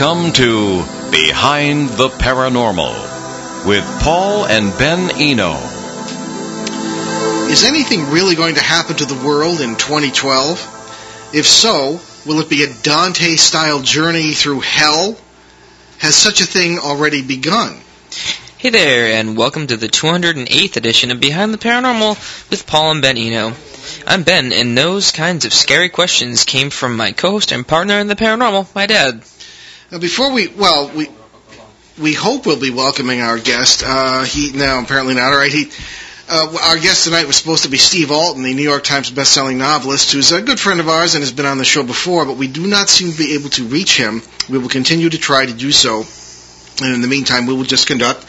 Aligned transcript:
Welcome 0.00 0.32
to 0.32 0.82
Behind 1.12 1.88
the 1.88 2.08
Paranormal 2.08 3.64
with 3.64 3.84
Paul 4.02 4.44
and 4.44 4.76
Ben 4.76 5.12
Eno. 5.16 5.52
Is 7.48 7.62
anything 7.62 8.10
really 8.10 8.34
going 8.34 8.56
to 8.56 8.60
happen 8.60 8.96
to 8.96 9.04
the 9.04 9.24
world 9.24 9.60
in 9.60 9.76
2012? 9.76 11.30
If 11.32 11.46
so, 11.46 12.00
will 12.26 12.40
it 12.40 12.50
be 12.50 12.64
a 12.64 12.74
Dante 12.82 13.36
style 13.36 13.82
journey 13.82 14.32
through 14.32 14.60
hell? 14.60 15.16
Has 15.98 16.16
such 16.16 16.40
a 16.40 16.46
thing 16.46 16.80
already 16.80 17.22
begun? 17.22 17.78
Hey 18.58 18.70
there, 18.70 19.16
and 19.16 19.36
welcome 19.36 19.68
to 19.68 19.76
the 19.76 19.86
208th 19.86 20.76
edition 20.76 21.12
of 21.12 21.20
Behind 21.20 21.54
the 21.54 21.58
Paranormal 21.58 22.50
with 22.50 22.66
Paul 22.66 22.90
and 22.90 23.02
Ben 23.02 23.16
Eno. 23.16 23.52
I'm 24.08 24.24
Ben, 24.24 24.52
and 24.52 24.76
those 24.76 25.12
kinds 25.12 25.44
of 25.44 25.52
scary 25.52 25.88
questions 25.88 26.42
came 26.42 26.70
from 26.70 26.96
my 26.96 27.12
co-host 27.12 27.52
and 27.52 27.64
partner 27.64 28.00
in 28.00 28.08
the 28.08 28.16
paranormal, 28.16 28.74
my 28.74 28.86
dad. 28.86 29.22
Now, 29.94 30.00
before 30.00 30.32
we, 30.32 30.48
well, 30.48 30.90
we 30.92 31.08
we 32.02 32.14
hope 32.14 32.46
we'll 32.46 32.58
be 32.58 32.72
welcoming 32.72 33.20
our 33.20 33.38
guest. 33.38 33.84
Uh, 33.86 34.24
he 34.24 34.50
now 34.50 34.82
apparently 34.82 35.14
not. 35.14 35.32
All 35.32 35.38
right, 35.38 35.52
he. 35.52 35.70
Uh, 36.28 36.58
our 36.64 36.76
guest 36.78 37.04
tonight 37.04 37.28
was 37.28 37.36
supposed 37.36 37.62
to 37.62 37.68
be 37.70 37.76
Steve 37.76 38.10
Alten, 38.10 38.42
the 38.42 38.54
New 38.54 38.64
York 38.64 38.82
Times 38.82 39.12
bestselling 39.12 39.58
novelist, 39.58 40.10
who's 40.10 40.32
a 40.32 40.42
good 40.42 40.58
friend 40.58 40.80
of 40.80 40.88
ours 40.88 41.14
and 41.14 41.22
has 41.22 41.30
been 41.30 41.46
on 41.46 41.58
the 41.58 41.64
show 41.64 41.84
before, 41.84 42.26
but 42.26 42.36
we 42.36 42.48
do 42.48 42.66
not 42.66 42.88
seem 42.88 43.12
to 43.12 43.16
be 43.16 43.34
able 43.34 43.50
to 43.50 43.66
reach 43.66 43.96
him. 43.96 44.20
We 44.50 44.58
will 44.58 44.68
continue 44.68 45.10
to 45.10 45.18
try 45.18 45.46
to 45.46 45.54
do 45.54 45.70
so. 45.70 46.02
And 46.84 46.92
in 46.92 47.00
the 47.00 47.06
meantime, 47.06 47.46
we 47.46 47.54
will 47.54 47.62
just 47.62 47.86
conduct. 47.86 48.26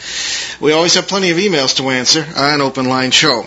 We 0.60 0.70
always 0.70 0.94
have 0.94 1.08
plenty 1.08 1.30
of 1.30 1.36
emails 1.38 1.78
to 1.78 1.90
answer 1.90 2.24
on 2.36 2.60
open 2.60 2.84
line 2.88 3.10
show. 3.10 3.44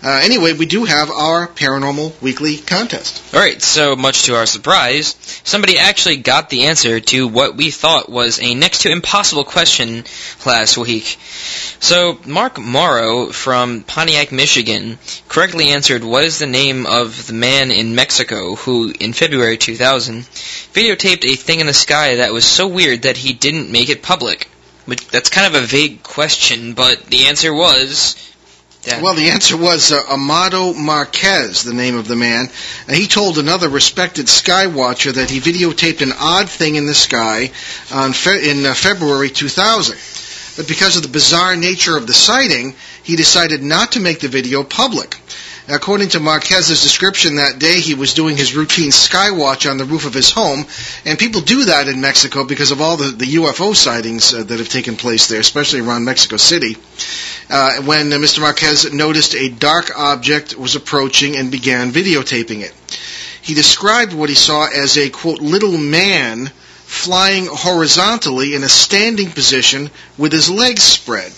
Uh, 0.00 0.20
anyway, 0.22 0.52
we 0.52 0.66
do 0.66 0.84
have 0.84 1.10
our 1.10 1.48
paranormal 1.48 2.20
weekly 2.22 2.56
contest. 2.56 3.34
Alright, 3.34 3.60
so 3.62 3.96
much 3.96 4.24
to 4.24 4.36
our 4.36 4.46
surprise, 4.46 5.16
somebody 5.42 5.76
actually 5.76 6.18
got 6.18 6.50
the 6.50 6.66
answer 6.66 7.00
to 7.00 7.26
what 7.26 7.56
we 7.56 7.70
thought 7.72 8.08
was 8.08 8.40
a 8.40 8.54
next 8.54 8.82
to 8.82 8.92
impossible 8.92 9.42
question 9.42 10.04
last 10.46 10.78
week. 10.78 11.18
So, 11.80 12.18
Mark 12.26 12.58
Morrow 12.58 13.30
from 13.30 13.82
Pontiac, 13.82 14.30
Michigan, 14.30 14.98
correctly 15.28 15.70
answered 15.70 16.04
what 16.04 16.24
is 16.24 16.38
the 16.38 16.46
name 16.46 16.86
of 16.86 17.26
the 17.26 17.32
man 17.32 17.72
in 17.72 17.96
Mexico 17.96 18.54
who, 18.54 18.92
in 19.00 19.12
February 19.12 19.56
2000, 19.56 20.22
videotaped 20.22 21.24
a 21.24 21.34
thing 21.34 21.58
in 21.58 21.66
the 21.66 21.74
sky 21.74 22.16
that 22.16 22.32
was 22.32 22.44
so 22.44 22.68
weird 22.68 23.02
that 23.02 23.16
he 23.16 23.32
didn't 23.32 23.72
make 23.72 23.88
it 23.88 24.02
public. 24.02 24.48
That's 25.10 25.28
kind 25.28 25.54
of 25.54 25.62
a 25.62 25.66
vague 25.66 26.02
question, 26.02 26.74
but 26.74 27.04
the 27.06 27.26
answer 27.26 27.52
was 27.52 28.14
yeah. 28.84 29.02
Well, 29.02 29.14
the 29.14 29.30
answer 29.30 29.56
was 29.56 29.92
uh, 29.92 30.00
Amado 30.08 30.72
Marquez, 30.72 31.62
the 31.62 31.74
name 31.74 31.96
of 31.96 32.06
the 32.08 32.16
man. 32.16 32.48
Uh, 32.88 32.94
he 32.94 33.06
told 33.06 33.38
another 33.38 33.68
respected 33.68 34.28
sky 34.28 34.66
watcher 34.66 35.12
that 35.12 35.30
he 35.30 35.40
videotaped 35.40 36.00
an 36.00 36.12
odd 36.18 36.48
thing 36.48 36.76
in 36.76 36.86
the 36.86 36.94
sky 36.94 37.48
fe- 37.48 38.50
in 38.50 38.64
uh, 38.64 38.74
February 38.74 39.30
2000. 39.30 39.98
But 40.56 40.68
because 40.68 40.96
of 40.96 41.02
the 41.02 41.08
bizarre 41.08 41.54
nature 41.56 41.96
of 41.96 42.06
the 42.06 42.14
sighting, 42.14 42.74
he 43.02 43.16
decided 43.16 43.62
not 43.62 43.92
to 43.92 44.00
make 44.00 44.20
the 44.20 44.28
video 44.28 44.64
public. 44.64 45.16
According 45.70 46.08
to 46.10 46.20
Marquez's 46.20 46.82
description 46.82 47.36
that 47.36 47.58
day, 47.58 47.80
he 47.80 47.92
was 47.94 48.14
doing 48.14 48.38
his 48.38 48.56
routine 48.56 48.90
sky 48.90 49.32
watch 49.32 49.66
on 49.66 49.76
the 49.76 49.84
roof 49.84 50.06
of 50.06 50.14
his 50.14 50.30
home, 50.30 50.64
and 51.04 51.18
people 51.18 51.42
do 51.42 51.66
that 51.66 51.88
in 51.88 52.00
Mexico 52.00 52.44
because 52.44 52.70
of 52.70 52.80
all 52.80 52.96
the, 52.96 53.10
the 53.10 53.34
UFO 53.34 53.76
sightings 53.76 54.32
uh, 54.32 54.44
that 54.44 54.58
have 54.58 54.70
taken 54.70 54.96
place 54.96 55.28
there, 55.28 55.40
especially 55.40 55.80
around 55.80 56.04
Mexico 56.04 56.38
City. 56.38 56.76
Uh, 57.50 57.82
when 57.82 58.10
uh, 58.10 58.16
Mr. 58.16 58.40
Marquez 58.40 58.90
noticed 58.94 59.34
a 59.34 59.50
dark 59.50 59.90
object 59.94 60.56
was 60.56 60.74
approaching 60.74 61.36
and 61.36 61.50
began 61.52 61.92
videotaping 61.92 62.60
it. 62.62 62.72
He 63.42 63.52
described 63.52 64.14
what 64.14 64.30
he 64.30 64.34
saw 64.34 64.66
as 64.66 64.96
a, 64.96 65.10
quote, 65.10 65.40
little 65.40 65.76
man 65.76 66.46
flying 66.86 67.46
horizontally 67.46 68.54
in 68.54 68.64
a 68.64 68.68
standing 68.70 69.30
position 69.30 69.90
with 70.16 70.32
his 70.32 70.48
legs 70.48 70.82
spread. 70.82 71.30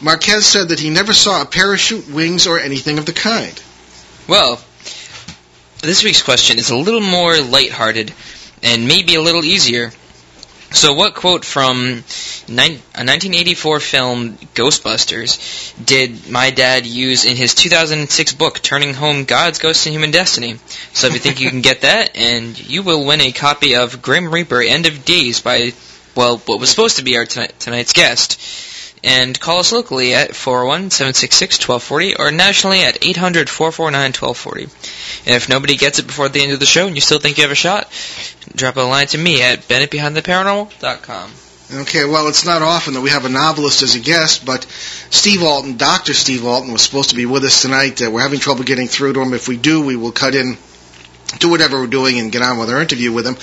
Marquez 0.00 0.44
said 0.44 0.68
that 0.68 0.80
he 0.80 0.90
never 0.90 1.14
saw 1.14 1.42
a 1.42 1.46
parachute, 1.46 2.08
wings, 2.10 2.46
or 2.46 2.58
anything 2.58 2.98
of 2.98 3.06
the 3.06 3.12
kind. 3.12 3.60
Well, 4.28 4.60
this 5.80 6.04
week's 6.04 6.22
question 6.22 6.58
is 6.58 6.70
a 6.70 6.76
little 6.76 7.00
more 7.00 7.38
lighthearted 7.38 8.12
and 8.62 8.88
maybe 8.88 9.14
a 9.14 9.22
little 9.22 9.44
easier. 9.44 9.92
So, 10.72 10.92
what 10.92 11.14
quote 11.14 11.44
from 11.44 11.78
a 11.78 12.52
1984 12.52 13.80
film 13.80 14.36
Ghostbusters 14.54 15.72
did 15.82 16.28
my 16.28 16.50
dad 16.50 16.84
use 16.84 17.24
in 17.24 17.36
his 17.36 17.54
2006 17.54 18.34
book 18.34 18.60
Turning 18.60 18.92
Home 18.94 19.24
God's 19.24 19.60
Ghosts 19.60 19.86
and 19.86 19.94
Human 19.94 20.10
Destiny? 20.10 20.58
So, 20.92 21.06
if 21.06 21.14
you 21.14 21.20
think 21.20 21.40
you 21.40 21.48
can 21.48 21.62
get 21.62 21.82
that, 21.82 22.16
and 22.16 22.58
you 22.58 22.82
will 22.82 23.06
win 23.06 23.20
a 23.20 23.32
copy 23.32 23.76
of 23.76 24.02
Grim 24.02 24.30
Reaper 24.30 24.60
End 24.60 24.86
of 24.86 25.04
Days 25.04 25.40
by, 25.40 25.72
well, 26.14 26.38
what 26.38 26.60
was 26.60 26.68
supposed 26.68 26.96
to 26.96 27.04
be 27.04 27.16
our 27.16 27.24
tonight, 27.24 27.58
tonight's 27.60 27.92
guest 27.92 28.65
and 29.06 29.38
call 29.38 29.60
us 29.60 29.70
locally 29.72 30.14
at 30.14 30.30
401-766-1240 30.30 32.18
or 32.18 32.32
nationally 32.32 32.82
at 32.82 33.00
800-449-1240. 33.00 34.62
And 35.26 35.36
if 35.36 35.48
nobody 35.48 35.76
gets 35.76 36.00
it 36.00 36.08
before 36.08 36.28
the 36.28 36.42
end 36.42 36.50
of 36.52 36.58
the 36.58 36.66
show 36.66 36.88
and 36.88 36.96
you 36.96 37.00
still 37.00 37.20
think 37.20 37.38
you 37.38 37.44
have 37.44 37.52
a 37.52 37.54
shot, 37.54 37.88
drop 38.54 38.76
a 38.76 38.80
line 38.80 39.06
to 39.08 39.18
me 39.18 39.42
at 39.42 39.60
bennettbehindtheparanormal.com. 39.60 41.30
Okay, 41.82 42.04
well, 42.04 42.28
it's 42.28 42.44
not 42.44 42.62
often 42.62 42.94
that 42.94 43.00
we 43.00 43.10
have 43.10 43.24
a 43.24 43.28
novelist 43.28 43.82
as 43.82 43.96
a 43.96 44.00
guest, 44.00 44.44
but 44.44 44.64
Steve 45.10 45.42
Alten, 45.42 45.76
Dr. 45.76 46.14
Steve 46.14 46.44
Alten, 46.44 46.72
was 46.72 46.82
supposed 46.82 47.10
to 47.10 47.16
be 47.16 47.26
with 47.26 47.44
us 47.44 47.62
tonight. 47.62 48.00
Uh, 48.02 48.10
we're 48.10 48.20
having 48.22 48.38
trouble 48.38 48.62
getting 48.64 48.86
through 48.86 49.14
to 49.14 49.20
him. 49.20 49.34
If 49.34 49.48
we 49.48 49.56
do, 49.56 49.84
we 49.84 49.96
will 49.96 50.12
cut 50.12 50.36
in 50.36 50.58
do 51.38 51.50
whatever 51.50 51.80
we're 51.80 51.86
doing 51.86 52.18
and 52.18 52.30
get 52.32 52.42
on 52.42 52.58
with 52.58 52.70
our 52.70 52.80
interview 52.80 53.12
with 53.12 53.26
him. 53.26 53.36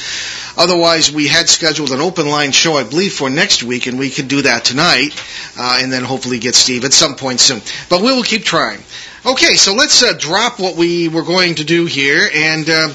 Otherwise, 0.58 1.12
we 1.12 1.28
had 1.28 1.50
scheduled 1.50 1.92
an 1.92 2.00
open 2.00 2.28
line 2.28 2.52
show, 2.52 2.78
I 2.78 2.84
believe, 2.84 3.14
for 3.14 3.30
next 3.30 3.64
week, 3.64 3.88
and 3.88 4.00
we 4.00 4.10
could 4.10 4.28
do 4.28 4.42
that 4.44 4.64
tonight, 4.66 5.14
uh, 5.58 5.80
and 5.82 5.92
then 5.92 6.04
hopefully 6.04 6.40
get 6.40 6.56
Steve 6.56 6.86
at 6.86 6.94
some 6.94 7.16
point 7.16 7.40
soon. 7.40 7.62
But 7.90 8.02
we 8.02 8.12
will 8.14 8.24
keep 8.24 8.44
trying. 8.44 8.80
Okay, 9.26 9.56
so 9.56 9.74
let's 9.74 10.04
uh, 10.04 10.14
drop 10.18 10.60
what 10.60 10.76
we 10.76 11.08
were 11.08 11.24
going 11.24 11.56
to 11.56 11.64
do 11.64 11.86
here 11.86 12.28
and 12.34 12.70
uh, 12.70 12.90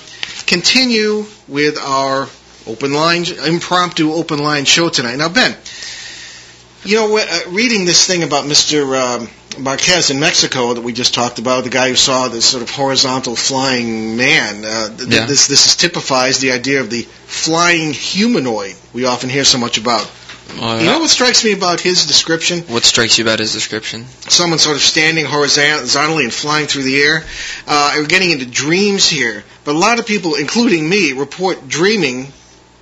continue 0.46 1.24
with 1.48 1.78
our 1.78 2.28
open 2.66 2.92
line, 2.92 3.24
impromptu 3.46 4.12
open 4.12 4.38
line 4.38 4.64
show 4.64 4.88
tonight. 4.88 5.16
Now, 5.16 5.28
Ben, 5.28 5.56
you 6.84 6.96
know, 6.96 7.16
uh, 7.18 7.38
reading 7.50 7.84
this 7.84 8.06
thing 8.06 8.22
about 8.22 8.44
Mr. 8.44 8.96
Um, 8.98 9.28
Marquez 9.58 10.10
in 10.10 10.18
Mexico 10.20 10.74
that 10.74 10.80
we 10.82 10.92
just 10.92 11.14
talked 11.14 11.38
about, 11.38 11.64
the 11.64 11.70
guy 11.70 11.88
who 11.88 11.96
saw 11.96 12.28
this 12.28 12.44
sort 12.44 12.62
of 12.62 12.70
horizontal 12.70 13.36
flying 13.36 14.16
man. 14.16 14.64
Uh, 14.64 14.96
th- 14.96 15.08
Yeah. 15.08 15.26
This 15.26 15.46
this 15.46 15.76
typifies 15.76 16.38
the 16.38 16.52
idea 16.52 16.80
of 16.80 16.90
the 16.90 17.02
flying 17.26 17.92
humanoid 17.92 18.74
we 18.92 19.04
often 19.04 19.28
hear 19.30 19.44
so 19.44 19.58
much 19.58 19.78
about. 19.78 20.08
Uh, 20.60 20.78
You 20.80 20.86
know 20.86 21.00
what 21.00 21.10
strikes 21.10 21.44
me 21.44 21.52
about 21.52 21.80
his 21.80 22.06
description? 22.06 22.60
what 22.68 22.84
strikes 22.84 23.18
you 23.18 23.24
about 23.24 23.38
his 23.38 23.52
description? 23.52 24.06
Someone 24.28 24.58
sort 24.58 24.76
of 24.76 24.82
standing 24.82 25.26
horizontally 25.26 26.24
and 26.24 26.32
flying 26.32 26.66
through 26.66 26.84
the 26.84 27.02
air. 27.02 27.24
Uh, 27.66 27.92
we're 27.98 28.06
getting 28.06 28.30
into 28.30 28.46
dreams 28.46 29.06
here, 29.08 29.44
but 29.64 29.74
a 29.74 29.78
lot 29.78 29.98
of 29.98 30.06
people, 30.06 30.36
including 30.36 30.88
me, 30.88 31.12
report 31.12 31.68
dreaming, 31.68 32.32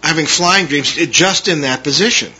having 0.02 0.26
flying 0.26 0.66
dreams 0.66 0.94
just 1.10 1.48
in 1.48 1.62
that 1.62 1.82
position 1.82 2.32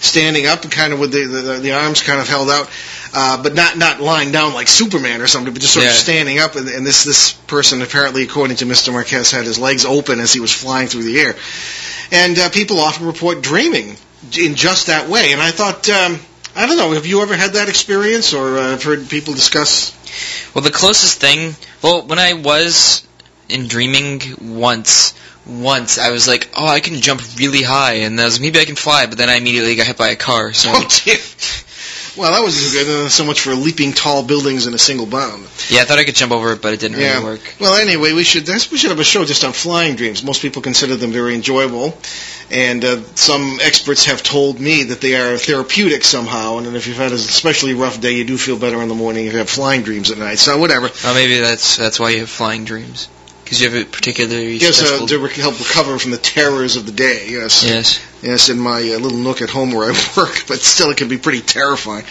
standing 0.00 0.46
up 0.46 0.62
and 0.64 0.72
kind 0.72 0.92
of 0.92 0.98
with 0.98 1.12
the, 1.12 1.24
the, 1.24 1.58
the 1.60 1.72
arms 1.72 2.02
kind 2.02 2.20
of 2.20 2.28
held 2.28 2.50
out, 2.50 2.68
uh, 3.14 3.42
but 3.42 3.54
not 3.54 3.78
not 3.78 4.00
lying 4.00 4.32
down 4.32 4.54
like 4.54 4.68
Superman 4.68 5.20
or 5.20 5.26
something, 5.28 5.52
but 5.52 5.62
just 5.62 5.74
sort 5.74 5.86
of 5.86 5.92
standing 5.92 6.38
up. 6.40 6.56
And, 6.56 6.68
and 6.68 6.84
this 6.84 7.04
this 7.04 7.32
person 7.32 7.80
apparently, 7.80 8.24
according 8.24 8.56
to 8.56 8.66
Mr. 8.66 8.92
Marquez, 8.92 9.30
had 9.30 9.44
his 9.44 9.58
legs 9.58 9.84
open 9.84 10.18
as 10.18 10.32
he 10.32 10.40
was 10.40 10.52
flying 10.52 10.88
through 10.88 11.04
the 11.04 11.20
air. 11.20 11.34
And 12.10 12.38
uh, 12.38 12.50
people 12.50 12.80
often 12.80 13.06
report 13.06 13.40
dreaming 13.40 13.96
in 14.38 14.54
just 14.54 14.88
that 14.88 15.08
way. 15.08 15.32
And 15.32 15.40
I 15.40 15.50
thought, 15.50 15.88
um, 15.88 16.18
I 16.56 16.66
don't 16.66 16.76
know, 16.76 16.92
have 16.92 17.06
you 17.06 17.22
ever 17.22 17.36
had 17.36 17.52
that 17.52 17.68
experience, 17.68 18.34
or 18.34 18.58
uh, 18.58 18.70
have 18.70 18.82
heard 18.82 19.08
people 19.08 19.34
discuss? 19.34 19.92
Well, 20.54 20.62
the 20.62 20.70
closest 20.70 21.20
thing, 21.20 21.54
well, 21.82 22.02
when 22.02 22.18
I 22.18 22.34
was 22.34 23.06
in 23.48 23.68
dreaming 23.68 24.22
once, 24.40 25.14
once 25.46 25.98
I 25.98 26.10
was 26.10 26.26
like, 26.26 26.50
oh, 26.56 26.66
I 26.66 26.80
can 26.80 27.00
jump 27.00 27.22
really 27.38 27.62
high, 27.62 27.94
and 28.04 28.20
I 28.20 28.24
was 28.24 28.40
maybe 28.40 28.58
I 28.60 28.64
can 28.64 28.76
fly, 28.76 29.06
but 29.06 29.18
then 29.18 29.28
I 29.28 29.34
immediately 29.34 29.76
got 29.76 29.86
hit 29.86 29.98
by 29.98 30.08
a 30.10 30.16
car. 30.16 30.52
So 30.52 30.70
Oh 30.72 30.88
dear. 31.04 31.16
Well, 32.16 32.30
that 32.32 32.42
was 32.44 32.72
good. 32.72 32.86
Uh, 33.06 33.08
so 33.08 33.24
much 33.24 33.40
for 33.40 33.54
leaping 33.54 33.92
tall 33.92 34.22
buildings 34.22 34.66
in 34.68 34.74
a 34.74 34.78
single 34.78 35.06
bound. 35.06 35.42
yeah, 35.68 35.82
I 35.82 35.84
thought 35.84 35.98
I 35.98 36.04
could 36.04 36.14
jump 36.14 36.30
over 36.32 36.52
it, 36.52 36.62
but 36.62 36.72
it 36.72 36.80
didn't 36.80 37.00
Yeah. 37.00 37.14
really 37.14 37.24
work. 37.24 37.54
Well, 37.60 37.74
anyway, 37.76 38.12
we 38.12 38.22
should 38.22 38.48
we 38.48 38.78
should 38.78 38.90
have 38.90 39.00
a 39.00 39.04
show 39.04 39.24
just 39.24 39.42
on 39.44 39.52
flying 39.52 39.96
dreams. 39.96 40.22
Most 40.22 40.40
people 40.40 40.62
consider 40.62 40.94
them 40.96 41.10
very 41.12 41.34
enjoyable, 41.34 41.98
and 42.50 42.84
uh, 42.84 43.00
some 43.16 43.58
experts 43.60 44.04
have 44.04 44.22
told 44.22 44.60
me 44.60 44.84
that 44.84 45.00
they 45.00 45.16
are 45.16 45.36
therapeutic 45.38 46.04
somehow. 46.04 46.58
And 46.58 46.76
if 46.76 46.86
you've 46.86 46.96
had 46.96 47.10
an 47.10 47.14
especially 47.18 47.74
rough 47.74 48.00
day, 48.00 48.12
you 48.12 48.24
do 48.24 48.38
feel 48.38 48.56
better 48.58 48.80
in 48.80 48.88
the 48.88 48.94
morning 48.94 49.26
if 49.26 49.32
you 49.32 49.38
have 49.40 49.50
flying 49.50 49.82
dreams 49.82 50.10
at 50.12 50.18
night. 50.18 50.38
So 50.38 50.56
whatever. 50.58 50.90
Oh, 51.04 51.14
maybe 51.14 51.40
that's 51.40 51.76
that's 51.76 51.98
why 51.98 52.10
you 52.10 52.20
have 52.20 52.30
flying 52.30 52.64
dreams. 52.64 53.08
Because 53.42 53.60
you 53.60 53.68
have 53.68 53.82
a 53.82 53.84
particularly 53.84 54.56
Yes, 54.56 54.80
uh, 54.82 55.04
to 55.06 55.18
re- 55.18 55.30
help 55.34 55.58
recover 55.58 55.98
from 55.98 56.12
the 56.12 56.16
terrors 56.16 56.76
of 56.76 56.86
the 56.86 56.92
day. 56.92 57.26
Yes. 57.28 57.62
yes. 57.62 58.00
Yes, 58.24 58.48
in 58.48 58.58
my 58.58 58.78
uh, 58.78 58.98
little 58.98 59.18
nook 59.18 59.42
at 59.42 59.50
home 59.50 59.70
where 59.70 59.90
I 59.92 60.12
work, 60.16 60.44
but 60.48 60.56
still 60.60 60.90
it 60.90 60.96
can 60.96 61.08
be 61.08 61.18
pretty 61.18 61.42
terrifying. 61.42 62.04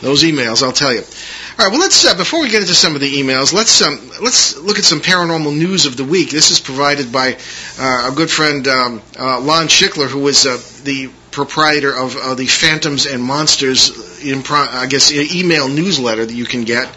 Those 0.00 0.24
emails, 0.24 0.60
I'll 0.60 0.72
tell 0.72 0.92
you. 0.92 1.02
All 1.02 1.66
right. 1.66 1.70
Well, 1.70 1.78
let's 1.80 2.04
uh, 2.04 2.16
before 2.16 2.40
we 2.40 2.48
get 2.48 2.62
into 2.62 2.74
some 2.74 2.96
of 2.96 3.00
the 3.00 3.12
emails, 3.12 3.52
let's 3.52 3.80
um, 3.80 4.00
let's 4.20 4.58
look 4.58 4.78
at 4.80 4.84
some 4.84 4.98
paranormal 4.98 5.56
news 5.56 5.86
of 5.86 5.96
the 5.96 6.02
week. 6.02 6.30
This 6.30 6.50
is 6.50 6.58
provided 6.58 7.12
by 7.12 7.36
uh, 7.78 8.10
good 8.12 8.28
friend 8.28 8.66
um, 8.66 9.02
uh, 9.16 9.38
Lon 9.40 9.68
Schickler, 9.68 10.08
who 10.08 10.26
is 10.26 10.46
uh, 10.46 10.60
the 10.82 11.12
proprietor 11.30 11.94
of 11.96 12.16
uh, 12.16 12.34
the 12.34 12.46
Phantoms 12.46 13.06
and 13.06 13.22
Monsters, 13.22 13.90
impro- 14.24 14.66
I 14.66 14.86
guess, 14.86 15.12
email 15.12 15.68
newsletter 15.68 16.26
that 16.26 16.34
you 16.34 16.44
can 16.44 16.64
get. 16.64 16.88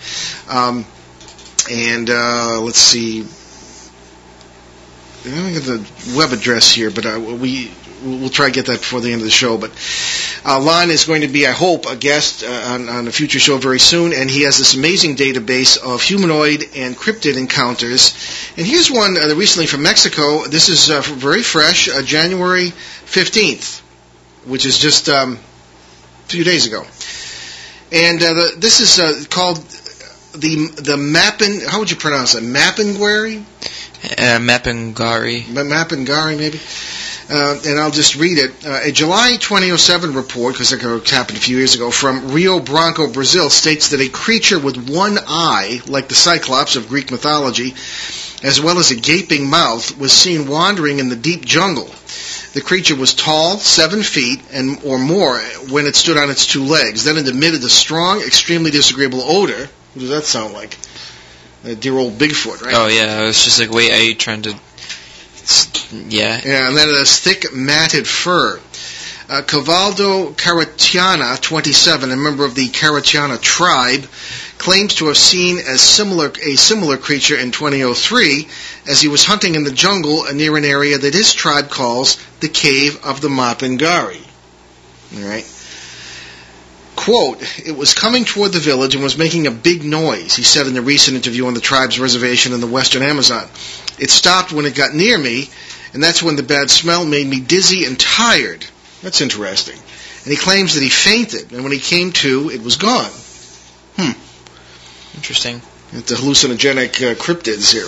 Um, 0.49 0.85
and 1.69 2.09
let's 2.09 2.79
see. 2.79 3.27
I 5.25 5.35
don't 5.35 5.53
get 5.53 5.63
the 5.63 6.15
web 6.17 6.31
address 6.33 6.71
here, 6.71 6.89
but 6.91 7.05
uh, 7.05 7.19
we 7.19 7.71
we'll 8.05 8.29
try 8.29 8.47
to 8.47 8.51
get 8.53 8.67
that 8.67 8.79
before 8.79 9.01
the 9.01 9.11
end 9.11 9.21
of 9.21 9.25
the 9.25 9.31
show. 9.31 9.57
But 9.57 9.71
uh, 10.45 10.59
Lon 10.61 10.89
is 10.91 11.05
going 11.05 11.21
to 11.21 11.27
be, 11.27 11.47
I 11.47 11.51
hope, 11.51 11.85
a 11.85 11.95
guest 11.95 12.43
uh, 12.43 12.47
on, 12.47 12.87
on 12.89 13.07
a 13.07 13.11
future 13.11 13.39
show 13.39 13.57
very 13.57 13.79
soon, 13.79 14.13
and 14.13 14.29
he 14.29 14.43
has 14.43 14.57
this 14.57 14.75
amazing 14.75 15.15
database 15.15 15.77
of 15.81 16.01
humanoid 16.01 16.63
and 16.75 16.95
cryptid 16.95 17.37
encounters. 17.37 18.13
And 18.57 18.65
here's 18.65 18.91
one 18.91 19.17
uh, 19.17 19.33
recently 19.35 19.67
from 19.67 19.83
Mexico. 19.83 20.43
This 20.45 20.69
is 20.69 20.89
uh, 20.89 21.01
very 21.01 21.41
fresh, 21.43 21.89
uh, 21.89 22.01
January 22.01 22.67
15th, 23.05 23.81
which 24.45 24.65
is 24.65 24.77
just 24.77 25.09
um, 25.09 25.33
a 25.33 26.27
few 26.27 26.43
days 26.43 26.67
ago. 26.67 26.83
And 27.91 28.21
uh, 28.21 28.33
the, 28.33 28.51
this 28.57 28.79
is 28.79 28.99
uh, 28.99 29.23
called 29.29 29.57
the 30.33 30.67
the 30.75 30.97
Mappin. 30.97 31.65
How 31.65 31.79
would 31.79 31.89
you 31.89 31.97
pronounce 31.97 32.35
it? 32.35 32.43
Mapinguari? 32.43 33.41
Uh, 34.03 34.39
Mapangari. 34.39 35.47
Ma- 35.49 36.35
maybe. 36.37 36.59
Uh, 37.29 37.59
and 37.65 37.79
I'll 37.79 37.91
just 37.91 38.15
read 38.15 38.37
it. 38.37 38.65
Uh, 38.65 38.81
a 38.83 38.91
July 38.91 39.37
2007 39.39 40.13
report, 40.13 40.53
because 40.53 40.71
it 40.71 40.81
happened 41.09 41.37
a 41.37 41.41
few 41.41 41.57
years 41.57 41.73
ago, 41.73 41.89
from 41.89 42.31
Rio 42.31 42.59
Branco, 42.59 43.11
Brazil, 43.11 43.49
states 43.49 43.89
that 43.89 43.99
a 44.01 44.09
creature 44.09 44.59
with 44.59 44.89
one 44.89 45.17
eye, 45.27 45.81
like 45.87 46.07
the 46.07 46.15
Cyclops 46.15 46.75
of 46.75 46.87
Greek 46.87 47.09
mythology, 47.09 47.73
as 48.43 48.61
well 48.61 48.77
as 48.77 48.91
a 48.91 48.95
gaping 48.95 49.49
mouth, 49.49 49.97
was 49.97 50.13
seen 50.13 50.47
wandering 50.47 50.99
in 50.99 51.09
the 51.09 51.15
deep 51.15 51.43
jungle. 51.43 51.89
The 52.53 52.61
creature 52.61 52.95
was 52.95 53.13
tall, 53.13 53.57
seven 53.57 54.03
feet 54.03 54.41
and 54.53 54.79
or 54.85 54.99
more, 54.99 55.39
when 55.69 55.87
it 55.87 55.95
stood 55.95 56.17
on 56.17 56.29
its 56.29 56.45
two 56.45 56.63
legs. 56.63 57.03
Then 57.03 57.17
it 57.17 57.27
emitted 57.27 57.63
a 57.63 57.69
strong, 57.69 58.21
extremely 58.21 58.71
disagreeable 58.71 59.21
odor. 59.23 59.67
What 59.93 59.99
does 59.99 60.09
that 60.09 60.23
sound 60.25 60.53
like? 60.53 60.77
Uh, 61.65 61.73
dear 61.73 61.97
old 61.97 62.13
Bigfoot, 62.13 62.61
right? 62.61 62.75
Oh 62.75 62.87
yeah, 62.87 63.19
I 63.19 63.23
was 63.23 63.43
just 63.43 63.59
like, 63.59 63.71
wait, 63.71 63.91
are 63.91 64.01
you 64.01 64.13
trying 64.13 64.43
to? 64.43 64.55
Yeah. 65.91 66.41
Yeah, 66.43 66.67
and 66.67 66.77
has 66.77 67.19
thick, 67.19 67.53
matted 67.53 68.07
fur. 68.07 68.59
Uh, 69.27 69.41
Cavaldo 69.41 70.35
Karitiana, 70.35 71.41
27, 71.41 72.11
a 72.11 72.15
member 72.15 72.45
of 72.45 72.53
the 72.53 72.67
Karitiana 72.67 73.41
tribe, 73.41 74.05
claims 74.59 74.95
to 74.95 75.07
have 75.07 75.17
seen 75.17 75.57
as 75.57 75.81
similar 75.81 76.31
a 76.43 76.55
similar 76.55 76.97
creature 76.97 77.37
in 77.37 77.51
2003 77.51 78.47
as 78.87 79.01
he 79.01 79.07
was 79.07 79.23
hunting 79.23 79.55
in 79.55 79.63
the 79.63 79.71
jungle 79.71 80.25
near 80.33 80.55
an 80.57 80.63
area 80.63 80.97
that 80.97 81.13
his 81.13 81.33
tribe 81.33 81.69
calls 81.69 82.17
the 82.39 82.49
Cave 82.49 83.03
of 83.03 83.19
the 83.21 83.27
Mapinguari. 83.27 84.21
All 85.17 85.23
right. 85.27 85.51
Quote, 86.95 87.41
it 87.65 87.75
was 87.75 87.93
coming 87.93 88.25
toward 88.25 88.53
the 88.53 88.59
village 88.59 88.95
and 88.95 89.03
was 89.03 89.17
making 89.17 89.47
a 89.47 89.51
big 89.51 89.83
noise, 89.83 90.35
he 90.35 90.43
said 90.43 90.65
in 90.65 90.77
a 90.77 90.81
recent 90.81 91.17
interview 91.17 91.45
on 91.47 91.53
the 91.53 91.59
tribe's 91.61 91.99
reservation 91.99 92.53
in 92.53 92.61
the 92.61 92.67
western 92.67 93.01
Amazon. 93.03 93.47
It 93.99 94.09
stopped 94.09 94.51
when 94.51 94.65
it 94.65 94.75
got 94.75 94.93
near 94.93 95.17
me, 95.17 95.49
and 95.93 96.03
that's 96.03 96.21
when 96.21 96.35
the 96.35 96.43
bad 96.43 96.69
smell 96.69 97.05
made 97.05 97.27
me 97.27 97.39
dizzy 97.39 97.85
and 97.85 97.99
tired. 97.99 98.65
That's 99.01 99.21
interesting. 99.21 99.77
And 100.23 100.31
he 100.31 100.37
claims 100.37 100.73
that 100.73 100.83
he 100.83 100.89
fainted, 100.89 101.51
and 101.51 101.63
when 101.63 101.71
he 101.71 101.79
came 101.79 102.11
to, 102.13 102.49
it 102.49 102.61
was 102.61 102.77
gone. 102.77 103.11
Hmm. 103.97 104.19
Interesting. 105.15 105.61
It's 105.93 106.09
the 106.09 106.15
hallucinogenic 106.15 107.11
uh, 107.11 107.15
cryptids 107.15 107.71
here. 107.71 107.85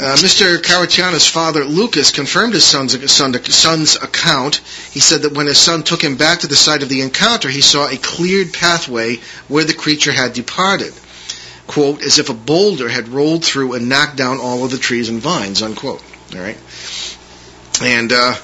Uh, 0.00 0.14
Mr. 0.16 0.62
Karitiana's 0.62 1.26
father, 1.26 1.64
Lucas, 1.64 2.12
confirmed 2.12 2.54
his 2.54 2.64
son's, 2.64 3.10
son, 3.10 3.34
son's 3.44 3.96
account. 3.96 4.56
He 4.92 5.00
said 5.00 5.22
that 5.22 5.34
when 5.34 5.46
his 5.46 5.58
son 5.58 5.82
took 5.82 6.02
him 6.02 6.16
back 6.16 6.40
to 6.40 6.46
the 6.46 6.56
site 6.56 6.82
of 6.82 6.88
the 6.88 7.02
encounter, 7.02 7.48
he 7.48 7.60
saw 7.60 7.88
a 7.88 7.96
cleared 7.96 8.52
pathway 8.52 9.16
where 9.48 9.64
the 9.64 9.74
creature 9.74 10.12
had 10.12 10.32
departed. 10.34 10.94
Quote, 11.68 12.02
as 12.02 12.18
if 12.18 12.30
a 12.30 12.34
boulder 12.34 12.88
had 12.88 13.08
rolled 13.08 13.44
through 13.44 13.74
and 13.74 13.88
knocked 13.88 14.16
down 14.16 14.40
all 14.40 14.64
of 14.64 14.72
the 14.72 14.78
trees 14.78 15.08
and 15.08 15.20
vines, 15.20 15.62
unquote. 15.62 16.02
All 16.34 16.40
right. 16.40 16.56
And 17.80 18.10
uh, 18.10 18.34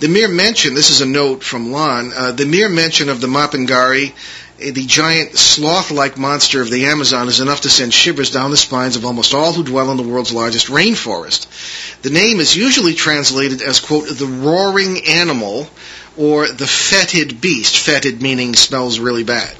the 0.00 0.08
mere 0.08 0.28
mention, 0.28 0.74
this 0.74 0.90
is 0.90 1.00
a 1.00 1.06
note 1.06 1.42
from 1.42 1.72
Lon, 1.72 2.12
uh, 2.14 2.32
the 2.32 2.46
mere 2.46 2.68
mention 2.68 3.08
of 3.08 3.20
the 3.20 3.26
Mapinguari, 3.26 4.12
uh, 4.12 4.72
the 4.72 4.84
giant 4.86 5.36
sloth-like 5.36 6.18
monster 6.18 6.60
of 6.60 6.70
the 6.70 6.86
Amazon, 6.86 7.28
is 7.28 7.40
enough 7.40 7.62
to 7.62 7.70
send 7.70 7.92
shivers 7.92 8.30
down 8.30 8.50
the 8.50 8.56
spines 8.56 8.96
of 8.96 9.04
almost 9.04 9.34
all 9.34 9.52
who 9.52 9.64
dwell 9.64 9.90
in 9.90 9.96
the 9.96 10.02
world's 10.02 10.32
largest 10.32 10.68
rainforest. 10.68 12.02
The 12.02 12.10
name 12.10 12.38
is 12.38 12.54
usually 12.54 12.94
translated 12.94 13.62
as, 13.62 13.80
quote, 13.80 14.08
the 14.08 14.26
roaring 14.26 15.06
animal 15.06 15.68
or 16.16 16.46
the 16.46 16.66
fetid 16.66 17.40
beast, 17.40 17.78
fetid 17.78 18.22
meaning 18.22 18.54
smells 18.54 18.98
really 18.98 19.24
bad. 19.24 19.56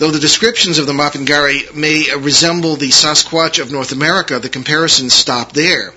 Though 0.00 0.10
the 0.10 0.18
descriptions 0.18 0.78
of 0.78 0.86
the 0.86 0.94
Mapinguari 0.94 1.74
may 1.74 2.06
resemble 2.16 2.76
the 2.76 2.88
Sasquatch 2.88 3.58
of 3.60 3.70
North 3.70 3.92
America, 3.92 4.38
the 4.38 4.48
comparisons 4.48 5.12
stop 5.12 5.52
there. 5.52 5.92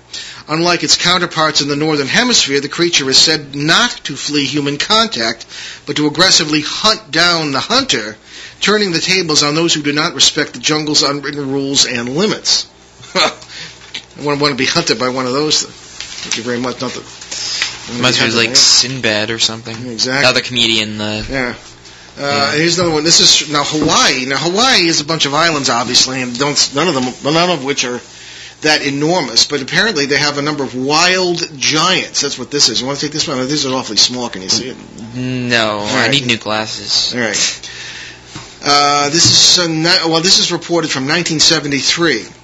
Unlike 0.46 0.82
its 0.82 0.96
counterparts 1.02 1.62
in 1.62 1.68
the 1.68 1.74
northern 1.74 2.06
hemisphere, 2.06 2.60
the 2.60 2.68
creature 2.68 3.08
is 3.08 3.16
said 3.16 3.54
not 3.54 3.92
to 4.04 4.14
flee 4.14 4.44
human 4.44 4.76
contact, 4.76 5.46
but 5.86 5.96
to 5.96 6.06
aggressively 6.06 6.60
hunt 6.60 7.10
down 7.12 7.52
the 7.52 7.60
hunter, 7.60 8.18
turning 8.60 8.92
the 8.92 9.00
tables 9.00 9.42
on 9.42 9.54
those 9.54 9.72
who 9.72 9.82
do 9.82 9.94
not 9.94 10.12
respect 10.12 10.52
the 10.52 10.58
jungle's 10.60 11.02
unwritten 11.02 11.50
rules 11.50 11.86
and 11.86 12.14
limits. 12.14 12.68
I 13.14 13.32
wouldn't 14.18 14.42
want 14.42 14.52
to 14.52 14.58
be 14.58 14.66
hunted 14.66 14.98
by 14.98 15.08
one 15.08 15.24
of 15.24 15.32
those. 15.32 15.62
Thank 15.62 16.36
you 16.36 16.42
very 16.42 16.60
much. 16.60 16.82
Not 16.82 16.92
that. 16.92 18.00
Must 18.02 18.20
be 18.20 18.30
like 18.32 18.54
Sinbad 18.54 19.30
or 19.30 19.38
something. 19.38 19.74
Exactly. 19.90 20.18
Another 20.28 20.42
comedian. 20.42 21.00
Uh, 21.00 21.24
Yeah. 21.26 21.54
Uh, 22.16 22.52
here's 22.52 22.78
another 22.78 22.94
one. 22.94 23.04
This 23.04 23.20
is 23.20 23.50
now 23.50 23.64
Hawaii. 23.64 24.26
Now 24.26 24.36
Hawaii 24.36 24.86
is 24.86 25.00
a 25.00 25.04
bunch 25.04 25.26
of 25.26 25.34
islands, 25.34 25.68
obviously, 25.68 26.22
and 26.22 26.38
don't 26.38 26.74
none 26.74 26.88
of 26.88 26.94
them, 26.94 27.34
none 27.34 27.50
of 27.50 27.64
which 27.64 27.84
are 27.84 28.00
that 28.60 28.86
enormous. 28.86 29.46
But 29.46 29.62
apparently, 29.62 30.06
they 30.06 30.18
have 30.18 30.38
a 30.38 30.42
number 30.42 30.62
of 30.62 30.74
wild 30.76 31.42
giants. 31.58 32.20
That's 32.20 32.38
what 32.38 32.50
this 32.50 32.68
is. 32.68 32.80
You 32.80 32.86
want 32.86 32.98
to 33.00 33.06
take 33.06 33.12
this 33.12 33.26
one? 33.26 33.38
This 33.38 33.64
is 33.64 33.72
awfully 33.72 33.96
small. 33.96 34.28
Can 34.28 34.42
you 34.42 34.48
see 34.48 34.68
it? 34.70 34.76
no, 35.16 35.80
I 35.80 36.02
right. 36.02 36.10
need 36.10 36.26
new 36.26 36.38
glasses. 36.38 37.14
All 37.14 37.20
right. 37.20 37.70
Uh, 38.66 39.10
this 39.10 39.58
is 39.58 39.58
uh, 39.58 40.08
well. 40.08 40.20
This 40.20 40.38
is 40.38 40.52
reported 40.52 40.90
from 40.90 41.04
1973. 41.04 42.43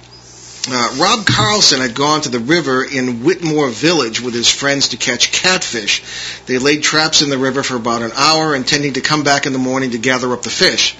Uh, 0.69 0.95
Rob 0.99 1.25
Carlson 1.25 1.81
had 1.81 1.95
gone 1.95 2.21
to 2.21 2.29
the 2.29 2.39
river 2.39 2.83
in 2.83 3.23
Whitmore 3.23 3.69
Village 3.69 4.21
with 4.21 4.35
his 4.35 4.47
friends 4.47 4.89
to 4.89 4.97
catch 4.97 5.31
catfish. 5.31 6.03
They 6.45 6.59
laid 6.59 6.83
traps 6.83 7.23
in 7.23 7.31
the 7.31 7.37
river 7.39 7.63
for 7.63 7.77
about 7.77 8.03
an 8.03 8.11
hour, 8.15 8.53
intending 8.53 8.93
to 8.93 9.01
come 9.01 9.23
back 9.23 9.47
in 9.47 9.53
the 9.53 9.59
morning 9.59 9.91
to 9.91 9.97
gather 9.97 10.31
up 10.33 10.43
the 10.43 10.51
fish. 10.51 10.95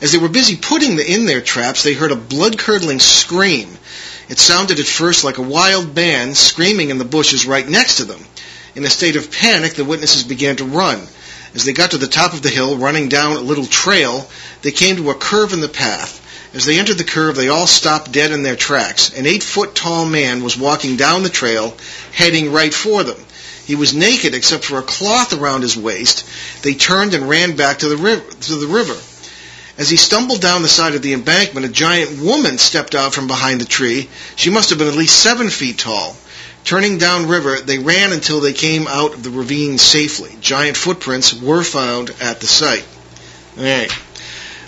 As 0.00 0.12
they 0.12 0.18
were 0.18 0.30
busy 0.30 0.56
putting 0.56 0.96
the, 0.96 1.12
in 1.12 1.26
their 1.26 1.42
traps, 1.42 1.82
they 1.82 1.92
heard 1.92 2.10
a 2.10 2.16
blood-curdling 2.16 3.00
scream. 3.00 3.68
It 4.30 4.38
sounded 4.38 4.80
at 4.80 4.86
first 4.86 5.24
like 5.24 5.36
a 5.36 5.42
wild 5.42 5.94
man 5.94 6.34
screaming 6.34 6.88
in 6.88 6.96
the 6.96 7.04
bushes 7.04 7.44
right 7.44 7.68
next 7.68 7.96
to 7.96 8.04
them. 8.04 8.20
In 8.74 8.84
a 8.84 8.90
state 8.90 9.16
of 9.16 9.30
panic, 9.30 9.74
the 9.74 9.84
witnesses 9.84 10.24
began 10.24 10.56
to 10.56 10.64
run. 10.64 11.00
As 11.54 11.66
they 11.66 11.74
got 11.74 11.90
to 11.90 11.98
the 11.98 12.06
top 12.06 12.32
of 12.32 12.42
the 12.42 12.48
hill, 12.48 12.78
running 12.78 13.10
down 13.10 13.36
a 13.36 13.40
little 13.40 13.66
trail, 13.66 14.26
they 14.62 14.70
came 14.70 14.96
to 14.96 15.10
a 15.10 15.14
curve 15.14 15.52
in 15.52 15.60
the 15.60 15.68
path. 15.68 16.22
As 16.56 16.64
they 16.64 16.78
entered 16.78 16.96
the 16.96 17.04
curve, 17.04 17.36
they 17.36 17.50
all 17.50 17.66
stopped 17.66 18.12
dead 18.12 18.32
in 18.32 18.42
their 18.42 18.56
tracks. 18.56 19.10
An 19.10 19.26
eight-foot-tall 19.26 20.06
man 20.06 20.42
was 20.42 20.56
walking 20.56 20.96
down 20.96 21.22
the 21.22 21.28
trail, 21.28 21.76
heading 22.12 22.50
right 22.50 22.72
for 22.72 23.04
them. 23.04 23.18
He 23.66 23.74
was 23.74 23.92
naked 23.92 24.32
except 24.34 24.64
for 24.64 24.78
a 24.78 24.82
cloth 24.82 25.34
around 25.34 25.60
his 25.60 25.76
waist. 25.76 26.24
They 26.62 26.72
turned 26.72 27.12
and 27.12 27.28
ran 27.28 27.56
back 27.56 27.80
to 27.80 27.90
the 27.90 27.98
river. 27.98 28.24
To 28.32 28.54
the 28.54 28.68
river. 28.68 28.96
As 29.76 29.90
he 29.90 29.98
stumbled 29.98 30.40
down 30.40 30.62
the 30.62 30.68
side 30.68 30.94
of 30.94 31.02
the 31.02 31.12
embankment, 31.12 31.66
a 31.66 31.68
giant 31.68 32.22
woman 32.22 32.56
stepped 32.56 32.94
out 32.94 33.12
from 33.12 33.26
behind 33.26 33.60
the 33.60 33.66
tree. 33.66 34.08
She 34.36 34.48
must 34.48 34.70
have 34.70 34.78
been 34.78 34.88
at 34.88 34.94
least 34.94 35.22
seven 35.22 35.50
feet 35.50 35.76
tall. 35.76 36.16
Turning 36.64 36.96
downriver, 36.96 37.60
they 37.60 37.78
ran 37.78 38.12
until 38.12 38.40
they 38.40 38.54
came 38.54 38.86
out 38.86 39.12
of 39.12 39.22
the 39.22 39.28
ravine 39.28 39.76
safely. 39.76 40.34
Giant 40.40 40.78
footprints 40.78 41.34
were 41.34 41.62
found 41.62 42.14
at 42.22 42.40
the 42.40 42.46
site. 42.46 42.86
All 43.58 43.64
right. 43.64 43.92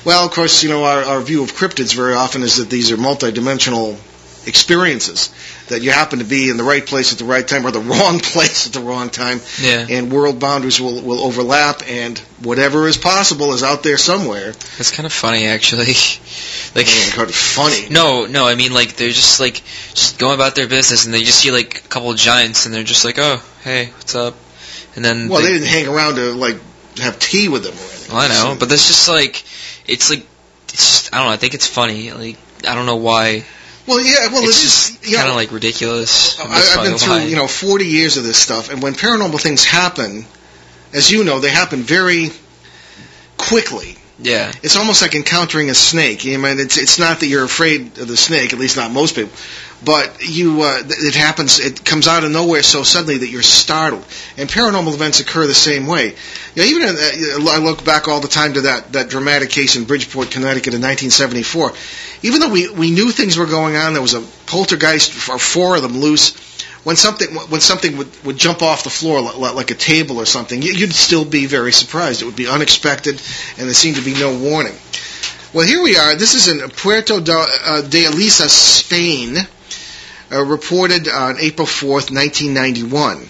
Well, 0.09 0.25
of 0.25 0.33
course, 0.33 0.63
you 0.63 0.71
know, 0.71 0.85
our, 0.85 1.03
our 1.05 1.21
view 1.21 1.43
of 1.43 1.53
cryptids 1.53 1.95
very 1.95 2.15
often 2.15 2.43
is 2.43 2.57
that 2.57 2.71
these 2.71 2.91
are 2.91 2.97
multidimensional 2.97 3.99
experiences, 4.47 5.29
that 5.69 5.83
you 5.83 5.91
happen 5.91 6.21
to 6.21 6.25
be 6.25 6.49
in 6.49 6.57
the 6.57 6.65
right 6.65 6.87
place 6.87 7.13
at 7.13 7.19
the 7.19 7.27
right 7.27 7.47
time 7.47 7.67
or 7.67 7.71
the 7.73 7.81
wrong 7.93 8.19
place 8.19 8.67
at 8.67 8.73
the 8.73 8.81
wrong 8.81 9.11
time, 9.11 9.43
Yeah, 9.61 9.87
and 9.91 10.11
world 10.11 10.41
boundaries 10.41 10.81
will, 10.81 11.03
will 11.03 11.21
overlap, 11.21 11.83
and 11.87 12.19
whatever 12.43 12.89
is 12.89 12.97
possible 12.97 13.53
is 13.53 13.63
out 13.63 13.83
there 13.83 13.99
somewhere. 13.99 14.53
that's 14.79 14.91
kind 14.93 15.05
of 15.05 15.13
funny 15.13 15.45
actually. 15.45 15.85
like, 16.75 16.87
Oh, 16.89 17.13
God, 17.15 17.31
funny. 17.35 17.91
no, 17.91 18.25
no, 18.25 18.47
I 18.49 18.55
mean 18.55 18.73
like 18.73 18.97
they're 18.97 19.11
just 19.11 19.41
like 19.41 19.63
just 19.93 20.19
going 20.19 20.37
about 20.37 20.55
their 20.55 20.69
business, 20.69 21.05
and 21.05 21.13
they 21.13 21.21
just 21.23 21.41
see 21.41 21.51
like 21.51 21.85
a 21.85 21.89
couple 21.89 22.11
of 22.11 22.17
giants, 22.17 22.65
and 22.65 22.75
they're 22.75 22.83
just 22.83 23.05
like, 23.05 23.19
oh, 23.19 23.43
hey, 23.63 23.91
what's 23.91 24.15
up? 24.15 24.37
And 24.97 25.05
then 25.05 25.29
Well, 25.29 25.43
they 25.43 25.49
didn't 25.53 25.69
hang 25.69 25.87
around 25.87 26.15
to, 26.15 26.33
like, 26.33 26.57
have 26.97 27.19
tea 27.19 27.49
with 27.49 27.63
them 27.65 27.75
or 27.75 27.77
anything. 27.77 28.15
Well, 28.17 28.25
I 28.25 28.29
know, 28.29 28.57
but 28.59 28.71
that's 28.71 28.87
just 28.89 29.07
like 29.07 29.45
it's 29.89 30.11
like 30.11 30.25
it's 30.69 31.01
just, 31.01 31.15
I 31.15 31.19
don't 31.19 31.27
know. 31.27 31.33
I 31.33 31.37
think 31.37 31.55
it's 31.55 31.67
funny. 31.67 32.13
Like 32.13 32.37
I 32.67 32.75
don't 32.75 32.87
know 32.87 32.97
why. 32.97 33.45
Well, 33.87 34.01
yeah, 34.01 34.29
well, 34.31 34.43
it's 34.45 34.61
it 34.61 34.63
just. 34.63 35.11
Yeah, 35.11 35.19
kind 35.19 35.31
of 35.31 35.37
like 35.37 35.51
ridiculous. 35.51 36.39
Oh, 36.39 36.45
I, 36.47 36.77
I've 36.79 36.85
been 36.85 36.99
through, 36.99 37.29
you 37.29 37.37
know, 37.37 37.49
40 37.49 37.87
years 37.87 38.19
of 38.19 38.25
this 38.25 38.37
stuff, 38.37 38.71
and 38.71 38.83
when 38.83 38.93
paranormal 38.93 39.41
things 39.41 39.65
happen, 39.65 40.27
as 40.93 41.11
you 41.11 41.25
know, 41.25 41.41
they 41.41 41.49
happen 41.51 41.81
very 41.83 42.31
quickly. 43.39 43.97
Yeah. 44.21 44.53
It's 44.63 44.77
almost 44.77 45.01
like 45.01 45.15
encountering 45.15 45.71
a 45.71 45.75
snake. 45.75 46.27
I 46.27 46.37
mean, 46.37 46.59
it's 46.59 46.77
it's 46.77 46.99
not 46.99 47.21
that 47.21 47.27
you're 47.27 47.45
afraid 47.45 47.99
of 47.99 48.09
the 48.09 48.17
snake, 48.17 48.53
at 48.53 48.59
least 48.59 48.77
not 48.77 48.91
most 48.91 49.15
people, 49.15 49.33
but 49.85 50.29
you 50.29 50.63
uh, 50.63 50.83
it 50.85 51.15
happens. 51.15 51.61
It 51.61 51.85
comes 51.85 52.09
out 52.09 52.25
of 52.25 52.33
nowhere 52.33 52.65
so 52.65 52.83
suddenly 52.83 53.19
that 53.19 53.29
you're 53.29 53.43
startled. 53.43 54.05
And 54.37 54.49
paranormal 54.49 54.93
events 54.93 55.21
occur 55.21 55.47
the 55.47 55.55
same 55.55 55.87
way. 55.87 56.17
You 56.55 56.63
know, 56.63 56.65
even 56.65 56.83
in, 56.83 57.47
uh, 57.47 57.51
I 57.51 57.59
look 57.59 57.85
back 57.85 58.09
all 58.09 58.21
the 58.21 58.29
time 58.29 58.55
to 58.55 58.63
that 58.63 58.93
that 58.93 59.09
dramatic 59.09 59.51
case 59.51 59.77
in 59.77 59.85
Bridgeport, 59.85 60.33
Connecticut, 60.33 60.75
in 60.75 60.83
1974. 60.83 61.73
Even 62.23 62.41
though 62.41 62.51
we 62.51 62.69
we 62.69 62.91
knew 62.91 63.13
things 63.13 63.37
were 63.37 63.47
going 63.47 63.77
on, 63.77 63.93
there 63.93 64.03
was 64.03 64.15
a 64.15 64.23
poltergeist 64.47 65.29
or 65.29 65.39
four 65.39 65.77
of 65.77 65.83
them 65.83 65.97
loose 65.99 66.48
when 66.85 66.97
something 66.97 67.35
when 67.35 67.61
something 67.61 67.97
would, 67.97 68.25
would 68.25 68.37
jump 68.37 68.63
off 68.63 68.85
the 68.85 68.91
floor 68.91 69.21
like, 69.21 69.55
like 69.55 69.71
a 69.71 69.75
table 69.75 70.19
or 70.19 70.27
something, 70.27 70.63
you'd 70.63 70.93
still 70.93 71.25
be 71.25 71.47
very 71.47 71.73
surprised. 71.73 72.23
It 72.23 72.27
would 72.27 72.37
be 72.37 72.47
unexpected, 72.47 73.21
and 73.59 73.67
there 73.67 73.75
seemed 73.75 73.97
to 73.97 74.05
be 74.05 74.15
no 74.15 74.37
warning. 74.39 74.75
Well, 75.53 75.67
here 75.67 75.83
we 75.83 75.97
are. 75.97 76.15
This 76.15 76.35
is 76.35 76.49
in 76.49 76.69
Puerto 76.71 77.21
de, 77.21 77.33
uh, 77.33 77.83
Elisa, 78.13 78.49
Spain, 78.49 79.39
uh, 80.31 80.45
reported 80.45 81.09
on 81.09 81.39
April 81.41 81.67
4th, 81.67 82.11
1991. 82.13 83.29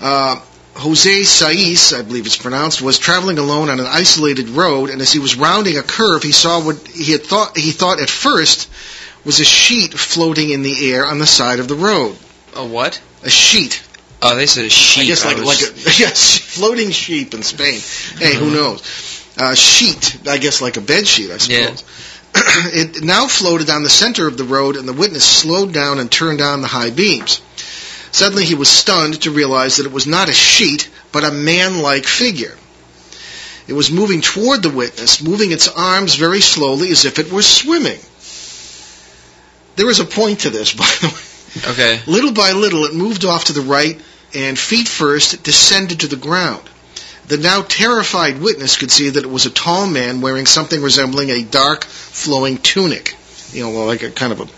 Uh, 0.00 0.40
Jose 0.74 1.22
Saiz, 1.22 1.98
I 1.98 2.02
believe 2.02 2.26
it's 2.26 2.36
pronounced, 2.36 2.82
was 2.82 2.98
traveling 2.98 3.38
alone 3.38 3.68
on 3.68 3.80
an 3.80 3.86
isolated 3.86 4.50
road, 4.50 4.90
and 4.90 5.00
as 5.00 5.12
he 5.12 5.18
was 5.18 5.36
rounding 5.36 5.76
a 5.76 5.82
curve, 5.82 6.22
he 6.22 6.32
saw 6.32 6.62
what 6.62 6.86
he 6.86 7.12
had 7.12 7.24
thought 7.24 7.56
he 7.56 7.72
thought 7.72 8.00
at 8.00 8.10
first 8.10 8.68
was 9.24 9.40
a 9.40 9.44
sheet 9.44 9.92
floating 9.94 10.50
in 10.50 10.62
the 10.62 10.92
air 10.92 11.04
on 11.04 11.18
the 11.18 11.26
side 11.26 11.60
of 11.60 11.68
the 11.68 11.74
road. 11.74 12.16
A 12.54 12.64
what? 12.64 13.00
A 13.22 13.30
sheet. 13.30 13.82
Oh, 14.20 14.34
they 14.34 14.46
said 14.46 14.64
a 14.64 14.70
sheet. 14.70 15.02
I 15.02 15.06
guess 15.06 15.24
like 15.24 15.36
I 15.36 15.40
was... 15.40 15.46
like 15.46 15.70
a 15.70 15.98
yes, 16.00 16.38
floating 16.38 16.90
sheep 16.90 17.34
in 17.34 17.42
Spain. 17.42 17.80
Hey, 18.18 18.34
who 18.34 18.50
knows? 18.50 18.82
Uh, 19.36 19.54
sheet. 19.54 20.26
I 20.26 20.38
guess 20.38 20.60
like 20.60 20.76
a 20.76 20.80
bed 20.80 21.06
sheet. 21.06 21.30
I 21.30 21.38
suppose. 21.38 21.82
Yeah. 21.82 21.94
it 22.34 23.04
now 23.04 23.26
floated 23.26 23.70
on 23.70 23.82
the 23.82 23.90
center 23.90 24.26
of 24.26 24.36
the 24.36 24.44
road, 24.44 24.76
and 24.76 24.88
the 24.88 24.92
witness 24.92 25.24
slowed 25.24 25.72
down 25.72 25.98
and 25.98 26.10
turned 26.10 26.40
on 26.40 26.60
the 26.60 26.66
high 26.66 26.90
beams. 26.90 27.40
Suddenly, 28.10 28.44
he 28.44 28.54
was 28.54 28.68
stunned 28.68 29.22
to 29.22 29.30
realize 29.30 29.76
that 29.76 29.86
it 29.86 29.92
was 29.92 30.06
not 30.06 30.28
a 30.28 30.32
sheet, 30.32 30.90
but 31.12 31.24
a 31.24 31.30
man-like 31.30 32.06
figure. 32.06 32.56
It 33.66 33.74
was 33.74 33.90
moving 33.90 34.22
toward 34.22 34.62
the 34.62 34.70
witness, 34.70 35.22
moving 35.22 35.52
its 35.52 35.68
arms 35.68 36.14
very 36.14 36.40
slowly 36.40 36.90
as 36.90 37.04
if 37.04 37.18
it 37.18 37.30
were 37.30 37.42
swimming. 37.42 38.00
There 39.78 39.88
is 39.88 40.00
a 40.00 40.04
point 40.04 40.40
to 40.40 40.50
this, 40.50 40.72
by 40.74 40.84
the 41.00 41.08
way. 41.08 41.72
Okay. 41.72 42.00
Little 42.06 42.32
by 42.32 42.52
little, 42.52 42.84
it 42.84 42.94
moved 42.94 43.24
off 43.24 43.44
to 43.46 43.52
the 43.54 43.62
right 43.62 43.98
and 44.34 44.58
feet 44.58 44.86
first 44.86 45.42
descended 45.42 46.00
to 46.00 46.06
the 46.08 46.16
ground. 46.16 46.62
The 47.28 47.38
now 47.38 47.62
terrified 47.62 48.40
witness 48.40 48.76
could 48.76 48.90
see 48.90 49.10
that 49.10 49.24
it 49.24 49.30
was 49.30 49.46
a 49.46 49.50
tall 49.50 49.86
man 49.86 50.20
wearing 50.20 50.46
something 50.46 50.80
resembling 50.82 51.30
a 51.30 51.42
dark, 51.42 51.84
flowing 51.84 52.58
tunic. 52.58 53.16
You 53.52 53.64
know, 53.64 53.70
like 53.86 54.02
a 54.02 54.10
kind 54.10 54.32
of 54.32 54.40
a 54.40 54.48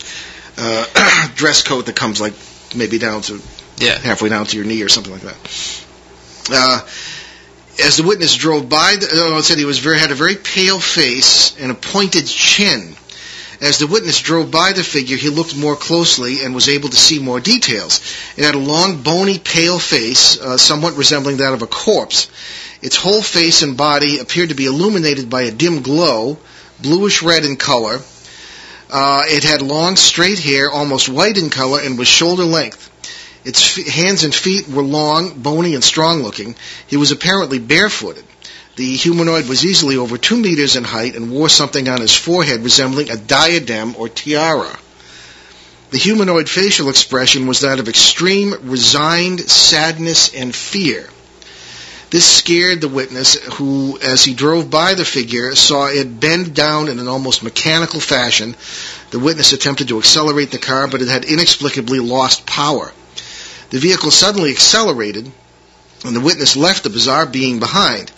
uh, 0.58 1.28
dress 1.34 1.62
coat 1.62 1.86
that 1.86 1.96
comes 1.96 2.20
like 2.20 2.34
maybe 2.74 2.98
down 2.98 3.22
to 3.22 3.40
Yeah. 3.78 3.98
halfway 3.98 4.28
down 4.28 4.46
to 4.46 4.56
your 4.56 4.66
knee 4.66 4.82
or 4.82 4.88
something 4.88 5.12
like 5.12 5.22
that. 5.22 5.84
Uh, 6.52 6.80
as 7.84 7.96
the 7.96 8.02
witness 8.02 8.34
drove 8.36 8.68
by, 8.68 8.96
the, 8.96 9.06
it 9.38 9.42
said 9.42 9.58
he 9.58 9.64
was 9.64 9.78
very 9.78 9.98
had 9.98 10.10
a 10.10 10.14
very 10.14 10.34
pale 10.36 10.80
face 10.80 11.56
and 11.60 11.70
a 11.70 11.74
pointed 11.74 12.26
chin. 12.26 12.94
As 13.60 13.78
the 13.78 13.86
witness 13.86 14.20
drove 14.20 14.50
by 14.50 14.72
the 14.72 14.82
figure, 14.82 15.18
he 15.18 15.28
looked 15.28 15.54
more 15.54 15.76
closely 15.76 16.42
and 16.42 16.54
was 16.54 16.68
able 16.68 16.88
to 16.88 16.96
see 16.96 17.18
more 17.18 17.40
details. 17.40 18.00
It 18.36 18.44
had 18.44 18.54
a 18.54 18.58
long, 18.58 19.02
bony, 19.02 19.38
pale 19.38 19.78
face, 19.78 20.40
uh, 20.40 20.56
somewhat 20.56 20.96
resembling 20.96 21.38
that 21.38 21.52
of 21.52 21.60
a 21.60 21.66
corpse. 21.66 22.28
Its 22.80 22.96
whole 22.96 23.20
face 23.20 23.60
and 23.60 23.76
body 23.76 24.18
appeared 24.18 24.48
to 24.48 24.54
be 24.54 24.64
illuminated 24.64 25.28
by 25.28 25.42
a 25.42 25.50
dim 25.50 25.82
glow, 25.82 26.38
bluish 26.80 27.22
red 27.22 27.44
in 27.44 27.56
color. 27.56 28.00
Uh, 28.90 29.22
it 29.26 29.44
had 29.44 29.60
long, 29.60 29.96
straight 29.96 30.38
hair, 30.38 30.70
almost 30.70 31.10
white 31.10 31.36
in 31.36 31.50
color, 31.50 31.80
and 31.80 31.98
was 31.98 32.08
shoulder 32.08 32.44
length. 32.44 32.90
Its 33.44 33.78
f- 33.78 33.86
hands 33.86 34.24
and 34.24 34.34
feet 34.34 34.68
were 34.68 34.82
long, 34.82 35.34
bony, 35.34 35.74
and 35.74 35.84
strong 35.84 36.22
looking. 36.22 36.56
He 36.86 36.96
was 36.96 37.10
apparently 37.12 37.58
barefooted. 37.58 38.24
The 38.80 38.96
humanoid 38.96 39.46
was 39.46 39.62
easily 39.62 39.98
over 39.98 40.16
two 40.16 40.38
meters 40.38 40.74
in 40.74 40.84
height 40.84 41.14
and 41.14 41.30
wore 41.30 41.50
something 41.50 41.86
on 41.86 42.00
his 42.00 42.16
forehead 42.16 42.64
resembling 42.64 43.10
a 43.10 43.16
diadem 43.18 43.94
or 43.98 44.08
tiara. 44.08 44.74
The 45.90 45.98
humanoid 45.98 46.48
facial 46.48 46.88
expression 46.88 47.46
was 47.46 47.60
that 47.60 47.78
of 47.78 47.90
extreme 47.90 48.54
resigned 48.62 49.40
sadness 49.40 50.34
and 50.34 50.56
fear. 50.56 51.10
This 52.08 52.24
scared 52.24 52.80
the 52.80 52.88
witness, 52.88 53.34
who, 53.58 53.98
as 54.00 54.24
he 54.24 54.32
drove 54.32 54.70
by 54.70 54.94
the 54.94 55.04
figure, 55.04 55.54
saw 55.54 55.88
it 55.88 56.18
bend 56.18 56.54
down 56.54 56.88
in 56.88 56.98
an 56.98 57.06
almost 57.06 57.42
mechanical 57.42 58.00
fashion. 58.00 58.56
The 59.10 59.18
witness 59.18 59.52
attempted 59.52 59.88
to 59.88 59.98
accelerate 59.98 60.52
the 60.52 60.58
car, 60.58 60.88
but 60.88 61.02
it 61.02 61.08
had 61.08 61.26
inexplicably 61.26 62.00
lost 62.00 62.46
power. 62.46 62.94
The 63.68 63.78
vehicle 63.78 64.10
suddenly 64.10 64.50
accelerated, 64.52 65.30
and 66.02 66.16
the 66.16 66.20
witness 66.20 66.56
left 66.56 66.82
the 66.84 66.88
bizarre 66.88 67.26
being 67.26 67.58
behind. 67.58 68.10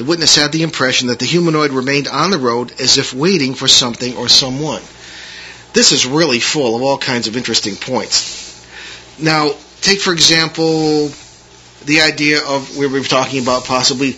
The 0.00 0.06
witness 0.06 0.36
had 0.36 0.50
the 0.50 0.62
impression 0.62 1.08
that 1.08 1.18
the 1.18 1.26
humanoid 1.26 1.72
remained 1.72 2.08
on 2.08 2.30
the 2.30 2.38
road 2.38 2.72
as 2.80 2.96
if 2.96 3.12
waiting 3.12 3.52
for 3.52 3.68
something 3.68 4.16
or 4.16 4.30
someone. 4.30 4.80
This 5.74 5.92
is 5.92 6.06
really 6.06 6.40
full 6.40 6.74
of 6.74 6.80
all 6.80 6.96
kinds 6.96 7.28
of 7.28 7.36
interesting 7.36 7.76
points. 7.76 8.66
Now, 9.18 9.50
take 9.82 10.00
for 10.00 10.14
example 10.14 11.10
the 11.84 12.00
idea 12.00 12.38
of 12.42 12.78
where 12.78 12.88
we 12.88 12.98
were 12.98 13.04
talking 13.04 13.42
about 13.42 13.66
possibly 13.66 14.16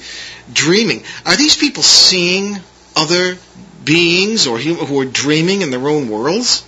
dreaming. 0.53 1.03
Are 1.27 1.35
these 1.35 1.57
people 1.57 1.83
seeing 1.83 2.61
other 2.95 3.37
beings 3.85 4.47
or 4.47 4.61
hum- 4.61 4.77
who 4.77 5.01
are 5.01 5.05
dreaming 5.05 5.63
in 5.63 5.73
their 5.73 5.89
own 5.89 6.09
worlds? 6.09 6.65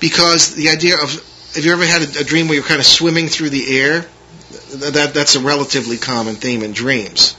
Because 0.00 0.56
the 0.56 0.70
idea 0.70 1.00
of 1.00 1.12
have 1.54 1.64
you 1.64 1.70
ever 1.70 1.86
had 1.86 2.02
a, 2.02 2.22
a 2.22 2.24
dream 2.24 2.48
where 2.48 2.56
you're 2.56 2.64
kind 2.64 2.80
of 2.80 2.86
swimming 2.86 3.28
through 3.28 3.50
the 3.50 3.78
air? 3.78 4.06
That 4.74 5.12
that's 5.14 5.36
a 5.36 5.40
relatively 5.40 5.98
common 5.98 6.34
theme 6.34 6.64
in 6.64 6.72
dreams. 6.72 7.36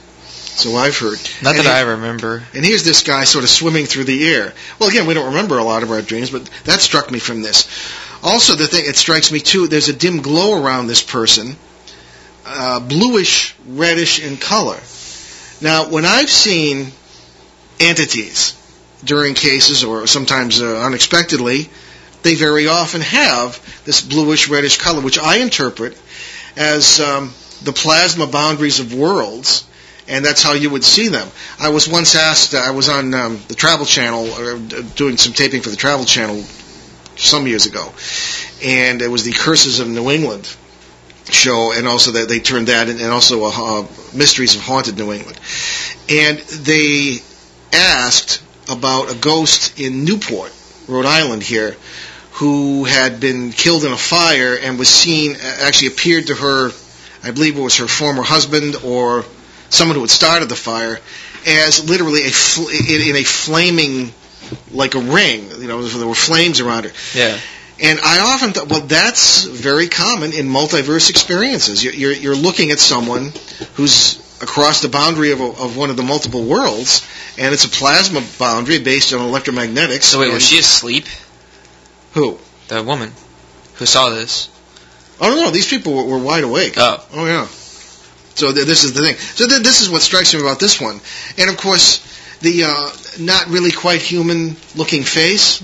So 0.56 0.74
I've 0.74 0.96
heard. 0.96 1.18
Not 1.42 1.50
And 1.56 1.58
that 1.58 1.64
he- 1.64 1.68
I 1.70 1.80
remember. 1.82 2.42
and 2.54 2.64
here's 2.64 2.82
this 2.82 3.02
guy 3.02 3.24
sort 3.24 3.44
of 3.44 3.50
swimming 3.50 3.84
through 3.86 4.04
the 4.04 4.26
air. 4.26 4.54
Well, 4.78 4.88
again, 4.88 5.06
we 5.06 5.12
don't 5.14 5.26
remember 5.26 5.58
a 5.58 5.64
lot 5.64 5.82
of 5.82 5.90
our 5.90 6.00
dreams, 6.00 6.30
but 6.30 6.48
that 6.64 6.80
struck 6.80 7.10
me 7.10 7.18
from 7.18 7.42
this. 7.42 7.66
Also, 8.22 8.54
the 8.54 8.66
thing 8.66 8.84
it 8.86 8.96
strikes 8.96 9.30
me 9.30 9.38
too. 9.38 9.68
There's 9.68 9.88
a 9.90 9.92
dim 9.92 10.22
glow 10.22 10.60
around 10.60 10.86
this 10.86 11.02
person, 11.02 11.56
uh, 12.46 12.80
bluish, 12.80 13.54
reddish 13.68 14.18
in 14.18 14.38
color. 14.38 14.78
Now, 15.60 15.88
when 15.88 16.06
I've 16.06 16.30
seen 16.30 16.90
entities 17.78 18.54
during 19.04 19.34
cases, 19.34 19.84
or 19.84 20.06
sometimes 20.06 20.60
uh, 20.62 20.78
unexpectedly, 20.80 21.68
they 22.22 22.34
very 22.34 22.66
often 22.66 23.02
have 23.02 23.60
this 23.84 24.00
bluish, 24.00 24.48
reddish 24.48 24.78
color, 24.78 25.00
which 25.02 25.18
I 25.18 25.36
interpret 25.36 25.96
as 26.56 26.98
um, 27.00 27.32
the 27.62 27.72
plasma 27.72 28.26
boundaries 28.26 28.80
of 28.80 28.94
worlds 28.94 29.64
and 30.08 30.24
that's 30.24 30.42
how 30.42 30.52
you 30.52 30.70
would 30.70 30.84
see 30.84 31.08
them. 31.08 31.28
I 31.58 31.70
was 31.70 31.88
once 31.88 32.14
asked, 32.14 32.54
uh, 32.54 32.58
I 32.58 32.70
was 32.70 32.88
on 32.88 33.12
um, 33.14 33.40
the 33.48 33.54
Travel 33.54 33.86
Channel, 33.86 34.28
or 34.32 34.56
uh, 34.56 34.82
doing 34.94 35.16
some 35.16 35.32
taping 35.32 35.62
for 35.62 35.70
the 35.70 35.76
Travel 35.76 36.04
Channel 36.04 36.42
some 37.16 37.46
years 37.46 37.66
ago, 37.66 37.92
and 38.64 39.02
it 39.02 39.08
was 39.08 39.24
the 39.24 39.32
Curses 39.32 39.80
of 39.80 39.88
New 39.88 40.10
England 40.10 40.54
show, 41.30 41.72
and 41.72 41.88
also 41.88 42.12
that 42.12 42.28
they 42.28 42.38
turned 42.38 42.68
that, 42.68 42.88
and 42.88 43.00
also 43.02 43.44
uh, 43.44 43.50
uh, 43.80 43.86
Mysteries 44.14 44.54
of 44.54 44.62
Haunted 44.62 44.96
New 44.96 45.12
England, 45.12 45.40
and 46.08 46.38
they 46.38 47.18
asked 47.72 48.42
about 48.68 49.10
a 49.10 49.14
ghost 49.14 49.78
in 49.80 50.04
Newport, 50.04 50.52
Rhode 50.88 51.06
Island 51.06 51.42
here, 51.42 51.76
who 52.32 52.84
had 52.84 53.18
been 53.18 53.50
killed 53.50 53.84
in 53.84 53.92
a 53.92 53.96
fire 53.96 54.56
and 54.60 54.78
was 54.78 54.88
seen, 54.88 55.36
actually 55.40 55.88
appeared 55.88 56.26
to 56.26 56.34
her, 56.34 56.70
I 57.22 57.30
believe 57.30 57.56
it 57.56 57.62
was 57.62 57.78
her 57.78 57.86
former 57.86 58.22
husband 58.22 58.76
or 58.84 59.24
someone 59.70 59.96
who 59.96 60.02
had 60.02 60.10
started 60.10 60.48
the 60.48 60.56
fire, 60.56 60.98
as 61.46 61.88
literally 61.88 62.22
a 62.26 62.30
fl- 62.30 62.68
in, 62.68 63.10
in 63.10 63.16
a 63.16 63.24
flaming, 63.24 64.12
like 64.70 64.94
a 64.94 65.00
ring. 65.00 65.50
You 65.58 65.68
know, 65.68 65.82
there 65.82 66.06
were 66.06 66.14
flames 66.14 66.60
around 66.60 66.84
her. 66.84 66.92
Yeah. 67.14 67.38
And 67.82 67.98
I 68.00 68.20
often 68.20 68.52
thought, 68.52 68.68
well, 68.68 68.80
that's 68.80 69.44
very 69.44 69.88
common 69.88 70.32
in 70.32 70.46
multiverse 70.46 71.10
experiences. 71.10 71.84
You're, 71.84 71.92
you're, 71.92 72.12
you're 72.12 72.36
looking 72.36 72.70
at 72.70 72.78
someone 72.78 73.32
who's 73.74 74.16
across 74.42 74.80
the 74.82 74.88
boundary 74.88 75.32
of, 75.32 75.40
a, 75.40 75.44
of 75.44 75.76
one 75.76 75.90
of 75.90 75.96
the 75.96 76.02
multiple 76.02 76.44
worlds, 76.44 77.06
and 77.38 77.52
it's 77.52 77.64
a 77.64 77.68
plasma 77.68 78.22
boundary 78.38 78.78
based 78.78 79.12
on 79.12 79.20
electromagnetics. 79.20 80.02
So 80.02 80.20
wait, 80.20 80.32
was 80.32 80.46
she 80.46 80.58
asleep? 80.58 81.04
who? 82.12 82.38
The 82.68 82.82
woman 82.82 83.12
who 83.74 83.84
saw 83.86 84.08
this. 84.08 84.48
Oh 85.20 85.28
no, 85.28 85.44
no, 85.44 85.50
these 85.50 85.68
people 85.68 85.94
were, 85.94 86.04
were 86.04 86.18
wide 86.18 86.44
awake. 86.44 86.74
Oh. 86.76 87.06
Oh 87.12 87.26
yeah. 87.26 87.46
So 88.36 88.52
th- 88.52 88.66
this 88.66 88.84
is 88.84 88.92
the 88.94 89.00
thing. 89.00 89.16
So 89.16 89.48
th- 89.48 89.62
this 89.62 89.80
is 89.80 89.90
what 89.90 90.02
strikes 90.02 90.34
me 90.34 90.40
about 90.40 90.60
this 90.60 90.80
one, 90.80 91.00
and 91.38 91.50
of 91.50 91.56
course, 91.56 92.00
the 92.40 92.64
uh, 92.64 92.90
not 93.18 93.48
really 93.48 93.72
quite 93.72 94.00
human 94.00 94.56
looking 94.74 95.02
face. 95.02 95.62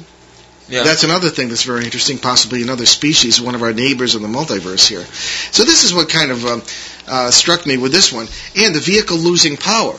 Yeah. 0.69 0.85
That's 0.85 1.05
another 1.05 1.29
thing 1.29 1.49
that's 1.49 1.65
very 1.65 1.85
interesting, 1.85 2.19
possibly 2.19 2.63
another 2.63 2.87
species, 2.87 3.41
one 3.41 3.55
of 3.55 3.63
our 3.63 3.75
neighbors 3.75 4.15
in 4.15 4.23
the 4.23 4.29
multiverse 4.29 4.89
here. 4.89 5.05
So 5.51 5.65
this 5.65 5.85
is 5.85 5.93
what 5.93 6.09
kind 6.09 6.31
of 6.31 6.47
um, 6.47 6.63
uh, 7.07 7.31
struck 7.31 7.67
me 7.67 7.77
with 7.77 7.93
this 7.93 8.11
one. 8.11 8.27
And 8.57 8.75
the 8.75 8.81
vehicle 8.81 9.19
losing 9.19 9.59
power, 9.59 9.95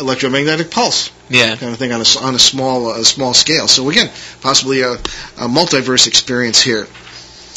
electromagnetic 0.00 0.70
pulse 0.70 1.12
yeah. 1.28 1.56
kind 1.56 1.72
of 1.72 1.78
thing 1.78 1.92
on 1.92 2.00
a, 2.00 2.26
on 2.26 2.34
a 2.34 2.38
small 2.38 2.90
a 2.92 3.04
small 3.04 3.34
scale. 3.34 3.68
So 3.68 3.88
again, 3.90 4.10
possibly 4.40 4.82
a, 4.82 4.92
a 4.92 5.48
multiverse 5.48 6.06
experience 6.06 6.60
here. 6.60 6.86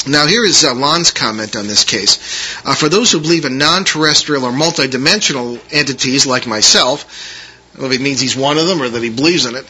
Now 0.06 0.26
here 0.26 0.44
is 0.44 0.64
uh, 0.64 0.74
Lon's 0.74 1.10
comment 1.10 1.56
on 1.56 1.66
this 1.66 1.84
case. 1.84 2.16
Uh, 2.64 2.74
for 2.74 2.88
those 2.88 3.12
who 3.12 3.20
believe 3.20 3.44
in 3.44 3.58
non-terrestrial 3.58 4.44
or 4.44 4.50
multidimensional 4.52 5.60
entities 5.72 6.26
like 6.26 6.46
myself, 6.46 7.04
well, 7.76 7.90
if 7.90 8.00
it 8.00 8.02
means 8.02 8.20
he's 8.20 8.36
one 8.36 8.56
of 8.58 8.66
them 8.66 8.80
or 8.80 8.88
that 8.88 9.02
he 9.02 9.10
believes 9.10 9.44
in 9.44 9.54
it, 9.56 9.66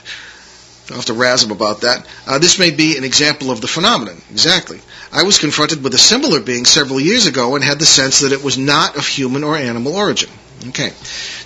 I'll 0.91 0.97
have 0.97 1.05
to 1.07 1.15
razz 1.15 1.43
him 1.45 1.51
about 1.51 1.83
that. 1.83 2.07
Uh, 2.27 2.39
this 2.39 2.59
may 2.59 2.71
be 2.71 2.97
an 2.97 3.05
example 3.05 3.51
of 3.51 3.61
the 3.61 3.69
phenomenon. 3.69 4.21
Exactly. 4.31 4.81
I 5.13 5.25
was 5.25 5.39
confronted 5.39 5.83
with 5.83 5.95
a 5.95 5.99
similar 5.99 6.41
being 6.41 6.65
several 6.65 7.01
years 7.01 7.27
ago 7.27 7.57
and 7.57 7.65
had 7.65 7.81
the 7.81 7.87
sense 7.87 8.21
that 8.21 8.33
it 8.33 8.45
was 8.45 8.57
not 8.57 8.97
of 8.97 9.07
human 9.07 9.43
or 9.43 9.57
animal 9.57 9.97
origin. 9.97 10.31
Okay. 10.69 10.93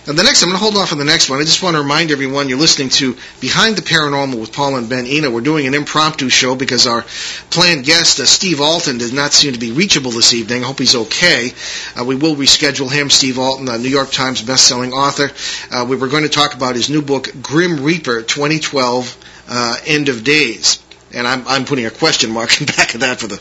Now 0.07 0.13
the 0.13 0.25
next, 0.25 0.43
I'm 0.43 0.49
going 0.49 0.59
to 0.59 0.63
hold 0.63 0.77
off 0.77 0.93
on 0.93 0.99
the 0.99 1.05
next 1.05 1.31
one. 1.31 1.39
I 1.39 1.45
just 1.45 1.63
want 1.63 1.77
to 1.77 1.83
remind 1.83 2.11
everyone 2.11 2.49
you're 2.49 2.59
listening 2.59 2.89
to 2.91 3.17
Behind 3.41 3.77
the 3.77 3.83
Paranormal 3.83 4.39
with 4.39 4.53
Paul 4.53 4.77
and 4.77 4.89
Ben 4.89 5.07
Eno. 5.07 5.31
We're 5.31 5.41
doing 5.41 5.67
an 5.67 5.73
impromptu 5.73 6.29
show 6.29 6.57
because 6.57 6.87
our 6.87 7.03
planned 7.49 7.85
guest, 7.85 8.19
uh, 8.19 8.27
Steve 8.27 8.61
Alten, 8.61 8.99
does 8.99 9.13
not 9.13 9.33
seem 9.33 9.53
to 9.53 9.59
be 9.59 9.71
reachable 9.71 10.11
this 10.11 10.35
evening. 10.35 10.65
I 10.65 10.67
hope 10.67 10.81
he's 10.81 10.97
okay. 10.97 11.53
Uh, 11.99 12.05
we 12.05 12.17
will 12.17 12.35
reschedule 12.35 12.91
him, 12.91 13.09
Steve 13.09 13.39
Alten, 13.39 13.69
a 13.69 13.79
New 13.79 13.89
York 13.89 14.11
Times 14.11 14.43
best-selling 14.43 14.93
author. 14.93 15.31
Uh, 15.71 15.87
we 15.89 15.97
were 15.97 16.09
going 16.09 16.25
to 16.25 16.29
talk 16.29 16.55
about 16.55 16.75
his 16.75 16.91
new 16.91 17.01
book, 17.01 17.29
Grim 17.41 17.85
Reaper 17.85 18.23
2012 18.23 19.17
uh, 19.49 19.77
End 19.87 20.09
of 20.09 20.25
Days 20.25 20.84
and 21.15 21.27
I'm, 21.27 21.47
I'm 21.47 21.65
putting 21.65 21.87
a 21.87 21.91
question 21.91 22.31
mark 22.31 22.61
in 22.61 22.67
back 22.77 22.95
of 22.95 23.01
that 23.01 23.21
for 23.21 23.27
the, 23.27 23.41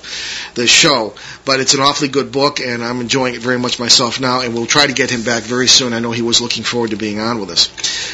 the 0.56 0.68
show. 0.68 1.14
But 1.46 1.60
it's 1.60 1.74
an 1.74 1.82
awfully 1.82 2.08
good 2.08 2.32
book, 2.32 2.60
and 2.60 2.84
I'm 2.84 3.02
enjoying 3.02 3.36
it 3.36 3.42
very 3.42 3.60
much 3.60 3.80
myself 3.80 4.20
now, 4.20 4.42
and 4.42 4.54
we'll 4.54 4.66
try 4.66 4.88
to 4.88 4.94
get 4.94 5.10
him 5.10 5.24
back 5.24 5.44
very 5.44 5.68
soon. 5.68 5.94
I 5.94 6.00
know 6.00 6.12
he 6.12 6.22
was 6.22 6.42
looking 6.42 6.64
forward 6.64 6.92
to 6.92 6.96
being 6.96 7.20
on 7.20 7.40
with 7.40 7.50
us. 7.50 7.70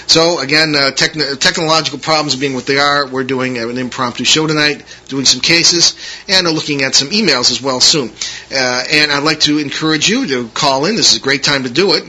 So, 0.08 0.39
again, 0.39 0.74
uh, 0.75 0.92
techn- 0.92 1.39
technological 1.39 2.00
problems 2.00 2.36
being 2.36 2.54
what 2.54 2.66
they 2.66 2.78
are, 2.80 3.08
we're 3.08 3.24
doing 3.24 3.58
an 3.58 3.78
impromptu 3.78 4.24
show 4.24 4.48
tonight, 4.48 4.84
doing 5.08 5.25
some 5.25 5.42
cases, 5.42 5.96
and 6.28 6.48
uh, 6.48 6.51
looking 6.51 6.82
at 6.84 6.96
some 6.96 7.10
emails 7.10 7.51
as 7.51 7.62
well 7.62 7.80
soon. 7.80 8.10
Uh, 8.51 8.84
and 8.92 9.12
I'd 9.12 9.24
like 9.24 9.42
to 9.42 9.60
encourage 9.60 10.10
you 10.10 10.28
to 10.28 10.48
call 10.50 10.86
in. 10.86 10.96
This 10.96 11.12
is 11.12 11.18
a 11.18 11.22
great 11.22 11.44
time 11.44 11.63
to 11.63 11.70
do 11.70 11.94
it. 11.94 12.04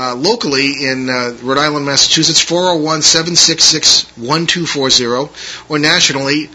Uh, 0.00 0.14
locally 0.14 0.84
in 0.84 1.10
uh, 1.10 1.36
Rhode 1.42 1.58
Island, 1.58 1.84
Massachusetts, 1.84 2.40
401 2.40 3.02
766 3.02 4.16
1240, 4.16 5.32
or 5.68 5.78
nationally, 5.80 6.48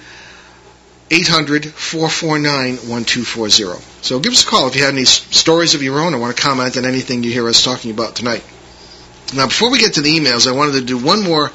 800-449-1240. 1.14 4.04
So 4.04 4.20
give 4.20 4.34
us 4.34 4.44
a 4.44 4.48
call 4.48 4.68
if 4.68 4.76
you 4.76 4.84
have 4.84 4.94
any 4.94 5.06
stories 5.06 5.76
of 5.76 5.84
your 5.84 6.00
own 6.00 6.16
or 6.16 6.20
want 6.20 6.36
to 6.36 6.42
comment 6.42 6.76
on 6.76 6.86
anything 6.86 7.24
you 7.24 7.32
hear 7.32 7.48
us 7.48 7.64
talking 7.64 7.92
about 7.92 8.16
tonight. 8.16 8.44
Now, 9.36 9.48
before 9.48 9.72
we 9.72 9.80
get 9.80 9.96
to 9.96 10.02
the 10.02 10.16
emails, 10.20 10.48
I 10.48 10.52
wanted 10.52 10.74
to 10.74 10.82
do 10.86 10.98
one 10.98 11.24
more 11.24 11.50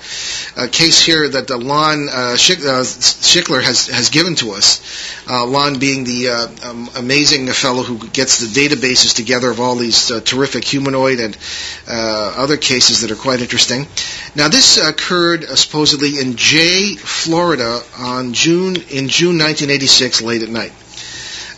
uh, 0.57 0.67
case 0.71 1.01
here 1.01 1.29
that 1.29 1.49
uh, 1.51 1.59
Lon 1.59 2.09
uh, 2.09 2.35
Schick, 2.37 2.59
uh, 2.67 2.83
Schickler 2.83 3.63
has, 3.63 3.87
has 3.87 4.11
given 4.11 4.35
to 4.37 4.51
us. 4.53 4.81
Uh, 5.31 5.47
Lon 5.47 5.79
being 5.79 6.03
the 6.03 6.29
uh, 6.29 6.71
um, 6.71 6.91
amazing 6.97 7.47
fellow 7.49 7.85
who 7.85 8.09
gets 8.09 8.39
the 8.41 8.47
databases 8.47 9.15
together 9.15 9.51
of 9.51 9.61
all 9.61 9.77
these 9.77 10.09
terrific 10.25 10.65
humanoid 10.65 11.21
and 11.21 11.37
other 11.87 12.57
cases 12.57 13.03
that 13.03 13.13
are 13.13 13.17
quite 13.21 13.41
interesting. 13.41 13.87
Now, 14.35 14.49
this 14.49 14.77
occurred 14.79 15.45
supposedly 15.45 16.19
in 16.21 16.35
Jay, 16.37 16.97
Florida, 16.97 17.81
on 17.99 18.33
June 18.33 18.75
in 18.77 19.09
June 19.09 19.39
1986, 19.39 20.23
late 20.23 20.43
at 20.43 20.49
night. 20.49 20.73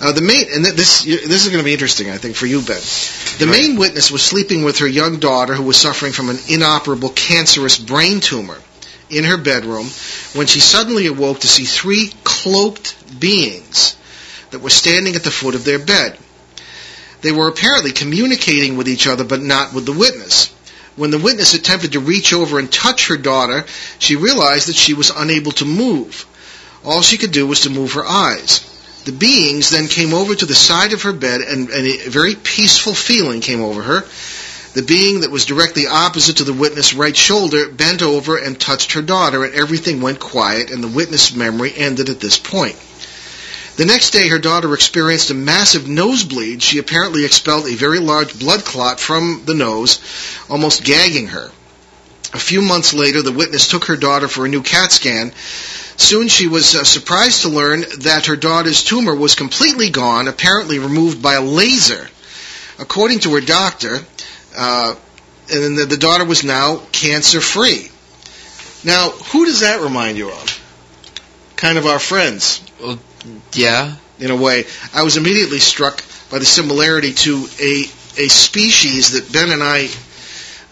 Uh, 0.00 0.12
the 0.12 0.22
main 0.22 0.46
and 0.54 0.64
th- 0.64 0.76
this 0.76 1.02
this 1.02 1.44
is 1.44 1.48
going 1.48 1.58
to 1.58 1.64
be 1.64 1.74
interesting, 1.74 2.10
I 2.10 2.16
think, 2.16 2.34
for 2.34 2.46
you, 2.46 2.62
Ben. 2.62 2.80
The 3.38 3.46
Right. 3.46 3.60
main 3.60 3.76
witness 3.76 4.10
was 4.10 4.22
sleeping 4.22 4.62
with 4.64 4.78
her 4.78 4.86
young 4.88 5.18
daughter, 5.18 5.54
who 5.54 5.62
was 5.64 5.76
suffering 5.76 6.12
from 6.12 6.30
an 6.30 6.38
inoperable 6.48 7.10
cancerous 7.10 7.76
brain 7.76 8.20
tumor, 8.20 8.58
in 9.10 9.24
her 9.24 9.36
bedroom 9.36 9.90
when 10.34 10.46
she 10.46 10.60
suddenly 10.60 11.06
awoke 11.06 11.40
to 11.40 11.48
see 11.48 11.64
three 11.64 12.12
cloaked 12.24 12.94
beings 13.20 13.96
that 14.52 14.60
were 14.60 14.70
standing 14.70 15.16
at 15.16 15.24
the 15.24 15.30
foot 15.30 15.54
of 15.54 15.64
their 15.64 15.78
bed. 15.80 16.16
They 17.20 17.32
were 17.32 17.48
apparently 17.48 17.92
communicating 17.92 18.76
with 18.76 18.88
each 18.88 19.06
other, 19.06 19.24
but 19.24 19.42
not 19.42 19.74
with 19.74 19.84
the 19.84 19.92
witness. 19.92 20.48
When 20.96 21.10
the 21.10 21.18
witness 21.18 21.54
attempted 21.54 21.92
to 21.92 22.00
reach 22.00 22.32
over 22.32 22.58
and 22.58 22.70
touch 22.72 23.08
her 23.08 23.16
daughter, 23.16 23.64
she 23.98 24.16
realized 24.16 24.68
that 24.68 24.76
she 24.76 24.94
was 24.94 25.10
unable 25.10 25.52
to 25.52 25.64
move. 25.64 26.24
All 26.84 27.02
she 27.02 27.18
could 27.18 27.32
do 27.32 27.46
was 27.46 27.60
to 27.60 27.70
move 27.70 27.92
her 27.92 28.06
eyes. 28.06 28.60
The 29.04 29.12
beings 29.12 29.70
then 29.70 29.88
came 29.88 30.12
over 30.12 30.34
to 30.34 30.46
the 30.46 30.54
side 30.54 30.92
of 30.92 31.02
her 31.02 31.12
bed, 31.12 31.40
and, 31.40 31.70
and 31.70 31.86
a 31.86 32.08
very 32.08 32.34
peaceful 32.34 32.94
feeling 32.94 33.40
came 33.40 33.62
over 33.62 33.82
her. 33.82 34.04
The 34.74 34.82
being 34.82 35.20
that 35.20 35.30
was 35.30 35.46
directly 35.46 35.86
opposite 35.86 36.36
to 36.36 36.44
the 36.44 36.52
witness' 36.52 36.94
right 36.94 37.16
shoulder 37.16 37.68
bent 37.68 38.02
over 38.02 38.36
and 38.36 38.60
touched 38.60 38.92
her 38.92 39.02
daughter, 39.02 39.44
and 39.44 39.54
everything 39.54 40.00
went 40.00 40.20
quiet, 40.20 40.70
and 40.70 40.84
the 40.84 40.88
witness' 40.88 41.34
memory 41.34 41.72
ended 41.74 42.08
at 42.08 42.20
this 42.20 42.38
point. 42.38 42.76
The 43.76 43.86
next 43.86 44.10
day, 44.10 44.28
her 44.28 44.38
daughter 44.38 44.74
experienced 44.74 45.30
a 45.30 45.34
massive 45.34 45.88
nosebleed. 45.88 46.62
She 46.62 46.78
apparently 46.78 47.24
expelled 47.24 47.66
a 47.66 47.74
very 47.74 47.98
large 47.98 48.38
blood 48.38 48.64
clot 48.64 49.00
from 49.00 49.44
the 49.46 49.54
nose, 49.54 49.98
almost 50.50 50.84
gagging 50.84 51.28
her. 51.28 51.50
A 52.32 52.38
few 52.38 52.60
months 52.60 52.92
later, 52.92 53.22
the 53.22 53.32
witness 53.32 53.66
took 53.66 53.86
her 53.86 53.96
daughter 53.96 54.28
for 54.28 54.44
a 54.44 54.48
new 54.48 54.62
CAT 54.62 54.92
scan. 54.92 55.32
Soon 56.00 56.28
she 56.28 56.48
was 56.48 56.74
uh, 56.74 56.82
surprised 56.82 57.42
to 57.42 57.48
learn 57.50 57.84
that 58.00 58.24
her 58.26 58.34
daughter's 58.36 58.82
tumor 58.82 59.14
was 59.14 59.34
completely 59.34 59.90
gone, 59.90 60.28
apparently 60.28 60.78
removed 60.78 61.20
by 61.22 61.34
a 61.34 61.42
laser. 61.42 62.08
According 62.78 63.18
to 63.20 63.34
her 63.34 63.42
doctor, 63.42 63.98
uh, 64.56 64.94
and 65.52 65.76
the, 65.78 65.84
the 65.84 65.98
daughter 65.98 66.24
was 66.24 66.42
now 66.42 66.80
cancer 66.90 67.42
free. 67.42 67.90
Now, 68.82 69.10
who 69.10 69.44
does 69.44 69.60
that 69.60 69.80
remind 69.82 70.16
you 70.16 70.30
of? 70.30 71.52
Kind 71.56 71.76
of 71.76 71.84
our 71.84 71.98
friends, 71.98 72.62
Well, 72.80 72.98
Yeah. 73.52 73.96
in 74.18 74.30
a 74.30 74.36
way. 74.36 74.64
I 74.94 75.02
was 75.02 75.18
immediately 75.18 75.58
struck 75.58 76.02
by 76.30 76.38
the 76.38 76.46
similarity 76.46 77.12
to 77.12 77.46
a 77.60 77.84
a 78.16 78.28
species 78.28 79.12
that 79.12 79.30
Ben 79.32 79.50
and 79.50 79.62
I 79.62 79.88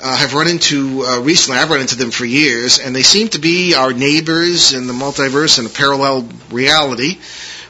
uh, 0.00 0.16
have 0.16 0.34
run 0.34 0.48
into 0.48 1.04
uh, 1.04 1.20
recently. 1.20 1.58
I've 1.58 1.70
run 1.70 1.80
into 1.80 1.96
them 1.96 2.10
for 2.10 2.24
years, 2.24 2.78
and 2.78 2.94
they 2.94 3.02
seem 3.02 3.28
to 3.28 3.38
be 3.38 3.74
our 3.74 3.92
neighbors 3.92 4.72
in 4.72 4.86
the 4.86 4.92
multiverse 4.92 5.58
and 5.58 5.66
a 5.66 5.70
parallel 5.70 6.28
reality, 6.50 7.18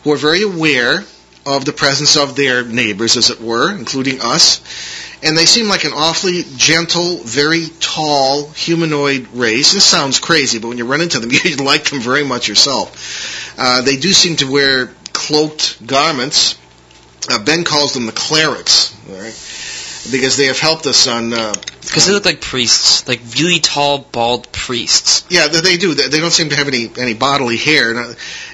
who 0.04 0.12
are 0.12 0.16
very 0.16 0.42
aware 0.42 1.04
of 1.46 1.64
the 1.64 1.72
presence 1.72 2.16
of 2.16 2.36
their 2.36 2.64
neighbors, 2.64 3.16
as 3.16 3.30
it 3.30 3.40
were, 3.40 3.74
including 3.74 4.20
us. 4.20 4.60
And 5.22 5.36
they 5.36 5.46
seem 5.46 5.68
like 5.68 5.84
an 5.84 5.92
awfully 5.94 6.44
gentle, 6.56 7.16
very 7.18 7.66
tall 7.80 8.50
humanoid 8.50 9.28
race. 9.32 9.72
This 9.72 9.84
sounds 9.84 10.20
crazy, 10.20 10.58
but 10.58 10.68
when 10.68 10.78
you 10.78 10.84
run 10.84 11.00
into 11.00 11.18
them, 11.18 11.30
you 11.44 11.56
like 11.56 11.84
them 11.84 12.00
very 12.00 12.24
much 12.24 12.46
yourself. 12.48 13.54
Uh, 13.58 13.82
they 13.82 13.96
do 13.96 14.12
seem 14.12 14.36
to 14.36 14.50
wear 14.50 14.92
cloaked 15.12 15.84
garments. 15.86 16.58
Uh, 17.30 17.42
ben 17.42 17.64
calls 17.64 17.94
them 17.94 18.06
the 18.06 18.12
clerics, 18.12 18.94
right? 19.08 19.34
because 20.10 20.36
they 20.36 20.46
have 20.46 20.58
helped 20.58 20.86
us 20.86 21.06
on. 21.06 21.32
Because 21.88 22.06
they 22.06 22.12
look 22.12 22.26
like 22.26 22.42
priests, 22.42 23.08
like 23.08 23.20
really 23.38 23.60
tall, 23.60 23.98
bald 23.98 24.52
priests. 24.52 25.24
yeah, 25.30 25.48
they, 25.48 25.78
do. 25.78 25.94
They, 25.94 26.20
don't 26.20 26.30
seem 26.30 26.50
to 26.50 26.56
have 26.56 26.68
any 26.68 26.90
any 26.98 27.14
bodily 27.14 27.56
hair, 27.56 27.90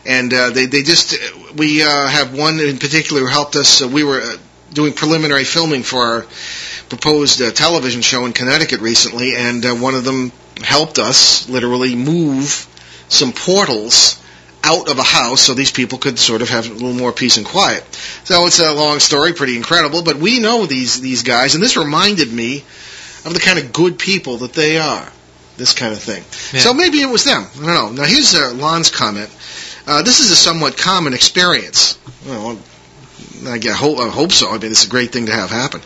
and, 0.06 0.32
uh, 0.32 0.36
uh, 0.36 0.50
they 0.50 0.66
they 0.66 0.82
just. 0.82 1.16
We 1.56 1.82
uh, 1.82 2.06
have 2.06 2.36
one 2.36 2.60
in 2.60 2.78
particular 2.78 3.22
who 3.22 3.26
helped 3.26 3.56
us. 3.56 3.82
Uh, 3.82 3.88
we 3.88 4.04
were 4.04 4.20
uh, 4.20 4.36
doing 4.72 4.92
preliminary 4.92 5.44
filming 5.44 5.82
for 5.82 5.98
our 5.98 6.26
proposed 6.88 7.42
uh, 7.42 7.50
television 7.50 8.02
show 8.02 8.24
in 8.24 8.32
Connecticut 8.32 8.80
recently, 8.80 9.34
and 9.36 9.66
uh, 9.66 9.74
one 9.74 9.94
of 9.94 10.04
them 10.04 10.30
helped 10.62 10.98
us 11.00 11.48
literally 11.48 11.96
move 11.96 12.68
some 13.08 13.32
portals 13.32 14.20
out 14.62 14.88
of 14.88 14.98
a 14.98 15.02
house 15.02 15.42
so 15.42 15.54
these 15.54 15.72
people 15.72 15.98
could 15.98 16.18
sort 16.18 16.40
of 16.40 16.48
have 16.48 16.68
a 16.68 16.72
little 16.72 16.94
more 16.94 17.12
peace 17.12 17.36
and 17.36 17.44
quiet. 17.44 17.84
So 18.24 18.46
it's 18.46 18.60
a 18.60 18.72
long 18.72 18.98
story, 18.98 19.32
pretty 19.34 19.56
incredible, 19.56 20.02
but 20.02 20.16
we 20.16 20.40
know 20.40 20.66
these 20.66 21.00
these 21.00 21.22
guys, 21.22 21.54
and 21.54 21.62
this 21.62 21.76
reminded 21.76 22.32
me 22.32 22.64
of 23.24 23.34
the 23.34 23.40
kind 23.40 23.58
of 23.58 23.72
good 23.72 23.98
people 23.98 24.38
that 24.38 24.52
they 24.52 24.78
are. 24.78 25.08
This 25.56 25.72
kind 25.72 25.92
of 25.92 26.00
thing. 26.00 26.24
Yeah. 26.52 26.60
So 26.64 26.74
maybe 26.74 27.00
it 27.00 27.08
was 27.08 27.24
them. 27.24 27.46
I 27.62 27.66
don't 27.66 27.94
know. 27.96 28.02
Now 28.02 28.08
here's 28.08 28.34
uh, 28.34 28.52
Lon's 28.54 28.90
comment. 28.90 29.30
Uh, 29.86 30.02
this 30.02 30.18
is 30.18 30.30
a 30.30 30.36
somewhat 30.36 30.76
common 30.76 31.14
experience. 31.14 31.96
Well, 32.26 32.58
I 33.46 33.58
get- 33.58 33.76
hope, 33.76 33.98
I 34.00 34.08
hope 34.08 34.32
so. 34.32 34.50
I 34.50 34.58
mean, 34.58 34.72
it's 34.72 34.84
a 34.86 34.90
great 34.90 35.12
thing 35.12 35.26
to 35.26 35.32
have 35.32 35.50
happen. 35.50 35.80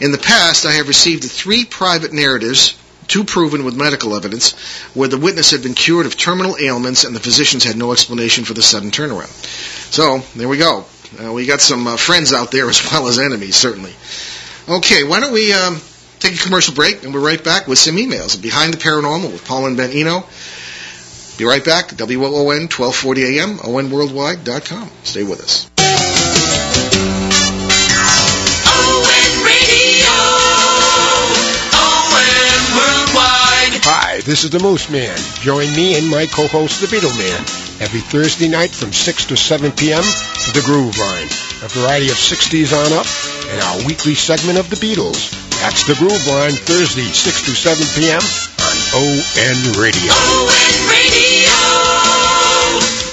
In 0.00 0.12
the 0.12 0.18
past, 0.18 0.64
I 0.64 0.72
have 0.72 0.88
received 0.88 1.24
three 1.24 1.64
private 1.66 2.12
narratives, 2.14 2.78
two 3.08 3.24
proven 3.24 3.64
with 3.64 3.76
medical 3.76 4.14
evidence, 4.14 4.52
where 4.94 5.08
the 5.08 5.18
witness 5.18 5.50
had 5.50 5.62
been 5.62 5.74
cured 5.74 6.06
of 6.06 6.16
terminal 6.16 6.56
ailments 6.58 7.04
and 7.04 7.14
the 7.14 7.20
physicians 7.20 7.64
had 7.64 7.76
no 7.76 7.92
explanation 7.92 8.44
for 8.44 8.54
the 8.54 8.62
sudden 8.62 8.90
turnaround. 8.90 9.28
So, 9.92 10.20
there 10.38 10.48
we 10.48 10.56
go. 10.56 10.86
Uh, 11.22 11.32
we 11.32 11.44
got 11.44 11.60
some 11.60 11.86
uh, 11.86 11.96
friends 11.98 12.32
out 12.32 12.52
there 12.52 12.70
as 12.70 12.90
well 12.90 13.06
as 13.08 13.18
enemies, 13.18 13.56
certainly. 13.56 13.92
Okay, 14.68 15.02
why 15.04 15.18
don't 15.20 15.32
we 15.32 15.52
um, 15.52 15.80
take 16.20 16.34
a 16.34 16.42
commercial 16.42 16.74
break, 16.74 17.02
and 17.02 17.12
we're 17.12 17.24
right 17.24 17.42
back 17.42 17.66
with 17.66 17.78
some 17.78 17.96
emails. 17.96 18.40
Behind 18.40 18.72
the 18.72 18.78
Paranormal 18.78 19.32
with 19.32 19.44
Paul 19.44 19.66
and 19.66 19.76
Ben 19.76 19.90
Eno. 19.90 20.24
Be 21.38 21.44
right 21.46 21.64
back. 21.64 21.92
WOON 21.98 22.68
1240 22.68 23.38
AM, 23.38 23.58
ONWorldwide.com. 23.58 24.90
Stay 25.02 25.24
with 25.24 25.40
us. 25.40 25.70
Hi, 33.82 34.20
this 34.20 34.44
is 34.44 34.50
the 34.50 34.60
Moose 34.60 34.90
Man. 34.90 35.16
Join 35.40 35.74
me 35.74 35.96
and 35.96 36.08
my 36.10 36.26
co-host, 36.26 36.82
the 36.82 36.88
Beetle 36.88 37.16
Man, 37.16 37.40
every 37.80 38.00
Thursday 38.00 38.48
night 38.48 38.70
from 38.70 38.92
6 38.92 39.24
to 39.26 39.36
7 39.36 39.72
p.m. 39.72 40.02
for 40.02 40.52
the 40.52 40.62
Groove 40.66 40.98
Line, 40.98 41.26
a 41.64 41.68
variety 41.68 42.10
of 42.10 42.16
60s 42.16 42.76
on 42.76 42.92
up, 42.92 43.06
and 43.50 43.62
our 43.62 43.86
weekly 43.86 44.14
segment 44.14 44.58
of 44.58 44.68
the 44.68 44.76
Beatles. 44.76 45.39
That's 45.60 45.84
the 45.84 45.92
Groove 45.94 46.26
Line, 46.26 46.56
Thursday, 46.56 47.04
6 47.04 47.44
to 47.44 47.52
7 47.52 47.84
p.m. 47.92 48.16
on 48.16 48.76
ON 48.96 49.58
Radio. 49.76 50.08
ON 50.08 50.72
Radio. 50.88 51.52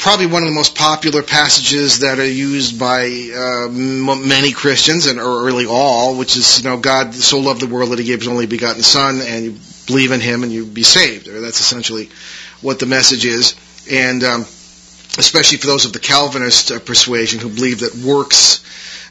probably 0.00 0.26
one 0.26 0.42
of 0.42 0.48
the 0.48 0.54
most 0.54 0.74
popular 0.74 1.22
passages 1.22 2.00
that 2.00 2.18
are 2.18 2.26
used 2.26 2.78
by 2.78 3.04
uh, 3.34 3.66
m- 3.66 4.28
many 4.28 4.52
Christians 4.52 5.06
and 5.06 5.20
or 5.20 5.44
really 5.44 5.66
all, 5.66 6.16
which 6.18 6.36
is 6.36 6.62
you 6.62 6.68
know 6.68 6.78
God 6.78 7.14
so 7.14 7.38
loved 7.38 7.60
the 7.60 7.66
world 7.66 7.90
that 7.90 7.98
He 7.98 8.04
gave 8.04 8.20
His 8.20 8.28
only 8.28 8.46
begotten 8.46 8.82
Son, 8.82 9.20
and 9.22 9.44
you 9.44 9.56
believe 9.86 10.12
in 10.12 10.20
Him 10.20 10.42
and 10.42 10.52
you 10.52 10.64
be 10.66 10.82
saved. 10.82 11.28
Or 11.28 11.40
that's 11.40 11.60
essentially 11.60 12.08
what 12.62 12.78
the 12.78 12.86
message 12.86 13.24
is, 13.24 13.54
and 13.90 14.24
um, 14.24 14.40
especially 15.18 15.58
for 15.58 15.66
those 15.66 15.84
of 15.84 15.92
the 15.92 16.00
Calvinist 16.00 16.72
uh, 16.72 16.80
persuasion 16.80 17.38
who 17.40 17.48
believe 17.48 17.80
that 17.80 17.94
works 17.94 18.64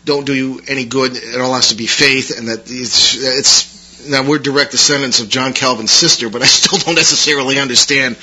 don't 0.05 0.25
do 0.25 0.33
you 0.33 0.61
any 0.67 0.85
good. 0.85 1.15
It 1.15 1.39
all 1.41 1.53
has 1.53 1.69
to 1.69 1.75
be 1.75 1.85
faith, 1.85 2.37
and 2.37 2.47
that 2.47 2.61
it's, 2.71 3.15
it's 3.21 3.78
now 4.07 4.23
we're 4.27 4.39
direct 4.39 4.71
descendants 4.71 5.19
of 5.19 5.29
John 5.29 5.53
Calvin's 5.53 5.91
sister, 5.91 6.29
but 6.29 6.41
I 6.41 6.45
still 6.45 6.79
don't 6.79 6.95
necessarily 6.95 7.59
understand 7.59 8.17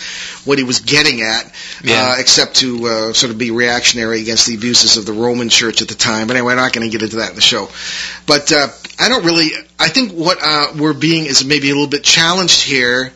what 0.44 0.58
he 0.58 0.64
was 0.64 0.80
getting 0.80 1.22
at, 1.22 1.52
Yeah. 1.82 2.10
uh, 2.10 2.14
except 2.18 2.56
to 2.56 2.86
uh, 2.86 3.12
sort 3.12 3.30
of 3.32 3.38
be 3.38 3.50
reactionary 3.50 4.20
against 4.20 4.46
the 4.46 4.54
abuses 4.54 4.96
of 4.96 5.06
the 5.06 5.12
Roman 5.12 5.48
Church 5.48 5.82
at 5.82 5.88
the 5.88 5.94
time. 5.94 6.26
But 6.26 6.36
anyway, 6.36 6.52
I'm 6.52 6.58
not 6.58 6.72
going 6.72 6.86
to 6.88 6.92
get 6.92 7.02
into 7.02 7.16
that 7.16 7.30
in 7.30 7.36
the 7.36 7.42
show. 7.42 7.68
But 8.26 8.52
uh, 8.52 8.68
I 8.98 9.08
don't 9.08 9.24
really. 9.24 9.50
I 9.78 9.88
think 9.88 10.12
what 10.12 10.38
uh, 10.42 10.72
we're 10.78 10.94
being 10.94 11.26
is 11.26 11.44
maybe 11.44 11.68
a 11.70 11.74
little 11.74 11.88
bit 11.88 12.02
challenged 12.04 12.62
here 12.62 13.12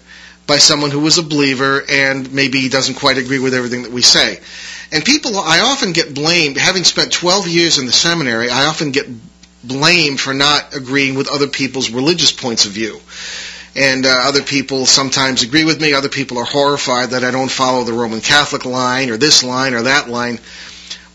by 0.47 0.59
someone 0.59 0.91
who 0.91 1.01
was 1.01 1.17
a 1.19 1.23
believer 1.23 1.83
and 1.89 2.33
maybe 2.33 2.69
doesn't 2.69 2.97
quite 2.97 3.17
agree 3.19 3.39
with 3.39 3.55
everything 3.55 3.83
that 3.83 3.93
we 3.93 4.03
say. 4.03 4.41
And 4.93 5.05
people, 5.05 5.39
I 5.39 5.61
often 5.61 5.93
get 5.93 6.13
blamed, 6.15 6.57
having 6.57 6.83
spent 6.83 7.13
12 7.13 7.47
years 7.47 7.79
in 7.79 7.87
the 7.87 7.93
seminary, 7.93 8.51
I 8.51 8.65
often 8.67 8.91
get 8.91 9.07
blamed 9.63 10.21
for 10.21 10.35
not 10.35 10.75
agreeing 10.75 11.15
with 11.15 11.29
other 11.29 11.47
people's 11.47 11.91
religious 11.91 12.33
points 12.33 12.65
of 12.65 12.73
view. 12.73 13.01
And 13.77 14.05
uh, 14.05 14.23
other 14.25 14.43
people 14.43 14.87
sometimes 14.87 15.43
agree 15.43 15.65
with 15.65 15.81
me, 15.81 15.95
other 15.95 16.09
people 16.09 16.39
are 16.39 16.45
horrified 16.45 17.11
that 17.11 17.25
I 17.25 17.31
don't 17.31 17.51
follow 17.51 17.85
the 17.85 17.93
Roman 17.93 18.21
Catholic 18.21 18.65
line 18.65 19.11
or 19.11 19.17
this 19.17 19.45
line 19.45 19.75
or 19.75 19.83
that 19.83 20.09
line. 20.09 20.39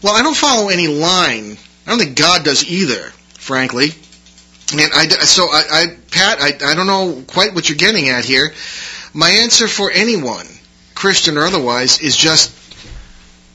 Well, 0.01 0.15
I 0.15 0.21
don't 0.21 0.37
follow 0.37 0.69
any 0.69 0.87
line. 0.87 1.57
I 1.85 1.89
don't 1.89 1.99
think 1.99 2.15
God 2.15 2.45
does 2.45 2.69
either, 2.69 3.11
frankly. 3.33 3.89
And 4.71 4.91
I, 4.93 5.07
so 5.07 5.45
I, 5.45 5.63
I 5.71 5.85
Pat, 6.11 6.39
I, 6.41 6.71
I 6.71 6.75
don't 6.75 6.87
know 6.87 7.23
quite 7.27 7.53
what 7.53 7.69
you're 7.69 7.77
getting 7.77 8.09
at 8.09 8.25
here. 8.25 8.53
My 9.13 9.29
answer 9.29 9.67
for 9.67 9.91
anyone, 9.91 10.47
Christian 10.95 11.37
or 11.37 11.45
otherwise, 11.45 11.99
is 12.01 12.15
just 12.17 12.51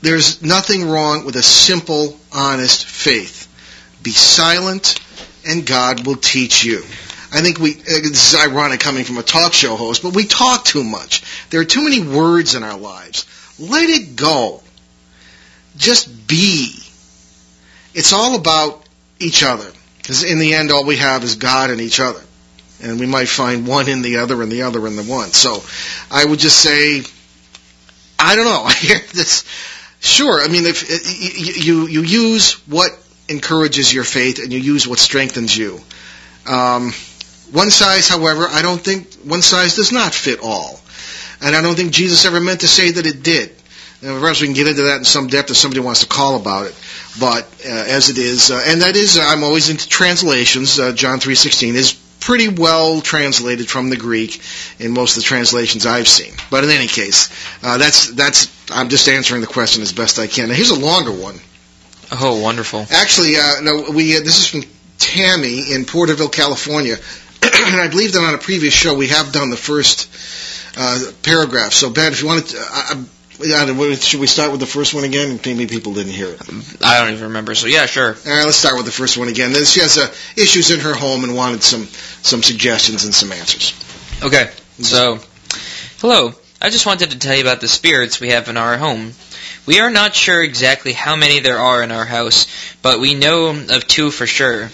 there's 0.01 0.41
nothing 0.41 0.87
wrong 0.87 1.25
with 1.25 1.35
a 1.35 1.43
simple, 1.43 2.17
honest 2.31 2.85
faith. 2.85 3.40
Be 4.03 4.11
silent, 4.11 4.99
and 5.47 5.65
God 5.65 6.05
will 6.05 6.15
teach 6.15 6.63
you. 6.63 6.83
I 7.33 7.41
think 7.41 7.59
we, 7.59 7.73
this 7.73 8.33
is 8.33 8.39
ironic 8.39 8.81
coming 8.81 9.05
from 9.05 9.17
a 9.17 9.23
talk 9.23 9.53
show 9.53 9.75
host, 9.75 10.03
but 10.03 10.13
we 10.13 10.25
talk 10.25 10.65
too 10.65 10.83
much. 10.83 11.23
There 11.49 11.61
are 11.61 11.65
too 11.65 11.83
many 11.83 12.01
words 12.01 12.55
in 12.55 12.63
our 12.63 12.77
lives. 12.77 13.25
Let 13.57 13.89
it 13.89 14.15
go. 14.15 14.61
Just 15.77 16.27
be. 16.27 16.75
It's 17.93 18.11
all 18.11 18.35
about 18.35 18.83
each 19.19 19.43
other. 19.43 19.69
Because 19.97 20.23
in 20.23 20.39
the 20.39 20.55
end, 20.55 20.71
all 20.71 20.83
we 20.85 20.97
have 20.97 21.23
is 21.23 21.35
God 21.35 21.69
and 21.69 21.79
each 21.79 21.99
other. 21.99 22.21
And 22.83 22.99
we 22.99 23.05
might 23.05 23.29
find 23.29 23.67
one 23.67 23.87
in 23.87 24.01
the 24.01 24.17
other 24.17 24.41
and 24.41 24.51
the 24.51 24.63
other 24.63 24.85
in 24.87 24.95
the 24.95 25.03
one. 25.03 25.29
So 25.29 25.63
I 26.09 26.25
would 26.25 26.39
just 26.39 26.57
say, 26.57 27.03
I 28.19 28.35
don't 28.35 28.45
know. 28.45 28.63
I 28.65 28.73
hear 28.73 28.99
this. 29.13 29.45
Sure. 30.01 30.41
I 30.41 30.47
mean, 30.47 30.63
if 30.65 30.89
you, 31.37 31.85
you, 31.85 31.87
you 31.87 32.01
use 32.01 32.53
what 32.67 32.91
encourages 33.31 33.93
your 33.93 34.03
faith 34.03 34.39
and 34.39 34.51
you 34.51 34.59
use 34.59 34.87
what 34.87 34.99
strengthens 34.99 35.55
you. 35.55 35.79
Um, 36.47 36.91
one 37.51 37.69
size, 37.69 38.07
however, 38.07 38.47
I 38.49 38.61
don't 38.61 38.81
think 38.81 39.13
one 39.23 39.41
size 39.41 39.75
does 39.75 39.91
not 39.91 40.13
fit 40.13 40.39
all. 40.41 40.79
And 41.41 41.55
I 41.55 41.61
don't 41.61 41.75
think 41.75 41.91
Jesus 41.91 42.25
ever 42.25 42.39
meant 42.39 42.61
to 42.61 42.67
say 42.67 42.91
that 42.91 43.05
it 43.05 43.23
did. 43.23 43.51
Now, 44.01 44.19
perhaps 44.19 44.41
we 44.41 44.47
can 44.47 44.55
get 44.55 44.67
into 44.67 44.83
that 44.83 44.97
in 44.97 45.05
some 45.05 45.27
depth 45.27 45.51
if 45.51 45.57
somebody 45.57 45.79
wants 45.79 45.99
to 45.99 46.07
call 46.07 46.35
about 46.35 46.65
it. 46.65 46.75
But 47.19 47.43
uh, 47.65 47.69
as 47.69 48.09
it 48.09 48.17
is, 48.17 48.49
uh, 48.49 48.63
and 48.65 48.81
that 48.81 48.95
is, 48.95 49.19
I'm 49.19 49.43
always 49.43 49.69
into 49.69 49.87
translations. 49.87 50.79
Uh, 50.79 50.91
John 50.91 51.19
3:16 51.19 51.75
is 51.75 51.93
pretty 52.19 52.47
well 52.47 53.01
translated 53.01 53.69
from 53.69 53.89
the 53.89 53.97
Greek 53.97 54.41
in 54.79 54.91
most 54.91 55.17
of 55.17 55.23
the 55.23 55.27
translations 55.27 55.85
I've 55.85 56.07
seen. 56.07 56.33
But 56.49 56.63
in 56.63 56.71
any 56.71 56.87
case, 56.87 57.29
uh, 57.63 57.77
that's 57.77 58.11
that's. 58.11 58.49
I'm 58.71 58.89
just 58.89 59.07
answering 59.07 59.41
the 59.41 59.47
question 59.47 59.83
as 59.83 59.93
best 59.93 60.17
I 60.17 60.27
can. 60.27 60.49
Now, 60.49 60.55
here's 60.55 60.71
a 60.71 60.79
longer 60.79 61.11
one. 61.11 61.39
Oh, 62.11 62.41
wonderful. 62.41 62.85
Actually, 62.91 63.35
uh, 63.37 63.61
no, 63.61 63.91
we 63.91 64.17
uh, 64.17 64.19
this 64.19 64.39
is 64.39 64.47
from 64.47 64.63
Tammy 64.97 65.73
in 65.73 65.85
Porterville, 65.85 66.29
California, 66.29 66.95
and 67.43 67.81
I 67.81 67.87
believe 67.89 68.13
that 68.13 68.21
on 68.21 68.35
a 68.35 68.37
previous 68.37 68.73
show 68.73 68.93
we 68.93 69.07
have 69.07 69.31
done 69.31 69.49
the 69.49 69.57
first 69.57 70.09
uh, 70.77 70.99
paragraph. 71.23 71.73
So, 71.73 71.89
Ben, 71.89 72.11
if 72.11 72.21
you 72.21 72.27
want 72.27 72.47
to, 72.47 72.57
uh, 72.57 72.63
I, 72.69 72.93
I 72.93 73.95
should 73.95 74.19
we 74.19 74.27
start 74.27 74.51
with 74.51 74.59
the 74.59 74.67
first 74.67 74.93
one 74.93 75.03
again? 75.03 75.39
Maybe 75.45 75.67
people 75.67 75.93
didn't 75.93 76.11
hear 76.11 76.27
it. 76.29 76.41
I 76.83 76.99
don't 76.99 77.13
even 77.13 77.23
remember. 77.27 77.55
So 77.55 77.67
yeah, 77.67 77.85
sure. 77.85 78.09
All 78.09 78.13
right, 78.13 78.45
let's 78.45 78.57
start 78.57 78.75
with 78.75 78.85
the 78.85 78.91
first 78.91 79.17
one 79.17 79.29
again. 79.29 79.53
Then 79.53 79.65
She 79.65 79.79
has 79.79 79.97
uh, 79.97 80.07
issues 80.39 80.69
in 80.69 80.79
her 80.81 80.93
home 80.93 81.23
and 81.23 81.35
wanted 81.35 81.63
some 81.63 81.85
some 82.21 82.43
suggestions 82.43 83.05
and 83.05 83.15
some 83.15 83.31
answers. 83.31 83.73
Okay. 84.21 84.51
So, 84.79 85.19
hello. 85.99 86.33
I 86.61 86.69
just 86.69 86.85
wanted 86.85 87.11
to 87.11 87.19
tell 87.19 87.35
you 87.35 87.41
about 87.41 87.61
the 87.61 87.67
spirits 87.67 88.19
we 88.19 88.29
have 88.29 88.47
in 88.47 88.57
our 88.57 88.77
home. 88.77 89.13
We 89.65 89.79
are 89.79 89.91
not 89.91 90.15
sure 90.15 90.41
exactly 90.41 90.91
how 90.91 91.15
many 91.15 91.39
there 91.39 91.59
are 91.59 91.83
in 91.83 91.91
our 91.91 92.05
house, 92.05 92.47
but 92.81 92.99
we 92.99 93.13
know 93.13 93.49
of 93.49 93.87
two 93.87 94.09
for 94.09 94.25
sure. 94.25 94.69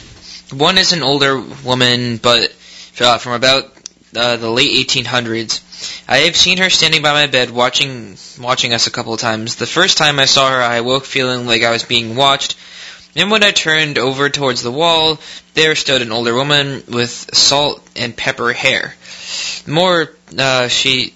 One 0.54 0.78
is 0.78 0.94
an 0.94 1.04
older 1.04 1.40
woman, 1.40 2.18
but 2.18 2.56
uh, 3.00 3.18
from 3.18 3.34
about 3.34 3.66
uh, 4.16 4.38
the 4.38 4.50
late 4.50 4.88
1800s. 4.88 6.06
I 6.08 6.20
have 6.20 6.38
seen 6.38 6.58
her 6.60 6.70
standing 6.70 7.02
by 7.02 7.12
my 7.12 7.28
bed 7.28 7.52
watching 7.52 8.18
watching 8.40 8.74
us 8.74 8.88
a 8.88 8.92
couple 8.92 9.14
of 9.14 9.20
times. 9.20 9.58
The 9.58 9.66
first 9.66 9.98
time 9.98 10.20
I 10.20 10.26
saw 10.26 10.50
her, 10.50 10.62
I 10.62 10.82
woke 10.82 11.04
feeling 11.04 11.46
like 11.46 11.64
I 11.64 11.72
was 11.72 11.84
being 11.84 12.16
watched. 12.16 12.56
And 13.16 13.30
when 13.30 13.44
I 13.44 13.52
turned 13.52 13.98
over 13.98 14.30
towards 14.30 14.64
the 14.64 14.72
wall, 14.72 15.20
there 15.54 15.76
stood 15.76 16.02
an 16.02 16.12
older 16.12 16.34
woman 16.34 16.84
with 16.88 17.12
salt 17.34 17.86
and 17.96 18.16
pepper 18.16 18.54
hair. 18.54 18.94
More, 19.68 20.12
uh, 20.38 20.68
she, 20.68 21.14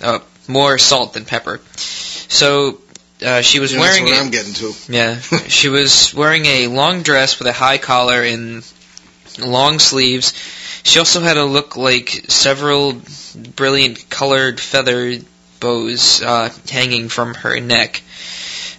uh, 0.00 0.20
more 0.48 0.78
salt 0.78 1.12
than 1.12 1.24
pepper. 1.24 1.60
So, 1.76 2.78
uh, 3.22 3.40
she 3.42 3.60
was 3.60 3.72
Yeah, 3.72 3.80
wearing. 3.80 4.04
that's 4.04 4.12
what 4.16 4.20
a- 4.20 4.24
I'm 4.24 4.30
getting 4.30 4.54
to. 4.54 4.74
yeah, 4.92 5.18
she 5.48 5.68
was 5.68 6.14
wearing 6.14 6.46
a 6.46 6.66
long 6.68 7.02
dress 7.02 7.38
with 7.38 7.48
a 7.48 7.52
high 7.52 7.78
collar 7.78 8.22
and 8.22 8.64
long 9.38 9.78
sleeves. 9.78 10.32
She 10.82 10.98
also 10.98 11.20
had 11.20 11.36
a 11.36 11.44
look 11.44 11.76
like 11.76 12.08
several 12.28 13.00
brilliant 13.56 14.08
colored 14.10 14.60
feather 14.60 15.16
bows 15.60 16.22
uh, 16.22 16.50
hanging 16.70 17.08
from 17.08 17.34
her 17.34 17.58
neck. 17.60 18.02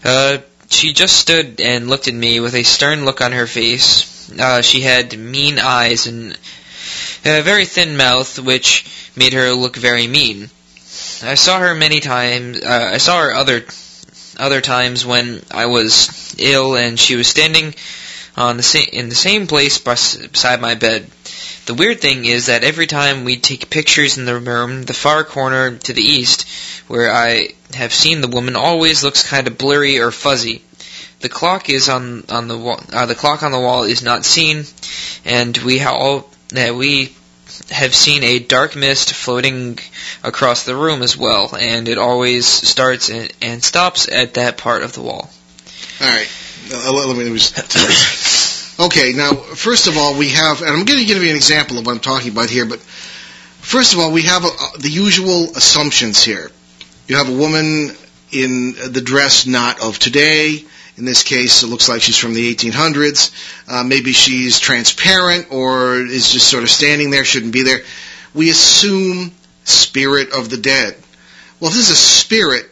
Uh, 0.04 0.38
she 0.70 0.94
just 0.94 1.16
stood 1.18 1.60
and 1.62 1.88
looked 1.90 2.08
at 2.08 2.14
me 2.14 2.40
with 2.40 2.54
a 2.54 2.64
stern 2.64 3.06
look 3.06 3.22
on 3.22 3.32
her 3.32 3.48
face. 3.48 4.32
Uh, 4.40 4.62
she 4.62 4.82
had 4.82 5.18
mean 5.18 5.58
eyes 5.60 6.06
and 6.08 6.38
a 7.26 7.42
very 7.42 7.66
thin 7.66 7.98
mouth, 7.98 8.38
which 8.40 8.86
made 9.16 9.34
her 9.34 9.52
look 9.54 9.76
very 9.76 10.08
mean. 10.08 10.50
I 11.24 11.34
saw 11.36 11.60
her 11.60 11.74
many 11.74 12.00
times. 12.02 12.62
Uh, 12.62 12.92
I 12.94 12.98
saw 12.98 13.20
her 13.22 13.34
other 13.34 13.62
other 14.38 14.62
times 14.62 15.06
when 15.06 15.42
I 15.52 15.66
was 15.68 16.36
ill 16.38 16.76
and 16.76 17.00
she 17.00 17.16
was 17.16 17.28
standing 17.28 17.74
on 18.38 18.58
the 18.58 18.64
same 18.64 18.90
in 18.92 19.10
the 19.10 19.16
same 19.16 19.48
place 19.48 19.78
bes- 19.78 20.18
beside 20.28 20.62
my 20.62 20.76
bed. 20.76 21.10
The 21.66 21.74
weird 21.74 22.00
thing 22.00 22.26
is 22.26 22.46
that 22.46 22.64
every 22.64 22.86
time 22.86 23.24
we 23.24 23.38
take 23.38 23.70
pictures 23.70 24.18
in 24.18 24.26
the 24.26 24.38
room, 24.40 24.84
the 24.84 24.94
far 24.94 25.24
corner 25.24 25.72
to 25.72 25.94
the 25.94 26.02
east, 26.02 26.46
where 26.88 27.12
I 27.12 27.50
have 27.74 27.94
seen 27.94 28.22
the 28.22 28.28
woman, 28.28 28.56
always 28.56 29.04
looks 29.04 29.28
kind 29.28 29.48
of 29.48 29.58
blurry 29.58 30.00
or 30.00 30.12
fuzzy. 30.12 30.62
The 31.22 31.30
clock 31.30 31.70
is 31.70 31.90
on 31.90 32.26
on 32.30 32.48
the 32.48 32.58
wall. 32.58 32.82
Uh, 32.94 33.06
the 33.06 33.16
clock 33.16 33.42
on 33.42 33.52
the 33.52 33.60
wall 33.60 33.84
is 33.84 34.04
not 34.04 34.26
seen, 34.26 34.66
and 35.24 35.58
we 35.58 35.82
all 35.82 36.30
that 36.50 36.76
we 36.76 37.16
have 37.70 37.94
seen 37.96 38.24
a 38.24 38.40
dark 38.40 38.76
mist 38.76 39.14
floating 39.14 39.80
across 40.24 40.64
the 40.66 40.76
room 40.76 41.02
as 41.02 41.18
well, 41.18 41.56
and 41.56 41.88
it 41.88 41.98
always 41.98 42.46
starts 42.46 43.10
and, 43.10 43.32
and 43.42 43.64
stops 43.64 44.08
at 44.10 44.36
that 44.36 44.58
part 44.58 44.84
of 44.84 44.94
the 44.94 45.02
wall. 45.02 45.30
All 46.02 46.08
right. 46.08 46.30
Uh, 46.74 46.92
let, 46.94 47.16
me, 47.18 47.38
just- 47.38 48.80
okay, 48.80 49.14
now, 49.16 49.34
first 49.34 49.88
of 49.88 49.98
all, 49.98 50.18
we 50.18 50.30
have, 50.30 50.62
and 50.62 50.70
I'm 50.70 50.86
going 50.86 51.00
to 51.00 51.06
give 51.06 51.22
you 51.22 51.30
an 51.30 51.36
example 51.36 51.78
of 51.78 51.86
what 51.86 51.94
I'm 51.94 52.00
talking 52.02 52.32
about 52.32 52.50
here, 52.50 52.66
but 52.66 52.80
first 52.80 53.94
of 53.94 54.00
all, 54.00 54.12
we 54.12 54.24
have 54.24 54.44
uh 54.46 54.50
the 54.80 54.90
usual 54.90 55.50
assumptions 55.56 56.24
here. 56.24 56.52
You 57.08 57.18
have 57.18 57.30
a 57.30 57.38
woman 57.38 57.96
in 58.32 58.74
the 58.92 59.02
dress 59.02 59.46
not 59.46 59.82
of 59.82 60.00
today. 60.00 60.66
In 60.98 61.06
this 61.06 61.24
case, 61.24 61.64
it 61.64 61.68
looks 61.68 61.90
like 61.90 62.02
she's 62.02 62.18
from 62.18 62.34
the 62.34 62.56
1800s. 62.56 63.32
Uh, 63.68 63.84
maybe 63.84 64.14
she's 64.14 64.60
transparent 64.60 65.52
or 65.52 65.98
is 65.98 66.32
just 66.32 66.50
sort 66.50 66.64
of 66.64 66.70
standing 66.70 67.10
there, 67.10 67.26
shouldn't 67.26 67.52
be 67.54 67.64
there. 67.64 67.80
We 68.34 68.50
assume 68.50 69.32
spirit 69.66 70.34
of 70.34 70.50
the 70.50 70.58
dead. 70.58 70.96
Well, 71.60 71.70
if 71.70 71.76
this 71.76 71.90
is 71.90 71.92
a 71.92 71.96
spirit, 71.96 72.70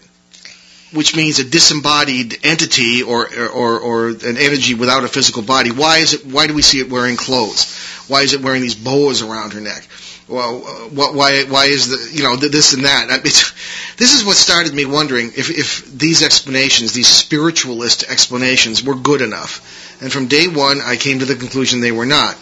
which 0.94 1.16
means 1.16 1.40
a 1.40 1.44
disembodied 1.44 2.40
entity 2.44 3.02
or, 3.04 3.28
or, 3.50 3.80
or 3.80 4.08
an 4.10 4.38
energy 4.38 4.76
without 4.76 5.04
a 5.04 5.08
physical 5.08 5.42
body. 5.42 5.72
Why 5.72 5.98
is 5.98 6.14
it? 6.14 6.26
Why 6.26 6.48
do 6.48 6.54
we 6.54 6.62
see 6.62 6.80
it 6.80 6.90
wearing 6.90 7.18
clothes? 7.18 7.76
Why 8.08 8.22
is 8.22 8.34
it 8.34 8.42
wearing 8.42 8.62
these 8.62 8.76
boas 8.76 9.22
around 9.22 9.54
her 9.54 9.60
neck? 9.62 9.88
Well, 10.28 10.64
uh, 10.66 10.70
wh- 10.90 11.16
why? 11.16 11.44
Why 11.44 11.66
is 11.66 11.90
the 11.90 12.18
you 12.18 12.24
know 12.24 12.38
th- 12.38 12.52
this 12.52 12.74
and 12.74 12.86
that? 12.86 13.10
This 13.96 14.16
is 14.16 14.26
what 14.26 14.36
started 14.38 14.74
me 14.74 14.86
wondering 14.86 15.28
if 15.36 15.50
if 15.50 15.86
these 15.86 16.24
explanations, 16.24 16.94
these 16.94 17.08
spiritualist 17.08 18.04
explanations, 18.10 18.84
were 18.84 18.96
good 18.96 19.22
enough. 19.22 19.62
And 20.02 20.12
from 20.12 20.28
day 20.28 20.48
one, 20.48 20.82
I 20.82 20.96
came 20.96 21.20
to 21.20 21.26
the 21.26 21.36
conclusion 21.36 21.80
they 21.80 21.92
were 21.92 22.06
not. 22.06 22.36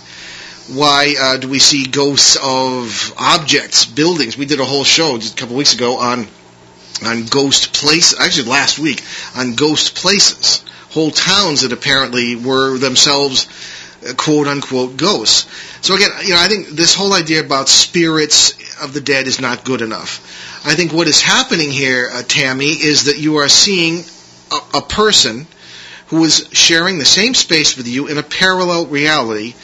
Why 0.69 1.15
uh, 1.19 1.37
do 1.37 1.49
we 1.49 1.59
see 1.59 1.85
ghosts 1.85 2.37
of 2.41 3.13
objects, 3.17 3.83
buildings? 3.85 4.37
We 4.37 4.45
did 4.45 4.59
a 4.59 4.65
whole 4.65 4.85
show 4.85 5.17
just 5.17 5.33
a 5.33 5.37
couple 5.37 5.55
weeks 5.57 5.73
ago 5.73 5.97
on 5.97 6.27
on 7.03 7.25
ghost 7.25 7.73
places, 7.73 8.19
actually 8.19 8.49
last 8.49 8.77
week, 8.79 9.03
on 9.35 9.55
ghost 9.55 9.95
places, 9.95 10.63
whole 10.91 11.11
towns 11.11 11.61
that 11.61 11.73
apparently 11.73 12.35
were 12.35 12.77
themselves 12.77 13.47
quote 14.17 14.47
unquote 14.47 14.97
ghosts. 14.97 15.47
So 15.85 15.95
again, 15.95 16.09
you 16.23 16.33
know, 16.33 16.39
I 16.39 16.47
think 16.47 16.69
this 16.69 16.95
whole 16.95 17.13
idea 17.13 17.41
about 17.41 17.69
spirits 17.69 18.53
of 18.81 18.93
the 18.93 19.01
dead 19.01 19.27
is 19.27 19.39
not 19.39 19.63
good 19.63 19.81
enough. 19.81 20.19
I 20.65 20.75
think 20.75 20.93
what 20.93 21.07
is 21.07 21.21
happening 21.21 21.71
here, 21.71 22.09
uh, 22.11 22.23
Tammy, 22.27 22.69
is 22.69 23.05
that 23.05 23.17
you 23.17 23.37
are 23.37 23.49
seeing 23.49 24.03
a, 24.51 24.77
a 24.77 24.81
person 24.81 25.47
who 26.07 26.23
is 26.25 26.49
sharing 26.51 26.97
the 26.97 27.05
same 27.05 27.33
space 27.33 27.77
with 27.77 27.87
you 27.87 28.07
in 28.07 28.17
a 28.17 28.23
parallel 28.23 28.85
reality, 28.87 29.55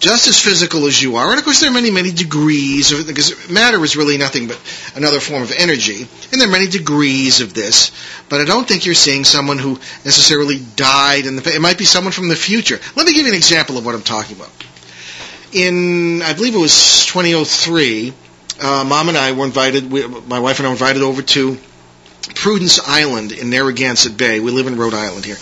just 0.00 0.26
as 0.28 0.40
physical 0.40 0.86
as 0.86 1.00
you 1.00 1.16
are. 1.16 1.28
And 1.30 1.38
of 1.38 1.44
course, 1.44 1.60
there 1.60 1.70
are 1.70 1.74
many, 1.74 1.90
many 1.90 2.10
degrees 2.10 2.90
of 2.90 3.06
because 3.06 3.48
matter 3.50 3.82
is 3.84 3.96
really 3.96 4.16
nothing 4.16 4.48
but 4.48 4.58
another 4.96 5.20
form 5.20 5.42
of 5.42 5.52
energy, 5.52 6.02
and 6.32 6.40
there 6.40 6.48
are 6.48 6.50
many 6.50 6.66
degrees 6.66 7.40
of 7.40 7.54
this. 7.54 7.92
But 8.28 8.40
I 8.40 8.44
don't 8.44 8.66
think 8.66 8.86
you're 8.86 8.94
seeing 8.94 9.24
someone 9.24 9.58
who 9.58 9.74
necessarily 10.04 10.58
died 10.74 11.26
in 11.26 11.36
the. 11.36 11.54
It 11.54 11.60
might 11.60 11.78
be 11.78 11.84
someone 11.84 12.12
from 12.12 12.28
the 12.28 12.36
future. 12.36 12.80
Let 12.96 13.06
me 13.06 13.12
give 13.12 13.26
you 13.26 13.32
an 13.32 13.36
example 13.36 13.76
of 13.76 13.84
what 13.84 13.94
I'm 13.94 14.02
talking 14.02 14.36
about. 14.36 14.50
In 15.52 16.22
I 16.22 16.32
believe 16.32 16.54
it 16.54 16.58
was 16.58 17.06
2003, 17.06 18.14
uh, 18.62 18.84
Mom 18.84 19.08
and 19.08 19.18
I 19.18 19.32
were 19.32 19.44
invited. 19.44 19.90
We, 19.90 20.06
my 20.06 20.40
wife 20.40 20.58
and 20.58 20.66
I 20.66 20.70
were 20.70 20.74
invited 20.74 21.02
over 21.02 21.20
to 21.22 21.58
Prudence 22.34 22.80
Island 22.88 23.32
in 23.32 23.50
Narragansett 23.50 24.16
Bay. 24.16 24.40
We 24.40 24.50
live 24.50 24.66
in 24.66 24.76
Rhode 24.76 24.94
Island 24.94 25.24
here. 25.24 25.36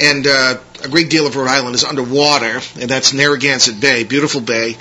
And 0.00 0.26
uh, 0.26 0.58
a 0.84 0.88
great 0.88 1.10
deal 1.10 1.26
of 1.26 1.36
Rhode 1.36 1.48
Island 1.48 1.74
is 1.74 1.84
underwater, 1.84 2.60
and 2.80 2.90
that's 2.90 3.12
Narragansett 3.12 3.80
Bay, 3.80 4.04
beautiful 4.04 4.40
bay, 4.40 4.76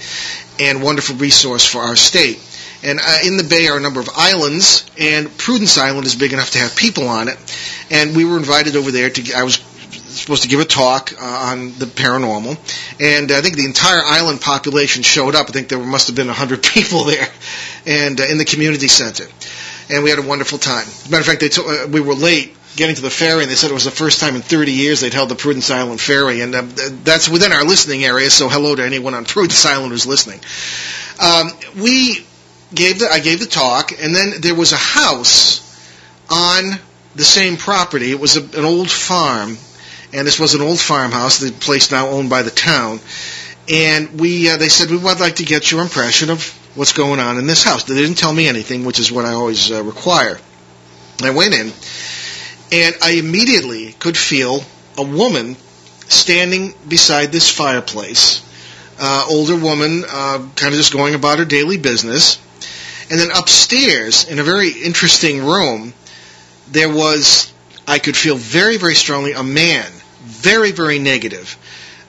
and 0.60 0.81
wonderful 0.81 1.15
resource 1.15 1.65
for 1.65 1.79
our 1.79 1.95
state. 1.95 2.39
And 2.83 2.99
uh, 3.01 3.17
in 3.25 3.38
the 3.38 3.43
bay 3.43 3.67
are 3.67 3.77
a 3.77 3.81
number 3.81 3.99
of 3.99 4.10
islands, 4.15 4.89
and 4.99 5.36
Prudence 5.38 5.77
Island 5.77 6.05
is 6.05 6.15
big 6.15 6.33
enough 6.33 6.51
to 6.51 6.60
have 6.60 6.75
people 6.75 7.07
on 7.07 7.27
it. 7.27 7.38
And 7.89 8.15
we 8.15 8.25
were 8.25 8.38
invited 8.38 8.75
over 8.75 8.91
there 8.91 9.10
to. 9.10 9.33
I 9.33 9.43
was 9.43 9.55
supposed 9.55 10.43
to 10.43 10.49
give 10.49 10.60
a 10.60 10.65
talk 10.65 11.13
uh, 11.19 11.25
on 11.25 11.73
the 11.77 11.86
paranormal, 11.86 12.57
and 13.01 13.31
I 13.31 13.41
think 13.41 13.55
the 13.55 13.65
entire 13.65 14.01
island 14.03 14.41
population 14.41 15.03
showed 15.03 15.36
up. 15.36 15.49
I 15.49 15.51
think 15.51 15.69
there 15.69 15.79
must 15.79 16.07
have 16.07 16.15
been 16.15 16.27
100 16.27 16.63
people 16.73 17.03
there, 17.05 17.27
and 17.86 18.19
uh, 18.19 18.25
in 18.25 18.38
the 18.38 18.45
community 18.45 18.88
center, 18.88 19.25
and 19.89 20.03
we 20.03 20.10
had 20.10 20.19
a 20.19 20.27
wonderful 20.27 20.57
time. 20.57 20.83
As 20.83 21.07
a 21.07 21.12
matter 21.12 21.21
of 21.21 21.27
fact, 21.27 21.41
they 21.41 21.49
told, 21.49 21.69
uh, 21.69 21.88
we 21.91 22.01
were 22.01 22.13
late 22.13 22.57
getting 22.77 22.95
to 22.95 23.01
the 23.01 23.09
ferry, 23.09 23.41
and 23.41 23.51
they 23.51 23.55
said 23.55 23.71
it 23.71 23.73
was 23.73 23.83
the 23.83 23.91
first 23.91 24.21
time 24.21 24.35
in 24.35 24.41
30 24.41 24.71
years 24.71 25.01
they'd 25.01 25.13
held 25.13 25.29
the 25.29 25.35
Prudence 25.35 25.69
Island 25.69 25.99
ferry, 25.99 26.41
and 26.41 26.53
th- 26.53 26.91
that's 27.03 27.27
within 27.27 27.51
our 27.51 27.65
listening 27.65 28.05
area. 28.05 28.29
So 28.29 28.47
hello 28.47 28.75
to 28.75 28.85
anyone 28.85 29.13
on 29.13 29.25
Prudence 29.35 29.65
Island 29.65 29.91
who's 29.91 30.05
listening. 30.05 30.39
Um, 31.19 31.51
we 31.81 32.25
gave 32.73 32.99
the 32.99 33.09
I 33.11 33.19
gave 33.19 33.39
the 33.39 33.47
talk, 33.47 33.91
and 34.01 34.15
then 34.15 34.39
there 34.39 34.55
was 34.55 34.71
a 34.71 34.77
house 34.77 35.63
on 36.29 36.79
the 37.15 37.25
same 37.25 37.57
property. 37.57 38.11
It 38.11 38.19
was 38.19 38.37
a, 38.37 38.43
an 38.57 38.63
old 38.63 38.89
farm, 38.89 39.57
and 40.13 40.27
this 40.27 40.39
was 40.39 40.53
an 40.53 40.61
old 40.61 40.79
farmhouse, 40.79 41.39
the 41.39 41.51
place 41.51 41.91
now 41.91 42.07
owned 42.09 42.29
by 42.29 42.43
the 42.43 42.51
town. 42.51 42.99
And 43.69 44.19
we, 44.19 44.49
uh, 44.49 44.55
they 44.57 44.69
said, 44.69 44.89
we 44.89 44.97
would 44.97 45.19
like 45.19 45.37
to 45.37 45.43
get 45.43 45.71
your 45.71 45.81
impression 45.81 46.29
of 46.29 46.53
what's 46.75 46.93
going 46.93 47.19
on 47.19 47.37
in 47.37 47.47
this 47.47 47.63
house. 47.63 47.83
They 47.83 47.95
didn't 47.95 48.17
tell 48.17 48.31
me 48.31 48.47
anything, 48.47 48.85
which 48.85 48.99
is 48.99 49.11
what 49.11 49.25
I 49.25 49.33
always 49.33 49.71
uh, 49.71 49.83
require. 49.83 50.37
I 51.21 51.31
went 51.31 51.53
in, 51.53 51.73
and 52.71 52.95
I 53.01 53.12
immediately 53.12 53.93
could 53.93 54.17
feel 54.17 54.62
a 54.97 55.03
woman 55.03 55.56
standing 56.08 56.73
beside 56.88 57.32
this 57.32 57.49
fireplace. 57.49 58.43
Uh, 58.99 59.25
older 59.30 59.56
woman, 59.56 60.03
uh, 60.10 60.39
kind 60.56 60.73
of 60.73 60.77
just 60.77 60.91
going 60.91 61.13
about 61.13 61.39
her 61.39 61.45
daily 61.45 61.77
business. 61.77 62.39
And 63.10 63.19
then 63.19 63.30
upstairs, 63.32 64.27
in 64.27 64.39
a 64.39 64.43
very 64.43 64.69
interesting 64.69 65.45
room, 65.45 65.93
there 66.71 66.89
was, 66.93 67.53
I 67.88 67.99
could 67.99 68.17
feel 68.17 68.36
very, 68.36 68.77
very 68.77 68.95
strongly, 68.95 69.34
a 69.34 69.43
man, 69.43 69.89
very, 70.23 70.71
very 70.71 70.99
negative. 70.99 71.58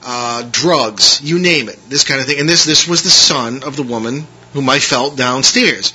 Uh, 0.03 0.47
drugs, 0.51 1.21
you 1.21 1.39
name 1.39 1.69
it, 1.69 1.77
this 1.89 2.03
kind 2.03 2.19
of 2.19 2.25
thing. 2.25 2.39
And 2.39 2.49
this, 2.49 2.65
this 2.65 2.87
was 2.87 3.03
the 3.03 3.09
son 3.09 3.63
of 3.63 3.75
the 3.75 3.83
woman 3.83 4.25
whom 4.53 4.69
I 4.69 4.79
felt 4.79 5.15
downstairs. 5.15 5.93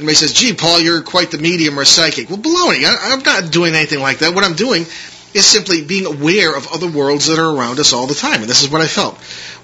And 0.00 0.08
he 0.08 0.14
says, 0.14 0.32
gee, 0.32 0.52
Paul, 0.54 0.80
you're 0.80 1.02
quite 1.02 1.30
the 1.30 1.38
medium 1.38 1.78
or 1.78 1.84
psychic. 1.84 2.28
Well, 2.28 2.38
baloney. 2.38 2.84
I, 2.84 3.12
I'm 3.12 3.22
not 3.22 3.52
doing 3.52 3.74
anything 3.74 4.00
like 4.00 4.18
that. 4.18 4.34
What 4.34 4.44
I'm 4.44 4.54
doing 4.54 4.82
is 5.32 5.46
simply 5.46 5.84
being 5.84 6.06
aware 6.06 6.56
of 6.56 6.66
other 6.72 6.90
worlds 6.90 7.26
that 7.26 7.38
are 7.38 7.56
around 7.56 7.78
us 7.78 7.92
all 7.92 8.06
the 8.06 8.14
time. 8.14 8.40
And 8.40 8.50
this 8.50 8.62
is 8.62 8.70
what 8.70 8.80
I 8.80 8.86
felt. 8.86 9.14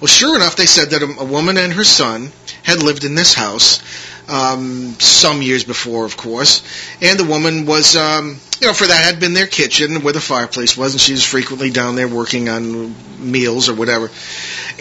Well, 0.00 0.06
sure 0.06 0.36
enough, 0.36 0.56
they 0.56 0.66
said 0.66 0.90
that 0.90 1.02
a, 1.02 1.22
a 1.22 1.24
woman 1.24 1.56
and 1.56 1.72
her 1.72 1.84
son 1.84 2.30
had 2.62 2.82
lived 2.82 3.04
in 3.04 3.14
this 3.14 3.34
house 3.34 3.82
um, 4.28 4.94
some 4.98 5.42
years 5.42 5.64
before, 5.64 6.04
of 6.04 6.16
course. 6.16 6.62
And 7.00 7.18
the 7.18 7.24
woman 7.24 7.66
was, 7.66 7.96
um, 7.96 8.38
you 8.60 8.66
know, 8.66 8.72
for 8.72 8.86
that 8.86 9.04
had 9.04 9.20
been 9.20 9.34
their 9.34 9.46
kitchen 9.46 10.02
where 10.02 10.12
the 10.12 10.20
fireplace 10.20 10.76
was, 10.76 10.92
and 10.92 11.00
she 11.00 11.12
was 11.12 11.24
frequently 11.24 11.70
down 11.70 11.96
there 11.96 12.08
working 12.08 12.48
on 12.48 12.94
meals 13.18 13.68
or 13.68 13.74
whatever. 13.74 14.10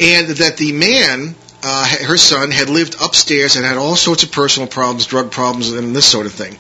And 0.01 0.27
that 0.27 0.57
the 0.57 0.71
man, 0.71 1.35
uh, 1.67 1.87
her 2.05 2.15
son, 2.15 2.51
had 2.51 2.69
lived 2.69 2.95
upstairs 3.01 3.55
and 3.55 3.65
had 3.65 3.77
all 3.77 3.95
sorts 3.95 4.21
of 4.21 4.31
personal 4.31 4.69
problems, 4.69 5.07
drug 5.07 5.31
problems, 5.31 5.71
and 5.71 5.95
this 5.95 6.05
sort 6.05 6.27
of 6.27 6.31
thing. 6.31 6.55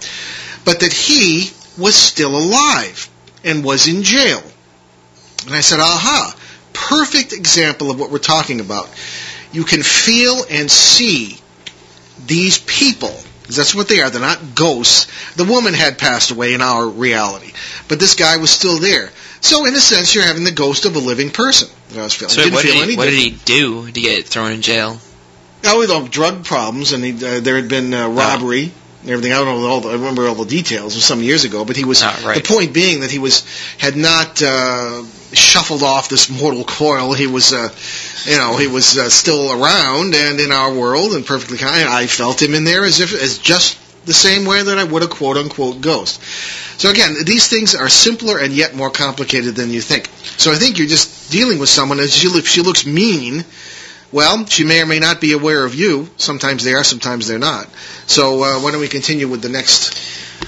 But 0.65 0.79
that 0.79 0.91
he 0.91 1.51
was 1.77 1.93
still 1.93 2.35
alive 2.35 3.07
and 3.43 3.63
was 3.63 3.87
in 3.87 4.01
jail. 4.01 4.41
And 5.45 5.53
I 5.53 5.59
said, 5.59 5.79
aha, 5.79 6.35
perfect 6.73 7.33
example 7.33 7.91
of 7.91 7.99
what 7.99 8.09
we're 8.09 8.17
talking 8.17 8.59
about. 8.59 8.89
You 9.51 9.63
can 9.63 9.83
feel 9.83 10.43
and 10.49 10.71
see 10.71 11.37
these 12.25 12.57
people. 12.57 13.15
That's 13.43 13.75
what 13.75 13.87
they 13.87 14.01
are. 14.01 14.09
They're 14.09 14.19
not 14.19 14.55
ghosts. 14.55 15.05
The 15.35 15.45
woman 15.45 15.75
had 15.75 15.99
passed 15.99 16.31
away 16.31 16.55
in 16.55 16.61
our 16.61 16.87
reality, 16.87 17.53
but 17.87 17.99
this 17.99 18.15
guy 18.15 18.37
was 18.37 18.49
still 18.49 18.79
there. 18.79 19.11
So, 19.41 19.67
in 19.67 19.75
a 19.75 19.79
sense, 19.79 20.15
you're 20.15 20.23
having 20.23 20.45
the 20.45 20.51
ghost 20.51 20.85
of 20.85 20.95
a 20.95 20.99
living 20.99 21.29
person. 21.29 21.69
That 21.89 21.99
I 21.99 22.03
was 22.03 22.13
feeling. 22.13 22.33
So 22.33 22.41
Didn't 22.41 22.53
what 22.55 22.63
did, 22.63 22.71
feel 22.71 22.77
he, 22.77 22.83
any 22.83 22.97
what 22.97 23.05
did 23.05 23.19
he 23.19 23.37
do 23.45 23.91
to 23.91 24.01
get 24.01 24.25
thrown 24.25 24.51
in 24.51 24.61
jail? 24.61 24.97
Oh, 25.63 25.79
with 25.79 25.89
all 25.89 26.05
drug 26.05 26.45
problems, 26.45 26.91
and 26.91 27.03
he, 27.03 27.13
uh, 27.13 27.39
there 27.39 27.55
had 27.55 27.67
been 27.67 27.93
uh, 27.93 28.07
robbery 28.07 28.71
and 29.01 29.09
everything. 29.09 29.33
I 29.33 29.43
don't 29.43 29.61
know 29.61 29.67
all 29.67 29.81
the, 29.81 29.89
I 29.89 29.93
remember 29.93 30.27
all 30.27 30.35
the 30.35 30.45
details. 30.45 30.93
It 30.93 30.97
was 30.97 31.05
some 31.05 31.21
years 31.21 31.43
ago, 31.43 31.65
but 31.65 31.75
he 31.75 31.85
was. 31.85 32.01
Ah, 32.03 32.23
right. 32.25 32.41
The 32.43 32.47
point 32.47 32.73
being 32.73 33.01
that 33.01 33.11
he 33.11 33.19
was 33.19 33.45
had 33.77 33.95
not 33.95 34.41
uh, 34.43 35.03
shuffled 35.33 35.83
off 35.83 36.09
this 36.09 36.29
mortal 36.29 36.63
coil. 36.63 37.13
He 37.13 37.27
was, 37.27 37.53
uh, 37.53 37.69
you 38.25 38.37
know, 38.37 38.57
he 38.57 38.67
was 38.67 38.97
uh, 38.97 39.09
still 39.09 39.51
around 39.51 40.13
and 40.15 40.39
in 40.39 40.51
our 40.51 40.73
world 40.73 41.13
and 41.13 41.25
perfectly 41.25 41.57
kind. 41.57 41.87
I 41.87 42.07
felt 42.07 42.41
him 42.41 42.53
in 42.53 42.63
there 42.63 42.83
as 42.83 42.99
if 42.99 43.13
as 43.13 43.37
just 43.39 43.77
the 44.05 44.13
same 44.13 44.45
way 44.45 44.63
that 44.63 44.77
I 44.77 44.83
would 44.83 45.03
a 45.03 45.07
quote 45.07 45.37
unquote 45.37 45.81
ghost. 45.81 46.21
So 46.79 46.89
again, 46.89 47.15
these 47.25 47.47
things 47.47 47.75
are 47.75 47.89
simpler 47.89 48.39
and 48.39 48.53
yet 48.53 48.75
more 48.75 48.89
complicated 48.89 49.55
than 49.55 49.71
you 49.71 49.81
think. 49.81 50.09
So 50.37 50.51
I 50.51 50.55
think 50.55 50.77
you're 50.77 50.87
just 50.87 51.31
dealing 51.31 51.59
with 51.59 51.69
someone 51.69 51.99
as 51.99 52.13
she 52.13 52.29
she 52.41 52.61
looks 52.61 52.85
mean. 52.85 53.45
Well, 54.11 54.45
she 54.45 54.63
may 54.63 54.81
or 54.81 54.85
may 54.85 54.99
not 54.99 55.19
be 55.19 55.33
aware 55.33 55.65
of 55.65 55.75
you. 55.75 56.09
Sometimes 56.17 56.63
they 56.63 56.73
are, 56.73 56.83
sometimes 56.83 57.27
they're 57.27 57.39
not. 57.39 57.67
So 58.07 58.43
uh, 58.43 58.59
why 58.61 58.71
don't 58.71 58.79
we 58.79 58.87
continue 58.87 59.27
with 59.27 59.41
the 59.41 59.49
next 59.49 59.97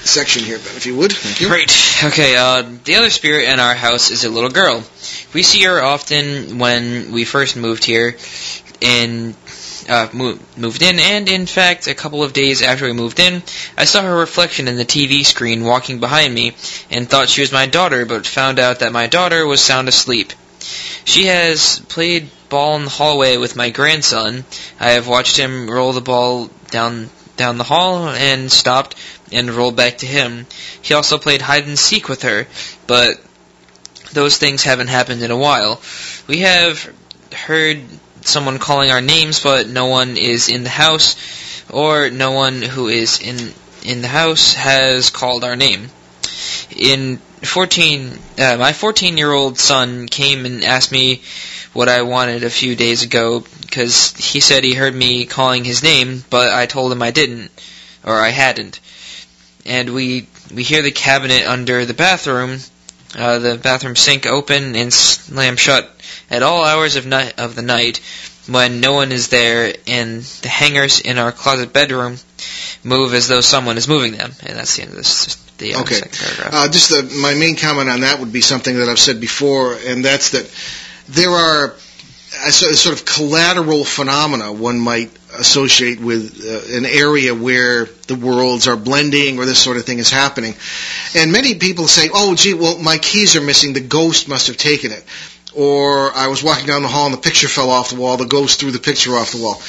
section 0.06 0.42
here, 0.42 0.58
Ben, 0.58 0.76
if 0.76 0.86
you 0.86 0.96
would? 0.96 1.12
Thank 1.12 1.40
you. 1.40 1.48
Great. 1.48 1.76
Okay, 2.04 2.36
uh, 2.36 2.62
the 2.84 2.94
other 2.94 3.10
spirit 3.10 3.48
in 3.48 3.60
our 3.60 3.74
house 3.74 4.10
is 4.10 4.24
a 4.24 4.30
little 4.30 4.50
girl. 4.50 4.82
We 5.34 5.42
see 5.42 5.64
her 5.64 5.82
often 5.82 6.58
when 6.58 7.12
we 7.12 7.24
first 7.24 7.56
moved 7.56 7.84
here, 7.84 8.16
in 8.80 9.34
uh, 9.88 10.08
mo- 10.12 10.38
moved 10.56 10.82
in, 10.82 10.98
and 10.98 11.28
in 11.28 11.46
fact, 11.46 11.86
a 11.86 11.94
couple 11.94 12.22
of 12.22 12.32
days 12.32 12.62
after 12.62 12.84
we 12.86 12.92
moved 12.92 13.20
in, 13.20 13.42
I 13.76 13.84
saw 13.84 14.02
her 14.02 14.16
reflection 14.16 14.68
in 14.68 14.76
the 14.76 14.84
TV 14.84 15.24
screen 15.24 15.64
walking 15.64 16.00
behind 16.00 16.34
me, 16.34 16.54
and 16.90 17.08
thought 17.08 17.28
she 17.28 17.40
was 17.40 17.52
my 17.52 17.66
daughter, 17.66 18.04
but 18.04 18.26
found 18.26 18.58
out 18.58 18.80
that 18.80 18.92
my 18.92 19.06
daughter 19.06 19.46
was 19.46 19.60
sound 19.60 19.88
asleep. 19.88 20.32
She 21.04 21.26
has 21.26 21.78
played 21.88 22.30
ball 22.48 22.76
in 22.76 22.84
the 22.84 22.90
hallway 22.90 23.36
with 23.36 23.56
my 23.56 23.70
grandson. 23.70 24.44
I 24.80 24.92
have 24.92 25.08
watched 25.08 25.36
him 25.36 25.70
roll 25.70 25.92
the 25.92 26.00
ball 26.00 26.50
down 26.70 27.10
down 27.36 27.56
the 27.56 27.64
hall 27.64 28.08
and 28.08 28.50
stopped 28.50 28.96
and 29.32 29.50
rolled 29.50 29.76
back 29.76 29.98
to 29.98 30.06
him. 30.06 30.46
He 30.82 30.94
also 30.94 31.18
played 31.18 31.40
hide 31.40 31.66
and 31.66 31.78
seek 31.78 32.08
with 32.08 32.22
her, 32.22 32.46
but 32.86 33.20
those 34.12 34.36
things 34.38 34.64
haven't 34.64 34.88
happened 34.88 35.22
in 35.22 35.30
a 35.30 35.36
while. 35.36 35.80
We 36.26 36.40
have 36.40 36.92
heard 37.32 37.82
someone 38.22 38.58
calling 38.58 38.90
our 38.90 39.00
names, 39.00 39.42
but 39.42 39.68
no 39.68 39.86
one 39.86 40.16
is 40.16 40.48
in 40.48 40.64
the 40.64 40.70
house, 40.70 41.16
or 41.70 42.10
no 42.10 42.32
one 42.32 42.62
who 42.62 42.88
is 42.88 43.20
in 43.20 43.52
in 43.82 44.02
the 44.02 44.08
house 44.08 44.54
has 44.54 45.10
called 45.10 45.44
our 45.44 45.56
name. 45.56 45.88
In 46.70 47.18
14, 47.42 48.18
uh, 48.38 48.56
my 48.58 48.72
14 48.72 49.16
year 49.16 49.32
old 49.32 49.58
son 49.58 50.06
came 50.06 50.44
and 50.44 50.64
asked 50.64 50.92
me 50.92 51.22
what 51.72 51.88
I 51.88 52.02
wanted 52.02 52.44
a 52.44 52.50
few 52.50 52.74
days 52.74 53.02
ago 53.02 53.44
because 53.60 54.12
he 54.16 54.40
said 54.40 54.64
he 54.64 54.74
heard 54.74 54.94
me 54.94 55.26
calling 55.26 55.64
his 55.64 55.82
name, 55.82 56.24
but 56.30 56.50
I 56.52 56.66
told 56.66 56.90
him 56.90 57.02
I 57.02 57.10
didn't, 57.10 57.50
or 58.04 58.14
I 58.18 58.30
hadn't. 58.30 58.80
And 59.66 59.90
we 59.94 60.26
we 60.52 60.62
hear 60.62 60.82
the 60.82 60.90
cabinet 60.90 61.46
under 61.46 61.84
the 61.84 61.94
bathroom, 61.94 62.58
uh, 63.16 63.38
the 63.38 63.56
bathroom 63.56 63.96
sink 63.96 64.26
open 64.26 64.74
and 64.76 64.92
slam 64.92 65.56
shut 65.56 65.90
at 66.30 66.42
all 66.42 66.64
hours 66.64 66.96
of 66.96 67.06
night 67.06 67.34
of 67.38 67.54
the 67.54 67.62
night 67.62 68.00
when 68.48 68.80
no 68.80 68.94
one 68.94 69.12
is 69.12 69.28
there, 69.28 69.74
and 69.86 70.22
the 70.22 70.48
hangers 70.48 71.00
in 71.00 71.18
our 71.18 71.32
closet 71.32 71.72
bedroom 71.72 72.16
move 72.82 73.12
as 73.12 73.28
though 73.28 73.40
someone 73.42 73.76
is 73.76 73.86
moving 73.88 74.12
them. 74.12 74.32
And 74.46 74.56
that's 74.58 74.76
the 74.76 74.82
end 74.82 74.90
of 74.92 74.96
this. 74.96 75.34
The 75.58 75.74
uh, 75.74 75.80
Okay. 75.82 75.96
second 75.96 76.18
paragraph. 76.18 76.50
Uh, 76.54 76.68
just 76.72 76.88
the, 76.90 77.18
my 77.20 77.34
main 77.34 77.56
comment 77.56 77.90
on 77.90 78.00
that 78.00 78.20
would 78.20 78.32
be 78.32 78.40
something 78.40 78.78
that 78.78 78.88
I've 78.88 78.98
said 78.98 79.20
before, 79.20 79.74
and 79.74 80.04
that's 80.04 80.30
that 80.30 80.48
there 81.08 81.30
are 81.30 81.74
a 82.46 82.52
so- 82.52 82.72
sort 82.72 82.98
of 82.98 83.04
collateral 83.04 83.84
phenomena 83.84 84.52
one 84.52 84.78
might 84.78 85.10
associate 85.38 86.00
with 86.00 86.42
uh, 86.42 86.76
an 86.76 86.86
area 86.86 87.34
where 87.34 87.84
the 88.06 88.14
worlds 88.14 88.66
are 88.66 88.76
blending 88.76 89.38
or 89.38 89.44
this 89.44 89.58
sort 89.58 89.76
of 89.76 89.84
thing 89.84 89.98
is 89.98 90.10
happening. 90.10 90.54
And 91.14 91.32
many 91.32 91.56
people 91.56 91.86
say, 91.86 92.08
oh, 92.14 92.34
gee, 92.34 92.54
well, 92.54 92.78
my 92.78 92.96
keys 92.98 93.36
are 93.36 93.40
missing. 93.42 93.72
The 93.74 93.80
ghost 93.80 94.26
must 94.28 94.46
have 94.46 94.56
taken 94.56 94.90
it. 94.92 95.04
Or 95.58 96.12
I 96.16 96.28
was 96.28 96.44
walking 96.44 96.66
down 96.66 96.82
the 96.82 96.88
hall 96.88 97.06
and 97.06 97.14
the 97.14 97.20
picture 97.20 97.48
fell 97.48 97.70
off 97.70 97.90
the 97.90 97.96
wall. 97.96 98.16
The 98.16 98.26
ghost 98.26 98.60
threw 98.60 98.70
the 98.70 98.78
picture 98.78 99.16
off 99.16 99.32
the 99.32 99.42
wall. 99.42 99.60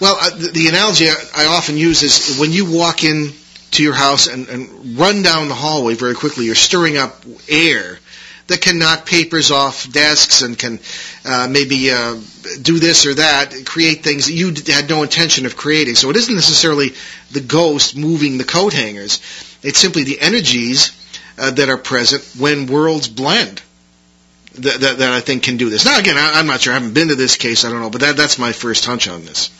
Well, 0.00 0.16
uh, 0.18 0.30
the, 0.30 0.48
the 0.48 0.68
analogy 0.68 1.10
I, 1.10 1.14
I 1.36 1.44
often 1.46 1.76
use 1.76 2.02
is 2.02 2.38
when 2.38 2.52
you 2.52 2.64
walk 2.72 3.04
in 3.04 3.32
to 3.72 3.82
your 3.82 3.92
house 3.92 4.28
and, 4.28 4.48
and 4.48 4.98
run 4.98 5.20
down 5.20 5.48
the 5.48 5.54
hallway 5.54 5.94
very 5.94 6.14
quickly, 6.14 6.46
you're 6.46 6.54
stirring 6.54 6.96
up 6.96 7.22
air 7.50 7.98
that 8.46 8.62
can 8.62 8.78
knock 8.78 9.04
papers 9.04 9.50
off 9.50 9.92
desks 9.92 10.40
and 10.40 10.58
can 10.58 10.78
uh, 11.26 11.48
maybe 11.50 11.90
uh, 11.90 12.14
do 12.62 12.78
this 12.78 13.04
or 13.04 13.12
that, 13.14 13.52
create 13.66 14.02
things 14.02 14.26
that 14.26 14.32
you 14.32 14.54
had 14.72 14.88
no 14.88 15.02
intention 15.02 15.44
of 15.44 15.54
creating. 15.54 15.96
So 15.96 16.08
it 16.08 16.16
isn't 16.16 16.34
necessarily 16.34 16.92
the 17.30 17.42
ghost 17.42 17.94
moving 17.94 18.38
the 18.38 18.44
coat 18.44 18.72
hangers. 18.72 19.20
It's 19.62 19.78
simply 19.78 20.04
the 20.04 20.18
energies 20.18 20.96
uh, 21.38 21.50
that 21.50 21.68
are 21.68 21.76
present 21.76 22.24
when 22.40 22.66
worlds 22.68 23.08
blend. 23.08 23.60
That, 24.56 24.80
that, 24.80 24.98
that 24.98 25.12
I 25.12 25.20
think 25.20 25.42
can 25.42 25.56
do 25.56 25.70
this. 25.70 25.84
Now, 25.84 25.98
again, 25.98 26.16
I, 26.16 26.38
I'm 26.38 26.46
not 26.46 26.60
sure. 26.60 26.72
I 26.72 26.76
haven't 26.76 26.94
been 26.94 27.08
to 27.08 27.14
this 27.14 27.36
case. 27.36 27.64
I 27.64 27.70
don't 27.70 27.80
know, 27.80 27.90
but 27.90 28.00
that, 28.00 28.16
that's 28.16 28.38
my 28.38 28.52
first 28.52 28.86
hunch 28.86 29.08
on 29.08 29.24
this. 29.24 29.50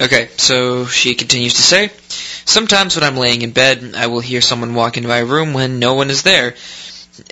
Okay, 0.00 0.28
so 0.36 0.86
she 0.86 1.14
continues 1.14 1.54
to 1.54 1.62
say, 1.62 1.90
Sometimes 2.44 2.96
when 2.96 3.04
I'm 3.04 3.16
laying 3.16 3.42
in 3.42 3.52
bed, 3.52 3.94
I 3.96 4.08
will 4.08 4.20
hear 4.20 4.40
someone 4.40 4.74
walk 4.74 4.96
into 4.96 5.08
my 5.08 5.18
room 5.20 5.52
when 5.52 5.78
no 5.78 5.94
one 5.94 6.10
is 6.10 6.22
there, 6.22 6.54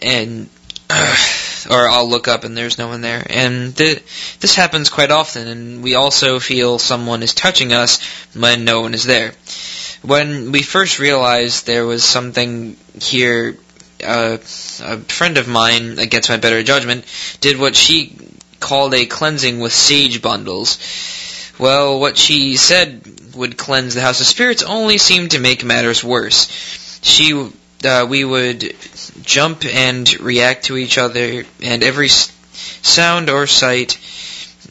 and 0.00 0.48
or 1.70 1.88
I'll 1.88 2.08
look 2.08 2.28
up 2.28 2.44
and 2.44 2.56
there's 2.56 2.78
no 2.78 2.88
one 2.88 3.00
there. 3.00 3.26
And 3.28 3.76
th- 3.76 4.02
this 4.40 4.54
happens 4.54 4.90
quite 4.90 5.10
often, 5.10 5.48
and 5.48 5.82
we 5.82 5.94
also 5.94 6.38
feel 6.38 6.78
someone 6.78 7.22
is 7.22 7.34
touching 7.34 7.72
us 7.72 8.00
when 8.34 8.64
no 8.64 8.80
one 8.80 8.94
is 8.94 9.04
there. 9.04 9.32
When 10.02 10.52
we 10.52 10.62
first 10.62 10.98
realized 10.98 11.66
there 11.66 11.84
was 11.84 12.04
something 12.04 12.76
here, 13.00 13.56
a 14.00 14.38
friend 14.38 15.38
of 15.38 15.48
mine, 15.48 15.98
against 15.98 16.30
my 16.30 16.36
better 16.36 16.62
judgment, 16.62 17.04
did 17.40 17.58
what 17.58 17.76
she 17.76 18.16
called 18.60 18.94
a 18.94 19.06
cleansing 19.06 19.60
with 19.60 19.72
sage 19.72 20.20
bundles. 20.22 20.78
Well, 21.58 22.00
what 22.00 22.16
she 22.16 22.56
said 22.56 23.34
would 23.34 23.56
cleanse 23.56 23.94
the 23.94 24.00
house 24.00 24.20
of 24.20 24.26
spirits 24.26 24.62
only 24.62 24.98
seemed 24.98 25.32
to 25.32 25.38
make 25.38 25.64
matters 25.64 26.04
worse. 26.04 27.00
She, 27.02 27.50
uh, 27.84 28.06
we 28.08 28.24
would 28.24 28.74
jump 29.22 29.64
and 29.64 30.20
react 30.20 30.66
to 30.66 30.76
each 30.76 30.98
other, 30.98 31.44
and 31.62 31.82
every 31.82 32.08
sound 32.08 33.30
or 33.30 33.46
sight 33.46 33.98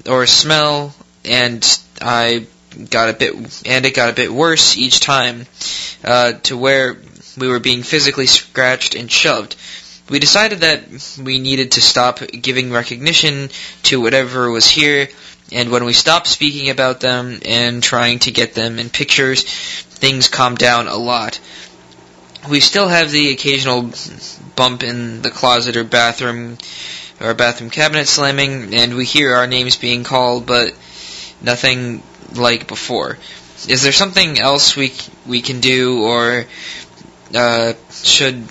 or 0.07 0.25
smell, 0.25 0.93
and 1.25 1.79
I 2.01 2.45
got 2.89 3.09
a 3.09 3.13
bit, 3.13 3.33
and 3.65 3.85
it 3.85 3.93
got 3.93 4.09
a 4.09 4.13
bit 4.13 4.31
worse 4.31 4.77
each 4.77 4.99
time, 4.99 5.45
uh, 6.03 6.33
to 6.43 6.57
where 6.57 6.97
we 7.38 7.47
were 7.47 7.60
being 7.60 7.84
physically 7.84 8.26
scratched 8.26 8.95
and 8.95 9.12
shoved. 9.12 9.56
We 10.10 10.19
decided 10.19 10.60
that 10.62 10.84
we 11.21 11.39
needed 11.39 11.71
to 11.73 11.82
stop 11.82 12.19
giving 12.19 12.71
recognition 12.71 13.50
to 13.84 14.00
whatever 14.02 14.50
was 14.50 14.67
here, 14.69 15.10
and 15.51 15.70
when 15.70 15.86
we 15.86 15.93
stopped 15.93 16.28
speaking 16.28 16.70
about 16.70 16.99
them 16.99 17.39
and 17.45 17.84
trying 17.84 18.20
to 18.20 18.32
get 18.32 18.53
them 18.53 18.80
in 18.80 18.89
pictures, 18.89 19.43
things 19.43 20.28
calmed 20.28 20.57
down 20.57 20.88
a 20.88 20.95
lot. 20.95 21.39
We 22.49 22.59
still 22.61 22.88
have 22.88 23.11
the 23.11 23.32
occasional 23.34 23.91
bump 24.55 24.84
in 24.84 25.22
the 25.22 25.32
closet 25.32 25.76
or 25.76 25.84
bathroom 25.84 26.57
or 27.20 27.34
bathroom 27.34 27.70
cabinet 27.70 28.07
slamming, 28.07 28.74
and 28.74 28.95
we 28.95 29.05
hear 29.05 29.36
our 29.36 29.47
names 29.47 29.76
being 29.76 30.03
called, 30.03 30.45
but 30.45 30.74
nothing 31.41 32.03
like 32.36 32.68
before. 32.68 33.18
Is 33.68 33.82
there 33.84 33.91
something 33.91 34.39
else 34.39 34.76
we 34.76 34.93
we 35.26 35.41
can 35.41 35.59
do, 35.59 36.03
or 36.03 36.45
uh, 37.34 37.73
should, 37.91 38.43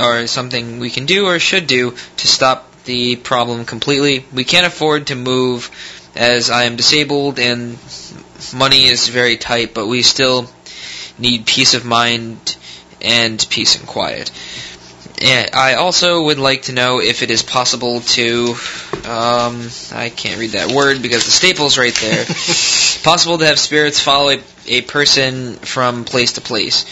or 0.00 0.26
something 0.26 0.78
we 0.78 0.90
can 0.90 1.06
do 1.06 1.26
or 1.26 1.38
should 1.38 1.66
do 1.66 1.94
to 2.18 2.26
stop 2.26 2.66
the 2.84 3.16
problem 3.16 3.64
completely? 3.64 4.24
We 4.32 4.44
can't 4.44 4.66
afford 4.66 5.08
to 5.08 5.16
move, 5.16 5.70
as 6.14 6.50
I 6.50 6.64
am 6.64 6.76
disabled 6.76 7.38
and 7.38 7.78
money 8.54 8.86
is 8.86 9.08
very 9.08 9.36
tight, 9.36 9.74
but 9.74 9.86
we 9.86 10.02
still 10.02 10.50
need 11.18 11.46
peace 11.46 11.74
of 11.74 11.84
mind 11.84 12.56
and 13.00 13.44
peace 13.50 13.78
and 13.78 13.86
quiet. 13.86 14.30
I 15.22 15.74
also 15.74 16.22
would 16.24 16.38
like 16.38 16.62
to 16.62 16.72
know 16.72 17.00
if 17.00 17.22
it 17.22 17.30
is 17.30 17.42
possible 17.42 18.00
to, 18.00 18.54
um, 19.04 19.68
I 19.92 20.12
can't 20.14 20.38
read 20.40 20.50
that 20.52 20.72
word 20.72 21.02
because 21.02 21.24
the 21.24 21.30
staple's 21.30 21.76
right 21.76 21.94
there. 21.94 22.24
possible 23.04 23.38
to 23.38 23.46
have 23.46 23.58
spirits 23.58 24.00
follow 24.00 24.30
a, 24.30 24.42
a 24.66 24.80
person 24.82 25.56
from 25.56 26.04
place 26.04 26.34
to 26.34 26.40
place. 26.40 26.84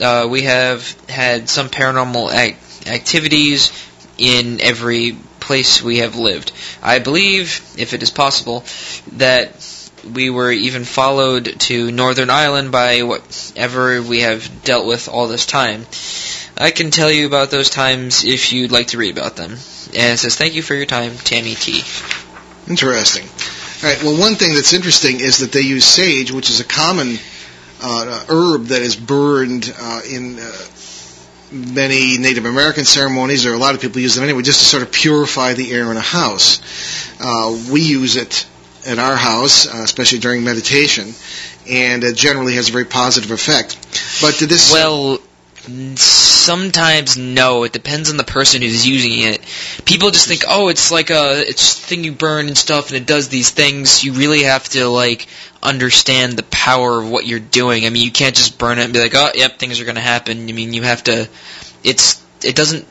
Uh, 0.00 0.26
we 0.30 0.42
have 0.42 0.96
had 1.08 1.48
some 1.48 1.68
paranormal 1.68 2.32
ac- 2.32 2.90
activities 2.90 3.72
in 4.18 4.60
every 4.60 5.16
place 5.40 5.82
we 5.82 5.98
have 5.98 6.16
lived. 6.16 6.52
I 6.82 6.98
believe, 6.98 7.62
if 7.76 7.92
it 7.92 8.02
is 8.02 8.10
possible, 8.10 8.64
that 9.16 9.52
we 10.14 10.30
were 10.30 10.50
even 10.50 10.84
followed 10.84 11.58
to 11.60 11.90
Northern 11.90 12.30
Ireland 12.30 12.70
by 12.72 13.02
whatever 13.02 14.00
we 14.02 14.20
have 14.20 14.64
dealt 14.64 14.86
with 14.86 15.08
all 15.08 15.26
this 15.26 15.46
time. 15.46 15.86
I 16.60 16.72
can 16.72 16.90
tell 16.90 17.10
you 17.10 17.26
about 17.26 17.50
those 17.50 17.70
times 17.70 18.24
if 18.24 18.52
you'd 18.52 18.72
like 18.72 18.88
to 18.88 18.98
read 18.98 19.16
about 19.16 19.36
them. 19.36 19.52
And 19.52 20.14
it 20.14 20.18
says, 20.18 20.36
thank 20.36 20.54
you 20.54 20.62
for 20.62 20.74
your 20.74 20.86
time, 20.86 21.16
Tammy 21.16 21.54
T. 21.54 21.82
Interesting. 22.68 23.24
All 23.82 23.94
right. 23.94 24.02
Well, 24.02 24.18
one 24.18 24.34
thing 24.34 24.54
that's 24.54 24.72
interesting 24.72 25.20
is 25.20 25.38
that 25.38 25.52
they 25.52 25.60
use 25.60 25.84
sage, 25.84 26.32
which 26.32 26.50
is 26.50 26.58
a 26.60 26.64
common 26.64 27.16
uh, 27.80 28.24
herb 28.28 28.66
that 28.66 28.82
is 28.82 28.96
burned 28.96 29.72
uh, 29.78 30.00
in 30.10 30.38
uh, 30.40 30.52
many 31.52 32.18
Native 32.18 32.44
American 32.44 32.84
ceremonies, 32.84 33.46
or 33.46 33.54
a 33.54 33.58
lot 33.58 33.74
of 33.76 33.80
people 33.80 34.00
use 34.00 34.16
it 34.16 34.22
anyway, 34.22 34.42
just 34.42 34.58
to 34.58 34.64
sort 34.66 34.82
of 34.82 34.92
purify 34.92 35.54
the 35.54 35.70
air 35.72 35.90
in 35.90 35.96
a 35.96 36.00
house. 36.00 36.60
Uh, 37.20 37.56
we 37.72 37.82
use 37.82 38.16
it 38.16 38.46
at 38.84 38.98
our 38.98 39.16
house, 39.16 39.72
uh, 39.72 39.82
especially 39.82 40.18
during 40.18 40.44
meditation, 40.44 41.12
and 41.70 42.04
it 42.04 42.16
generally 42.16 42.54
has 42.54 42.68
a 42.68 42.72
very 42.72 42.84
positive 42.84 43.30
effect. 43.30 43.76
But 44.20 44.38
this, 44.38 44.72
Well, 44.72 45.18
sometimes 46.48 47.18
no. 47.18 47.64
It 47.64 47.74
depends 47.74 48.10
on 48.10 48.16
the 48.16 48.24
person 48.24 48.62
who's 48.62 48.88
using 48.88 49.20
it. 49.20 49.42
People 49.84 50.10
just 50.10 50.26
think, 50.26 50.44
oh, 50.48 50.68
it's 50.68 50.90
like 50.90 51.10
a 51.10 51.46
it's 51.46 51.78
a 51.78 51.86
thing 51.86 52.04
you 52.04 52.12
burn 52.12 52.46
and 52.46 52.56
stuff, 52.56 52.88
and 52.88 52.96
it 52.96 53.06
does 53.06 53.28
these 53.28 53.50
things. 53.50 54.02
You 54.02 54.14
really 54.14 54.44
have 54.44 54.66
to 54.70 54.88
like 54.88 55.26
understand 55.62 56.38
the 56.38 56.44
power 56.44 57.02
of 57.02 57.10
what 57.10 57.26
you're 57.26 57.38
doing. 57.38 57.84
I 57.84 57.90
mean, 57.90 58.02
you 58.02 58.10
can't 58.10 58.34
just 58.34 58.58
burn 58.58 58.78
it 58.78 58.84
and 58.84 58.94
be 58.94 58.98
like, 58.98 59.14
oh, 59.14 59.30
yep, 59.34 59.58
things 59.58 59.78
are 59.78 59.84
going 59.84 59.96
to 59.96 60.00
happen. 60.00 60.48
I 60.48 60.52
mean, 60.52 60.72
you 60.72 60.84
have 60.84 61.04
to. 61.04 61.28
It's 61.84 62.24
it 62.42 62.56
doesn't 62.56 62.86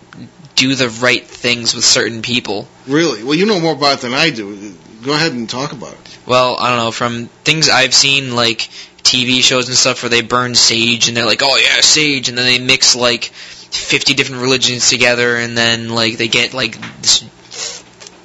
do 0.55 0.75
the 0.75 0.89
right 0.89 1.25
things 1.25 1.73
with 1.73 1.83
certain 1.83 2.21
people. 2.21 2.67
really, 2.85 3.23
well, 3.23 3.33
you 3.33 3.47
know 3.47 3.59
more 3.59 3.73
about 3.73 3.97
it 3.97 4.01
than 4.01 4.13
I 4.13 4.29
do. 4.29 4.75
Go 5.03 5.13
ahead 5.13 5.31
and 5.31 5.49
talk 5.49 5.71
about 5.71 5.93
it. 5.93 6.19
Well, 6.27 6.57
I 6.59 6.69
don't 6.69 6.85
know. 6.85 6.91
From 6.91 7.25
things 7.43 7.69
I've 7.69 7.95
seen, 7.95 8.35
like 8.35 8.69
TV 9.07 9.41
shows 9.41 9.67
and 9.67 9.77
stuff, 9.77 10.03
where 10.03 10.09
they 10.09 10.21
burn 10.21 10.53
sage 10.55 11.07
and 11.07 11.15
they're 11.17 11.25
like, 11.25 11.41
"Oh 11.43 11.55
yeah, 11.57 11.81
sage," 11.81 12.29
and 12.29 12.37
then 12.37 12.45
they 12.45 12.59
mix 12.59 12.95
like 12.95 13.25
fifty 13.25 14.13
different 14.13 14.41
religions 14.41 14.89
together, 14.89 15.35
and 15.37 15.57
then 15.57 15.89
like 15.89 16.17
they 16.17 16.27
get 16.27 16.53
like 16.53 16.77
this 17.01 17.23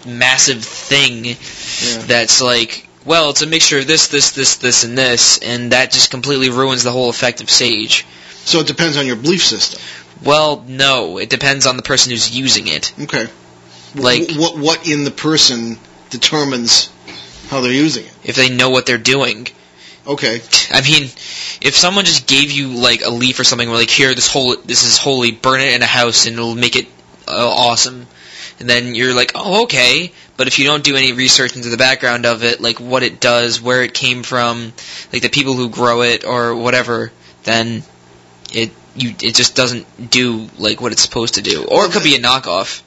massive 0.05 0.65
thing 0.65 1.25
Yeah. 1.25 1.35
that's 2.07 2.43
like, 2.43 2.89
well, 3.05 3.31
it's 3.31 3.43
a 3.43 3.47
mixture 3.47 3.79
of 3.79 3.87
this, 3.87 4.09
this, 4.09 4.33
this, 4.33 4.57
this, 4.57 4.85
and 4.85 4.99
this, 4.99 5.39
and 5.39 5.73
that 5.73 5.93
just 5.93 6.11
completely 6.11 6.51
ruins 6.51 6.83
the 6.83 6.91
whole 6.91 7.09
effect 7.09 7.41
of 7.41 7.49
sage. 7.51 8.05
So 8.45 8.61
it 8.61 8.67
depends 8.67 8.97
on 8.97 9.07
your 9.07 9.17
belief 9.17 9.45
system. 9.45 9.81
Well, 10.25 10.65
no, 10.67 11.19
it 11.19 11.31
depends 11.31 11.67
on 11.67 11.77
the 11.77 11.83
person 11.83 12.11
who's 12.11 12.37
using 12.37 12.67
it. 12.69 12.93
Okay. 13.03 13.27
Like- 13.95 14.31
what 14.33 14.57
what 14.59 14.89
in 14.89 15.05
the 15.05 15.11
person 15.11 15.79
determines 16.11 16.91
how 17.49 17.61
they're 17.61 17.73
using 17.73 18.05
it? 18.05 18.13
If 18.25 18.37
they 18.37 18.49
know 18.49 18.71
what 18.71 18.87
they're 18.87 18.99
doing. 18.99 19.49
Okay. 20.07 20.41
I 20.71 20.81
mean, 20.81 21.05
if 21.61 21.77
someone 21.77 22.05
just 22.05 22.27
gave 22.27 22.51
you 22.51 22.69
like 22.69 23.03
a 23.03 23.11
leaf 23.11 23.39
or 23.39 23.45
something, 23.45 23.69
like 23.69 23.91
here, 23.91 24.15
this 24.15 24.31
whole 24.31 24.57
this 24.57 24.85
is 24.85 24.99
holy, 24.99 25.31
burn 25.31 25.61
it 25.61 25.75
in 25.75 25.83
a 25.83 25.87
house 25.87 26.27
and 26.27 26.35
it'll 26.35 26.57
make 26.57 26.75
it 26.75 26.87
uh, 27.29 27.49
awesome, 27.49 28.07
and 28.59 28.69
then 28.69 28.95
you're 28.95 29.15
like, 29.15 29.33
oh 29.35 29.65
okay. 29.65 30.13
But 30.37 30.49
if 30.49 30.59
you 30.59 30.65
don't 30.65 30.83
do 30.83 30.97
any 30.97 31.13
research 31.13 31.55
into 31.55 31.69
the 31.69 31.77
background 31.77 32.27
of 32.27 32.43
it, 32.43 32.61
like 32.61 32.81
what 32.81 33.05
it 33.05 33.21
does, 33.21 33.61
where 33.61 33.85
it 33.85 33.95
came 33.95 34.25
from, 34.25 34.73
like 35.13 35.23
the 35.23 35.29
people 35.29 35.55
who 35.55 35.69
grow 35.69 36.03
it 36.03 36.25
or 36.25 36.57
whatever, 36.57 37.13
then 37.45 37.85
it 38.53 38.73
you 38.97 39.11
it 39.11 39.37
just 39.37 39.55
doesn't 39.55 40.11
do 40.11 40.49
like 40.59 40.81
what 40.81 40.91
it's 40.91 41.03
supposed 41.03 41.35
to 41.35 41.43
do, 41.43 41.65
or 41.65 41.85
it 41.87 41.93
could 41.93 42.03
be 42.03 42.17
a 42.17 42.19
knockoff. 42.19 42.83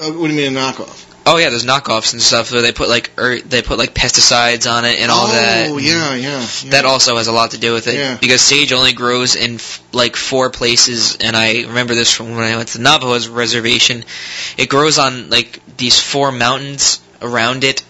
Uh, 0.00 0.10
what 0.10 0.26
do 0.26 0.34
you 0.34 0.50
mean 0.50 0.56
a 0.56 0.60
knockoff? 0.60 1.13
Oh 1.26 1.38
yeah, 1.38 1.48
there's 1.48 1.64
knockoffs 1.64 2.12
and 2.12 2.20
stuff 2.20 2.52
where 2.52 2.60
they 2.60 2.72
put 2.72 2.88
like 2.90 3.10
er, 3.18 3.40
they 3.40 3.62
put 3.62 3.78
like 3.78 3.94
pesticides 3.94 4.70
on 4.70 4.84
it 4.84 5.00
and 5.00 5.10
all 5.10 5.26
oh, 5.28 5.32
that. 5.32 5.68
yeah, 5.82 6.14
yeah, 6.14 6.40
yeah. 6.40 6.70
That 6.70 6.84
also 6.84 7.16
has 7.16 7.28
a 7.28 7.32
lot 7.32 7.52
to 7.52 7.58
do 7.58 7.72
with 7.72 7.86
it 7.86 7.94
Yeah. 7.94 8.18
because 8.20 8.42
sage 8.42 8.72
only 8.72 8.92
grows 8.92 9.34
in 9.34 9.54
f- 9.54 9.82
like 9.92 10.16
four 10.16 10.50
places, 10.50 11.16
and 11.16 11.34
I 11.34 11.62
remember 11.62 11.94
this 11.94 12.12
from 12.12 12.34
when 12.34 12.44
I 12.44 12.56
went 12.56 12.68
to 12.70 12.78
the 12.78 12.84
Navajo's 12.84 13.28
reservation. 13.28 14.04
It 14.58 14.68
grows 14.68 14.98
on 14.98 15.30
like 15.30 15.60
these 15.78 15.98
four 15.98 16.30
mountains 16.30 17.00
around 17.22 17.64
it, 17.64 17.82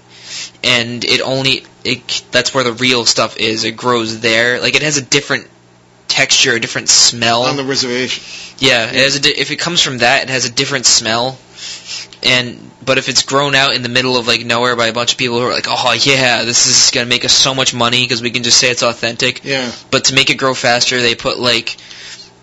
and 0.62 1.04
it 1.04 1.20
only 1.20 1.64
it 1.82 2.22
that's 2.30 2.54
where 2.54 2.62
the 2.62 2.72
real 2.74 3.04
stuff 3.04 3.36
is. 3.36 3.64
It 3.64 3.76
grows 3.76 4.20
there. 4.20 4.60
Like 4.60 4.76
it 4.76 4.82
has 4.82 4.96
a 4.96 5.02
different 5.02 5.48
texture, 6.06 6.52
a 6.52 6.60
different 6.60 6.88
smell. 6.88 7.42
on 7.42 7.56
the 7.56 7.64
reservation. 7.64 8.22
Yeah, 8.58 8.86
it 8.86 8.94
has 8.94 9.16
a 9.16 9.20
di- 9.20 9.34
if 9.36 9.50
it 9.50 9.56
comes 9.56 9.80
from 9.82 9.98
that, 9.98 10.22
it 10.22 10.28
has 10.30 10.44
a 10.44 10.52
different 10.52 10.86
smell. 10.86 11.36
And 12.24 12.70
but 12.84 12.98
if 12.98 13.08
it's 13.08 13.22
grown 13.22 13.54
out 13.54 13.74
in 13.74 13.82
the 13.82 13.88
middle 13.88 14.16
of 14.16 14.26
like 14.26 14.44
nowhere 14.44 14.76
by 14.76 14.86
a 14.88 14.92
bunch 14.92 15.12
of 15.12 15.18
people 15.18 15.38
who 15.38 15.46
are 15.46 15.52
like, 15.52 15.66
oh 15.68 15.92
yeah, 15.92 16.44
this 16.44 16.66
is 16.66 16.90
gonna 16.90 17.06
make 17.06 17.24
us 17.24 17.32
so 17.32 17.54
much 17.54 17.74
money 17.74 18.02
because 18.04 18.22
we 18.22 18.30
can 18.30 18.42
just 18.42 18.58
say 18.58 18.70
it's 18.70 18.82
authentic. 18.82 19.44
Yeah. 19.44 19.70
But 19.90 20.04
to 20.06 20.14
make 20.14 20.30
it 20.30 20.36
grow 20.36 20.54
faster, 20.54 21.00
they 21.00 21.14
put 21.14 21.38
like 21.38 21.76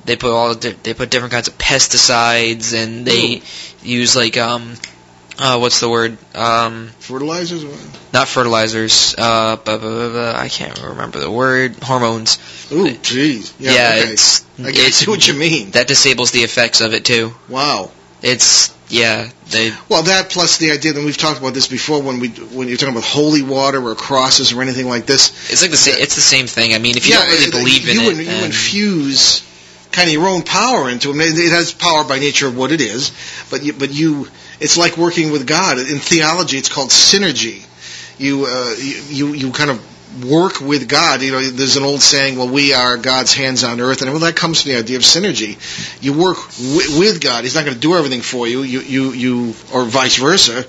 they 0.05 0.15
put 0.15 0.31
all 0.31 0.53
di- 0.55 0.75
they 0.83 0.93
put 0.93 1.09
different 1.09 1.33
kinds 1.33 1.47
of 1.47 1.57
pesticides 1.57 2.73
and 2.73 3.05
they 3.05 3.41
use 3.83 4.15
like 4.15 4.37
um 4.37 4.73
uh 5.39 5.57
what's 5.57 5.79
the 5.79 5.89
word 5.89 6.17
um 6.35 6.89
Fertilizers? 6.99 7.63
Not 8.13 8.27
fertilizers 8.27 9.15
uh 9.17 9.55
bu- 9.57 9.77
bu- 9.79 10.11
bu- 10.11 10.33
I 10.35 10.49
can't 10.49 10.79
remember 10.81 11.19
the 11.19 11.31
word 11.31 11.75
hormones. 11.83 12.37
Ooh, 12.71 12.85
jeez. 12.89 13.53
Yeah, 13.59 13.71
Yeah, 13.71 14.01
okay. 14.03 14.13
it's 14.13 14.45
I, 14.59 14.63
I 14.63 14.69
it's- 14.69 14.95
see 14.95 15.09
what 15.09 15.27
you 15.27 15.33
mean. 15.33 15.71
That 15.71 15.87
disables 15.87 16.31
the 16.31 16.41
effects 16.41 16.81
of 16.81 16.93
it 16.93 17.05
too. 17.05 17.33
Wow. 17.49 17.91
It's 18.21 18.75
yeah, 18.87 19.29
they 19.49 19.73
Well, 19.89 20.03
that 20.03 20.29
plus 20.29 20.57
the 20.57 20.71
idea 20.71 20.93
that 20.93 21.03
we've 21.03 21.17
talked 21.17 21.39
about 21.39 21.53
this 21.53 21.67
before 21.67 22.01
when 22.01 22.19
we 22.19 22.29
when 22.29 22.67
you're 22.67 22.77
talking 22.77 22.93
about 22.93 23.05
holy 23.05 23.41
water 23.41 23.81
or 23.81 23.95
crosses 23.95 24.51
or 24.51 24.61
anything 24.61 24.87
like 24.87 25.05
this. 25.05 25.29
It's 25.51 25.61
like 25.61 25.71
the 25.71 25.77
same. 25.77 25.95
It's 25.97 26.15
the 26.15 26.21
same 26.21 26.47
thing. 26.47 26.73
I 26.73 26.77
mean, 26.77 26.97
if 26.97 27.07
you 27.07 27.13
yeah, 27.13 27.21
don't 27.21 27.29
really 27.29 27.51
believe 27.51 27.89
in 27.89 27.95
you, 27.95 28.09
it, 28.11 28.19
in- 28.19 28.25
you 28.25 28.45
infuse 28.45 29.47
kind 29.91 30.07
of 30.07 30.13
your 30.13 30.27
own 30.27 30.43
power 30.43 30.89
into 30.89 31.11
it. 31.11 31.15
It 31.15 31.39
it 31.39 31.51
has 31.51 31.73
power 31.73 32.03
by 32.03 32.19
nature 32.19 32.47
of 32.47 32.57
what 32.57 32.71
it 32.71 32.81
is, 32.81 33.11
but 33.49 33.63
you, 33.63 33.73
but 33.73 33.91
you, 33.91 34.27
it's 34.59 34.77
like 34.77 34.97
working 34.97 35.31
with 35.31 35.47
God. 35.47 35.79
In 35.79 35.99
theology, 35.99 36.57
it's 36.57 36.69
called 36.69 36.89
synergy. 36.89 37.65
You 38.17 38.45
uh, 38.47 38.75
you 38.77 39.27
you 39.29 39.33
you 39.33 39.51
kind 39.51 39.69
of 39.69 39.79
work 40.25 40.59
with 40.61 40.87
God. 40.89 41.21
You 41.21 41.31
know, 41.31 41.41
there's 41.41 41.77
an 41.77 41.83
old 41.83 42.01
saying, 42.01 42.37
"Well, 42.37 42.49
we 42.49 42.73
are 42.73 42.97
God's 42.97 43.33
hands 43.33 43.63
on 43.63 43.79
earth," 43.79 44.01
and 44.01 44.11
well, 44.11 44.19
that 44.21 44.35
comes 44.35 44.61
from 44.61 44.71
the 44.73 44.77
idea 44.79 44.97
of 44.97 45.03
synergy. 45.03 45.57
You 46.01 46.13
work 46.13 46.37
wi- 46.57 46.99
with 46.99 47.21
God. 47.21 47.43
He's 47.43 47.55
not 47.55 47.63
going 47.65 47.75
to 47.75 47.79
do 47.79 47.95
everything 47.95 48.21
for 48.21 48.47
you. 48.47 48.63
You 48.63 48.81
you 48.81 49.11
you 49.13 49.55
or 49.73 49.85
vice 49.85 50.17
versa. 50.17 50.65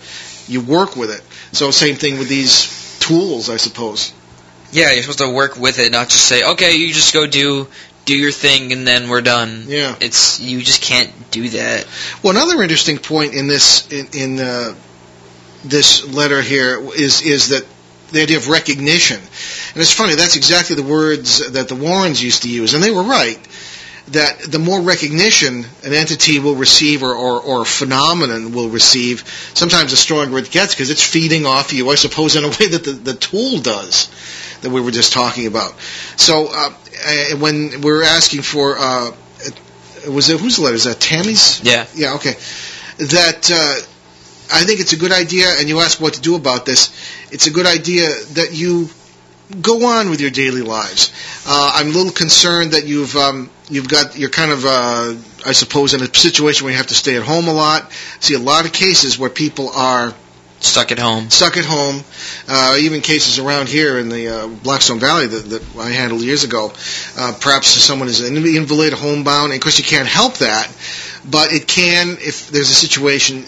You 0.48 0.60
work 0.60 0.96
with 0.96 1.10
it. 1.10 1.22
So 1.56 1.70
same 1.70 1.96
thing 1.96 2.18
with 2.18 2.28
these 2.28 2.98
tools, 3.00 3.48
I 3.50 3.56
suppose. 3.56 4.12
yeah, 4.72 4.92
you're 4.92 5.02
supposed 5.02 5.18
to 5.18 5.28
work 5.30 5.56
with 5.56 5.78
it, 5.78 5.92
not 5.92 6.08
just 6.08 6.24
say, 6.26 6.42
okay, 6.42 6.72
you 6.76 6.92
just 6.92 7.12
go 7.12 7.26
do 7.26 7.68
do 8.04 8.16
your 8.16 8.32
thing 8.32 8.72
and 8.72 8.86
then 8.86 9.08
we're 9.08 9.20
done. 9.20 9.64
Yeah. 9.68 9.94
It's 10.00 10.40
you 10.40 10.60
just 10.62 10.82
can't 10.82 11.12
do 11.30 11.48
that. 11.50 11.86
Well, 12.22 12.34
another 12.36 12.60
interesting 12.62 12.98
point 12.98 13.34
in 13.34 13.46
this 13.48 13.86
in, 13.92 14.06
in 14.14 14.40
uh, 14.40 14.74
this 15.64 16.04
letter 16.12 16.42
here 16.42 16.80
is 16.94 17.22
is 17.22 17.48
that 17.50 17.64
the 18.12 18.22
idea 18.22 18.36
of 18.36 18.48
recognition, 18.48 19.16
and 19.16 19.80
it's 19.80 19.92
funny. 19.92 20.14
That's 20.14 20.36
exactly 20.36 20.76
the 20.76 20.82
words 20.82 21.52
that 21.52 21.68
the 21.68 21.74
Warrens 21.74 22.22
used 22.22 22.42
to 22.42 22.50
use, 22.50 22.74
and 22.74 22.82
they 22.82 22.90
were 22.90 23.02
right. 23.02 23.38
That 24.08 24.40
the 24.40 24.58
more 24.58 24.80
recognition 24.80 25.64
an 25.84 25.92
entity 25.92 26.40
will 26.40 26.56
receive 26.56 27.04
or, 27.04 27.14
or, 27.14 27.40
or 27.40 27.62
a 27.62 27.64
phenomenon 27.64 28.52
will 28.52 28.68
receive, 28.68 29.20
sometimes 29.54 29.92
the 29.92 29.96
stronger 29.96 30.36
it 30.38 30.50
gets 30.50 30.74
because 30.74 30.90
it's 30.90 31.04
feeding 31.04 31.46
off 31.46 31.72
you, 31.72 31.88
I 31.88 31.94
suppose, 31.94 32.34
in 32.34 32.42
a 32.44 32.48
way 32.60 32.68
that 32.68 32.82
the, 32.84 32.92
the 32.92 33.14
tool 33.14 33.58
does 33.60 34.10
that 34.62 34.70
we 34.70 34.80
were 34.80 34.90
just 34.90 35.12
talking 35.12 35.46
about. 35.46 35.72
So 36.16 36.48
uh, 36.52 36.70
when 37.38 37.80
we're 37.80 38.02
asking 38.02 38.42
for, 38.42 38.76
uh, 38.78 39.12
was 40.08 40.30
it 40.30 40.40
whose 40.40 40.58
letter 40.58 40.74
is 40.74 40.84
that? 40.84 41.00
Tammy's? 41.00 41.62
Yeah. 41.62 41.86
Yeah, 41.94 42.14
okay. 42.14 42.34
That 42.98 43.50
uh, 43.52 43.91
I 44.52 44.64
think 44.64 44.80
it's 44.80 44.92
a 44.92 44.98
good 44.98 45.12
idea, 45.12 45.48
and 45.58 45.68
you 45.68 45.80
ask 45.80 46.00
what 46.00 46.14
to 46.14 46.20
do 46.20 46.34
about 46.36 46.66
this. 46.66 46.90
It's 47.30 47.46
a 47.46 47.50
good 47.50 47.66
idea 47.66 48.08
that 48.34 48.50
you 48.52 48.88
go 49.60 49.86
on 49.86 50.10
with 50.10 50.20
your 50.20 50.30
daily 50.30 50.62
lives. 50.62 51.12
Uh, 51.46 51.72
I'm 51.74 51.88
a 51.88 51.90
little 51.90 52.12
concerned 52.12 52.72
that 52.72 52.86
you've 52.86 53.16
um, 53.16 53.50
you've 53.68 53.88
got 53.88 54.18
you're 54.18 54.30
kind 54.30 54.50
of 54.50 54.64
uh, 54.64 55.14
I 55.46 55.52
suppose 55.52 55.94
in 55.94 56.02
a 56.02 56.14
situation 56.14 56.64
where 56.64 56.72
you 56.72 56.78
have 56.78 56.88
to 56.88 56.94
stay 56.94 57.16
at 57.16 57.22
home 57.22 57.48
a 57.48 57.52
lot. 57.52 57.90
See 58.20 58.34
a 58.34 58.38
lot 58.38 58.64
of 58.66 58.72
cases 58.72 59.18
where 59.18 59.30
people 59.30 59.70
are 59.70 60.14
stuck 60.60 60.92
at 60.92 60.98
home. 60.98 61.28
stuck 61.28 61.56
at 61.56 61.64
home. 61.64 62.04
Uh, 62.48 62.76
even 62.78 63.00
cases 63.00 63.38
around 63.38 63.68
here 63.68 63.98
in 63.98 64.08
the 64.08 64.28
uh, 64.28 64.46
Blackstone 64.46 65.00
Valley 65.00 65.26
that, 65.26 65.50
that 65.50 65.76
I 65.76 65.90
handled 65.90 66.22
years 66.22 66.44
ago. 66.44 66.72
Uh, 67.18 67.34
perhaps 67.40 67.66
someone 67.68 68.08
is 68.08 68.20
an 68.20 68.36
invalid, 68.36 68.92
homebound, 68.92 69.46
and 69.46 69.54
of 69.54 69.60
course 69.60 69.78
you 69.78 69.84
can't 69.84 70.06
help 70.08 70.38
that, 70.38 70.70
but 71.28 71.52
it 71.52 71.66
can 71.66 72.16
if 72.20 72.48
there's 72.50 72.70
a 72.70 72.74
situation 72.74 73.44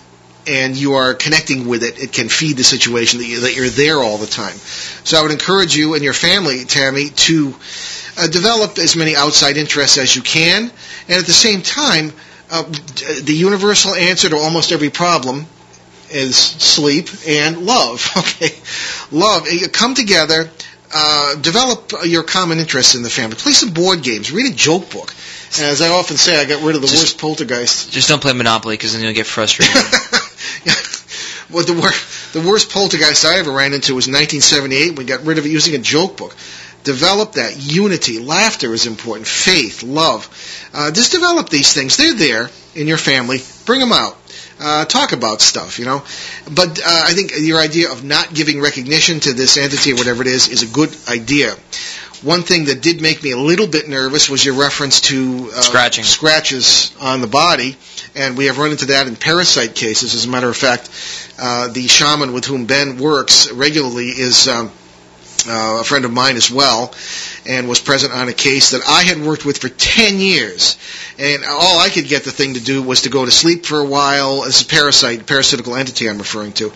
and 0.46 0.76
you 0.76 0.94
are 0.94 1.14
connecting 1.14 1.66
with 1.68 1.82
it, 1.82 2.02
it 2.02 2.12
can 2.12 2.28
feed 2.28 2.56
the 2.56 2.64
situation 2.64 3.18
that, 3.20 3.26
you, 3.26 3.40
that 3.40 3.54
you're 3.56 3.68
there 3.68 3.98
all 3.98 4.18
the 4.18 4.26
time. 4.26 4.54
So 5.04 5.18
I 5.18 5.22
would 5.22 5.30
encourage 5.32 5.74
you 5.76 5.94
and 5.94 6.02
your 6.02 6.12
family, 6.12 6.64
Tammy, 6.64 7.08
to 7.10 7.54
uh, 8.18 8.26
develop 8.28 8.78
as 8.78 8.94
many 8.96 9.16
outside 9.16 9.56
interests 9.56 9.98
as 9.98 10.14
you 10.14 10.22
can, 10.22 10.70
and 11.08 11.18
at 11.18 11.26
the 11.26 11.32
same 11.32 11.62
time, 11.62 12.12
uh, 12.50 12.62
the 13.22 13.34
universal 13.34 13.94
answer 13.94 14.28
to 14.28 14.36
almost 14.36 14.70
every 14.70 14.90
problem 14.90 15.46
is 16.10 16.36
sleep 16.36 17.08
and 17.26 17.58
love. 17.58 18.06
Okay, 18.16 18.54
love. 19.10 19.46
Come 19.72 19.94
together, 19.94 20.48
uh, 20.94 21.34
develop 21.36 21.92
your 22.04 22.22
common 22.22 22.58
interests 22.58 22.94
in 22.94 23.02
the 23.02 23.10
family. 23.10 23.36
Play 23.36 23.52
some 23.52 23.70
board 23.72 24.02
games. 24.02 24.30
Read 24.30 24.52
a 24.52 24.54
joke 24.54 24.90
book. 24.90 25.12
And 25.56 25.66
as 25.66 25.80
I 25.82 25.88
often 25.88 26.16
say, 26.16 26.40
I 26.40 26.44
got 26.46 26.62
rid 26.62 26.74
of 26.76 26.82
the 26.82 26.88
Just- 26.88 27.02
worst 27.02 27.18
poltergeist. 27.18 27.90
Just 27.92 28.08
don't 28.08 28.20
play 28.20 28.32
Monopoly 28.32 28.74
because 28.74 28.92
then 28.92 29.02
you'll 29.02 29.14
get 29.14 29.26
frustrated. 29.26 29.74
well, 31.50 31.64
the, 31.64 31.74
wor- 31.74 32.40
the 32.40 32.48
worst 32.48 32.70
poltergeist 32.70 33.24
I 33.24 33.38
ever 33.38 33.52
ran 33.52 33.72
into 33.72 33.94
was 33.94 34.06
1978. 34.06 34.88
when 34.90 34.96
We 34.96 35.04
got 35.04 35.24
rid 35.24 35.38
of 35.38 35.46
it 35.46 35.50
using 35.50 35.74
a 35.74 35.78
joke 35.78 36.16
book. 36.16 36.34
Develop 36.84 37.32
that 37.32 37.56
unity. 37.56 38.18
Laughter 38.18 38.72
is 38.74 38.86
important. 38.86 39.26
Faith, 39.26 39.82
love. 39.82 40.28
Uh, 40.74 40.90
just 40.90 41.12
develop 41.12 41.48
these 41.48 41.72
things. 41.72 41.96
They're 41.96 42.12
there 42.12 42.50
in 42.74 42.86
your 42.86 42.98
family. 42.98 43.38
Bring 43.64 43.80
them 43.80 43.92
out. 43.92 44.18
Uh, 44.60 44.84
talk 44.84 45.12
about 45.12 45.40
stuff, 45.40 45.78
you 45.78 45.84
know. 45.84 46.04
But 46.50 46.78
uh, 46.78 47.04
I 47.06 47.12
think 47.12 47.32
your 47.38 47.58
idea 47.58 47.90
of 47.90 48.04
not 48.04 48.32
giving 48.32 48.60
recognition 48.60 49.18
to 49.20 49.32
this 49.32 49.56
entity 49.56 49.92
or 49.92 49.96
whatever 49.96 50.22
it 50.22 50.28
is 50.28 50.48
is 50.48 50.62
a 50.62 50.66
good 50.72 50.94
idea. 51.08 51.54
One 52.22 52.42
thing 52.42 52.66
that 52.66 52.80
did 52.80 53.00
make 53.02 53.22
me 53.22 53.32
a 53.32 53.38
little 53.38 53.66
bit 53.66 53.88
nervous 53.88 54.30
was 54.30 54.44
your 54.44 54.54
reference 54.54 55.00
to 55.02 55.50
uh, 55.54 55.60
Scratching. 55.60 56.04
scratches 56.04 56.94
on 57.00 57.20
the 57.20 57.26
body, 57.26 57.76
and 58.14 58.36
we 58.36 58.46
have 58.46 58.58
run 58.58 58.70
into 58.70 58.86
that 58.86 59.06
in 59.06 59.16
parasite 59.16 59.74
cases. 59.74 60.14
As 60.14 60.24
a 60.24 60.28
matter 60.28 60.48
of 60.48 60.56
fact, 60.56 60.88
uh, 61.38 61.68
the 61.68 61.86
shaman 61.86 62.32
with 62.32 62.44
whom 62.46 62.66
Ben 62.66 62.98
works 62.98 63.50
regularly 63.52 64.08
is 64.08 64.48
um, 64.48 64.70
uh, 65.46 65.78
a 65.80 65.84
friend 65.84 66.04
of 66.04 66.12
mine 66.12 66.36
as 66.36 66.50
well, 66.50 66.94
and 67.46 67.68
was 67.68 67.80
present 67.80 68.12
on 68.12 68.28
a 68.28 68.32
case 68.32 68.70
that 68.70 68.82
I 68.86 69.02
had 69.02 69.20
worked 69.20 69.44
with 69.44 69.58
for 69.58 69.68
10 69.68 70.18
years. 70.18 70.78
And 71.18 71.44
all 71.44 71.78
I 71.78 71.88
could 71.88 72.06
get 72.06 72.24
the 72.24 72.30
thing 72.30 72.54
to 72.54 72.60
do 72.60 72.82
was 72.82 73.02
to 73.02 73.10
go 73.10 73.24
to 73.24 73.30
sleep 73.30 73.66
for 73.66 73.78
a 73.78 73.84
while. 73.84 74.42
This 74.42 74.60
is 74.60 74.66
parasite, 74.66 75.26
parasitical 75.26 75.76
entity 75.76 76.08
I'm 76.08 76.18
referring 76.18 76.52
to. 76.54 76.72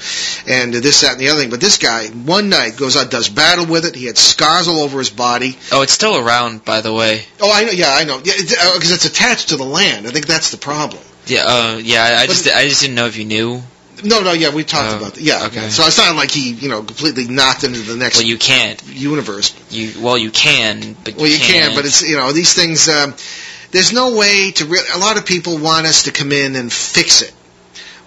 And 0.47 0.75
this, 0.75 1.01
that, 1.01 1.13
and 1.13 1.21
the 1.21 1.29
other 1.29 1.41
thing. 1.41 1.51
But 1.51 1.61
this 1.61 1.79
guy, 1.79 2.09
one 2.09 2.49
night, 2.49 2.77
goes 2.77 2.97
out, 2.97 3.11
does 3.11 3.29
battle 3.29 3.67
with 3.67 3.85
it. 3.85 3.95
He 3.95 4.07
had 4.07 4.19
scars 4.19 4.69
all 4.69 4.81
over 4.81 4.99
his 4.99 5.11
body. 5.11 5.59
oh, 5.73 5.83
it's 5.83 5.93
still 5.93 6.17
around, 6.17 6.65
by 6.65 6.81
the 6.81 6.93
way. 6.93 7.25
Oh, 7.41 7.51
I 7.53 7.65
know, 7.65 7.73
yeah, 7.73 7.93
I 7.93 8.05
know. 8.05 8.19
Because 8.19 8.53
yeah, 8.53 8.73
because 8.75 8.93
it's 8.93 9.05
attached 9.05 9.49
to 9.51 9.57
the 9.57 9.65
land. 9.65 10.07
I 10.07 10.11
think 10.11 10.27
that's 10.27 10.51
the 10.51 10.59
problem. 10.59 11.03
Yeah, 11.27 11.45
uh, 11.47 11.81
yeah. 11.83 12.03
I 12.03 12.23
I 12.23 12.27
just 12.27 12.49
I 12.49 12.69
just 12.69 12.81
didn't 12.81 12.95
know 12.95 13.07
if 13.07 13.17
you 13.17 13.25
knew. 13.27 13.63
No, 14.05 14.21
no, 14.21 14.33
yeah, 14.33 14.55
we 14.55 14.65
talked 14.65 14.95
Oh, 14.95 14.97
about 14.99 15.15
that. 15.15 15.23
Yeah, 15.23 15.47
okay. 15.47 15.69
So 15.71 15.85
it's 15.87 15.99
not 15.99 16.15
like 16.17 16.31
he, 16.31 16.53
you 16.53 16.69
know, 16.69 16.83
completely 16.83 17.27
knocked 17.29 17.65
into 17.65 17.81
the 17.81 17.97
next 17.97 18.19
Well, 18.19 18.27
you 18.27 18.39
can't. 18.39 18.83
universe. 18.87 19.55
You 19.71 20.01
well, 20.03 20.17
you 20.19 20.31
can, 20.31 20.95
but 21.05 21.17
Well, 21.17 21.27
you 21.27 21.39
can't. 21.39 21.69
can, 21.73 21.75
but 21.77 21.85
it's 21.85 22.03
you 22.09 22.17
know 22.17 22.33
these 22.33 22.55
things. 22.55 22.89
Um, 22.89 23.15
there's 23.71 23.93
no 23.93 24.17
way 24.17 24.53
to. 24.53 24.65
Re- 24.67 24.81
a 24.95 24.99
lot 24.99 25.19
of 25.19 25.27
people 25.27 25.59
want 25.59 25.87
us 25.87 26.05
to 26.05 26.13
come 26.13 26.33
in 26.33 26.57
and 26.57 26.73
fix 26.73 27.23
it. 27.23 27.33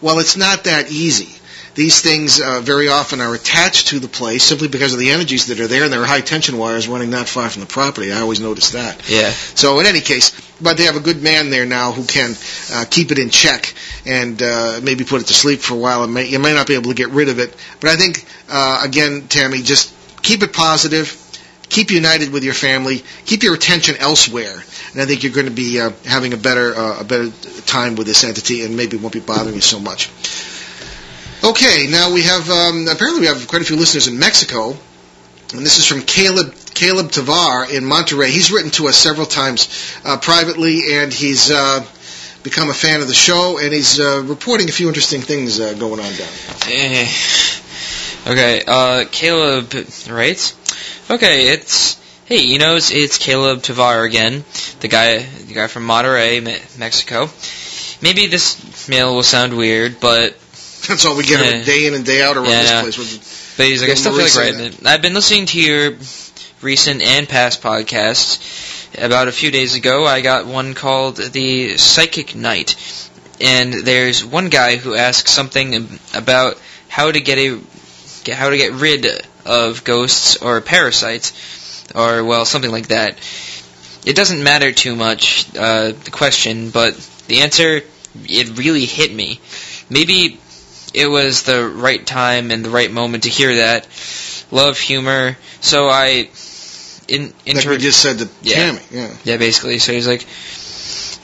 Well, 0.01 0.19
it's 0.19 0.35
not 0.37 0.63
that 0.63 0.91
easy. 0.91 1.40
These 1.73 2.01
things 2.01 2.41
uh, 2.41 2.59
very 2.61 2.89
often 2.89 3.21
are 3.21 3.33
attached 3.33 3.87
to 3.87 3.99
the 3.99 4.09
place 4.09 4.43
simply 4.43 4.67
because 4.67 4.91
of 4.93 4.99
the 4.99 5.11
energies 5.11 5.47
that 5.47 5.59
are 5.61 5.67
there, 5.67 5.83
and 5.85 5.93
there 5.93 6.01
are 6.01 6.05
high 6.05 6.19
tension 6.21 6.57
wires 6.57 6.87
running 6.87 7.09
not 7.09 7.29
far 7.29 7.49
from 7.49 7.61
the 7.61 7.67
property. 7.67 8.11
I 8.11 8.19
always 8.19 8.41
notice 8.41 8.71
that. 8.71 9.09
yeah. 9.09 9.29
So 9.31 9.79
in 9.79 9.85
any 9.85 10.01
case, 10.01 10.31
but 10.59 10.77
they 10.77 10.83
have 10.83 10.97
a 10.97 10.99
good 10.99 11.21
man 11.23 11.49
there 11.49 11.65
now 11.65 11.93
who 11.93 12.03
can 12.05 12.35
uh, 12.73 12.85
keep 12.89 13.11
it 13.11 13.19
in 13.19 13.29
check 13.29 13.73
and 14.05 14.41
uh, 14.43 14.79
maybe 14.83 15.05
put 15.05 15.21
it 15.21 15.27
to 15.27 15.33
sleep 15.33 15.59
for 15.61 15.75
a 15.75 15.77
while. 15.77 16.03
It 16.03 16.07
may, 16.07 16.25
you 16.27 16.39
may 16.39 16.53
not 16.53 16.67
be 16.67 16.75
able 16.75 16.89
to 16.89 16.95
get 16.95 17.09
rid 17.09 17.29
of 17.29 17.39
it, 17.39 17.55
but 17.79 17.89
I 17.89 17.95
think 17.95 18.25
uh, 18.49 18.81
again, 18.83 19.27
Tammy, 19.29 19.61
just 19.61 19.93
keep 20.21 20.43
it 20.43 20.53
positive. 20.53 21.17
Keep 21.69 21.91
united 21.91 22.33
with 22.33 22.43
your 22.43 22.53
family. 22.53 23.01
Keep 23.25 23.43
your 23.43 23.53
attention 23.55 23.95
elsewhere, 23.97 24.61
and 24.91 25.01
I 25.01 25.05
think 25.05 25.23
you're 25.23 25.31
going 25.31 25.45
to 25.45 25.53
be 25.53 25.79
uh, 25.79 25.91
having 26.05 26.33
a 26.33 26.37
better 26.37 26.75
uh, 26.75 26.99
a 26.99 27.03
better 27.05 27.29
time 27.65 27.95
with 27.95 28.07
this 28.07 28.25
entity, 28.25 28.65
and 28.65 28.75
maybe 28.75 28.97
won't 28.97 29.13
be 29.13 29.21
bothering 29.21 29.55
you 29.55 29.61
so 29.61 29.79
much. 29.79 30.09
Okay, 31.43 31.87
now 31.89 32.13
we 32.13 32.21
have 32.21 32.47
um, 32.51 32.87
apparently 32.87 33.21
we 33.21 33.25
have 33.25 33.47
quite 33.47 33.63
a 33.63 33.65
few 33.65 33.75
listeners 33.75 34.07
in 34.07 34.19
Mexico, 34.19 34.77
and 35.53 35.65
this 35.65 35.79
is 35.79 35.87
from 35.87 36.03
Caleb 36.03 36.53
Caleb 36.75 37.07
Tavar 37.07 37.67
in 37.67 37.83
Monterrey. 37.83 38.27
He's 38.29 38.51
written 38.51 38.69
to 38.71 38.87
us 38.87 38.95
several 38.95 39.25
times 39.25 39.67
uh, 40.05 40.17
privately, 40.17 40.93
and 40.93 41.11
he's 41.11 41.49
uh, 41.49 41.83
become 42.43 42.69
a 42.69 42.75
fan 42.75 43.01
of 43.01 43.07
the 43.07 43.15
show, 43.15 43.57
and 43.57 43.73
he's 43.73 43.99
uh, 43.99 44.21
reporting 44.23 44.69
a 44.69 44.71
few 44.71 44.87
interesting 44.87 45.21
things 45.21 45.59
uh, 45.59 45.73
going 45.73 45.99
on 45.99 46.11
down. 46.11 46.27
there. 46.67 47.05
Eh. 47.05 47.11
Okay, 48.27 48.63
uh, 48.67 49.05
Caleb 49.11 49.73
writes. 50.11 50.53
Okay, 51.09 51.47
it's 51.47 51.99
hey, 52.25 52.43
you 52.43 52.59
know, 52.59 52.75
it's, 52.75 52.91
it's 52.91 53.17
Caleb 53.17 53.63
Tavar 53.63 54.05
again, 54.05 54.43
the 54.81 54.87
guy, 54.87 55.23
the 55.23 55.55
guy 55.55 55.65
from 55.65 55.87
Monterrey, 55.87 56.39
Mexico. 56.77 57.29
Maybe 57.99 58.27
this 58.27 58.87
mail 58.87 59.15
will 59.15 59.23
sound 59.23 59.57
weird, 59.57 59.99
but 59.99 60.37
That's 60.87 61.05
all 61.05 61.15
we 61.15 61.23
get 61.23 61.39
Yeah. 61.43 61.63
day 61.63 61.85
in 61.87 61.93
and 61.93 62.05
day 62.05 62.21
out 62.21 62.37
around 62.37 62.49
Yeah, 62.49 62.81
this 62.83 62.95
place. 62.95 63.53
But 63.57 63.65
he's 63.67 63.81
like, 63.81 63.91
I 63.91 63.93
still 63.95 64.13
feel 64.13 64.23
like 64.23 64.35
writing 64.35 64.59
it. 64.73 64.85
I've 64.85 65.01
been 65.01 65.13
listening 65.13 65.45
to 65.47 65.59
your 65.59 65.93
recent 66.61 67.01
and 67.01 67.27
past 67.27 67.61
podcasts. 67.61 68.69
About 68.97 69.27
a 69.29 69.31
few 69.31 69.51
days 69.51 69.75
ago, 69.75 70.05
I 70.05 70.19
got 70.21 70.47
one 70.47 70.73
called 70.73 71.15
The 71.17 71.77
Psychic 71.77 72.35
Night. 72.35 72.75
And 73.39 73.73
there's 73.73 74.23
one 74.23 74.49
guy 74.49 74.75
who 74.75 74.95
asks 74.95 75.31
something 75.31 75.99
about 76.13 76.57
how 76.89 77.11
to 77.11 77.19
get 77.19 77.37
a 77.37 77.59
how 78.33 78.49
to 78.49 78.57
get 78.57 78.73
rid 78.73 79.07
of 79.45 79.83
ghosts 79.83 80.37
or 80.37 80.61
parasites, 80.61 81.31
or 81.95 82.23
well, 82.23 82.45
something 82.45 82.69
like 82.71 82.87
that. 82.89 83.17
It 84.05 84.15
doesn't 84.15 84.43
matter 84.43 84.71
too 84.71 84.95
much 84.95 85.47
uh, 85.55 85.91
the 85.93 86.11
question, 86.11 86.69
but 86.69 86.95
the 87.27 87.41
answer 87.41 87.81
it 88.25 88.57
really 88.57 88.85
hit 88.85 89.13
me. 89.13 89.39
Maybe 89.89 90.39
it 90.93 91.07
was 91.07 91.43
the 91.43 91.67
right 91.67 92.05
time 92.05 92.51
and 92.51 92.63
the 92.63 92.69
right 92.69 92.91
moment 92.91 93.23
to 93.23 93.29
hear 93.29 93.55
that. 93.55 93.87
Love 94.51 94.77
humor, 94.77 95.37
so 95.61 95.87
I 95.87 96.29
in 97.07 97.33
like 97.45 97.65
we 97.65 97.77
just 97.77 98.01
said 98.01 98.19
to 98.19 98.29
Yeah. 98.41 98.55
Tammy. 98.55 98.79
Yeah. 98.91 99.15
yeah, 99.23 99.37
basically. 99.37 99.79
So 99.79 99.93
he's 99.93 100.07
like, 100.07 100.21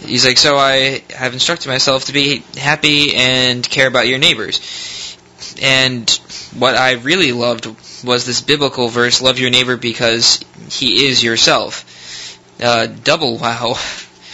he's 0.05 0.25
like, 0.25 0.37
so 0.37 0.57
I 0.57 1.03
have 1.13 1.33
instructed 1.33 1.67
myself 1.67 2.05
to 2.05 2.13
be 2.13 2.43
happy 2.57 3.15
and 3.15 3.67
care 3.67 3.87
about 3.87 4.07
your 4.07 4.19
neighbors. 4.19 5.17
And 5.61 6.09
what 6.57 6.75
I 6.75 6.93
really 6.93 7.31
loved 7.31 7.65
was 8.03 8.25
this 8.25 8.41
biblical 8.41 8.89
verse, 8.89 9.21
"Love 9.21 9.39
your 9.39 9.49
neighbor 9.49 9.77
because 9.77 10.39
he 10.69 11.07
is 11.07 11.23
yourself." 11.23 12.37
Uh, 12.61 12.87
double 12.87 13.37
wow. 13.37 13.75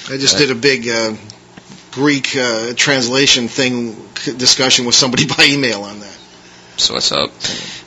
I 0.09 0.17
just 0.17 0.37
did 0.37 0.51
a 0.51 0.55
big 0.55 0.87
uh, 0.87 1.15
Greek 1.93 2.35
uh, 2.35 2.73
translation 2.75 3.47
thing 3.47 3.95
discussion 4.37 4.85
with 4.85 4.95
somebody 4.95 5.25
by 5.37 5.45
email 5.47 5.83
on 5.83 5.99
that. 5.99 6.17
So 6.77 6.95
what's 6.95 7.11
up? 7.11 7.29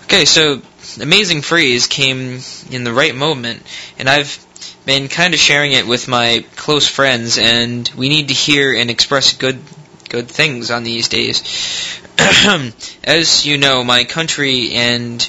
Okay, 0.05 0.25
so 0.25 0.63
Amazing 1.01 1.43
Freeze 1.43 1.89
came 1.89 2.41
in 2.71 2.85
the 2.85 2.93
right 2.93 3.15
moment, 3.15 3.63
and 3.99 4.09
I've 4.09 4.45
been 4.85 5.09
kind 5.09 5.35
of 5.35 5.41
sharing 5.41 5.73
it 5.73 5.87
with 5.87 6.07
my 6.07 6.45
close 6.55 6.87
friends, 6.89 7.37
and 7.39 7.91
we 7.97 8.09
need 8.09 8.29
to 8.29 8.35
hear 8.35 8.75
and 8.75 8.91
express 8.91 9.37
good 9.37 9.59
good 10.09 10.29
things 10.29 10.71
on 10.71 10.85
these 10.85 11.09
days. 11.09 11.43
As 13.05 13.45
you 13.45 13.59
know, 13.59 13.83
my 13.83 14.05
country 14.05 14.73
and 14.75 15.29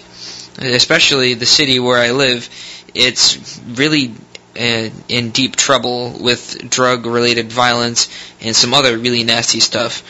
especially 0.59 1.33
the 1.33 1.45
city 1.47 1.79
where 1.79 1.99
I 1.99 2.11
live, 2.11 2.47
it's 2.93 3.59
really 3.65 4.13
in 4.57 5.29
deep 5.31 5.55
trouble 5.55 6.17
with 6.19 6.69
drug-related 6.69 7.51
violence 7.51 8.09
and 8.41 8.55
some 8.55 8.73
other 8.73 8.97
really 8.97 9.23
nasty 9.23 9.59
stuff. 9.59 10.03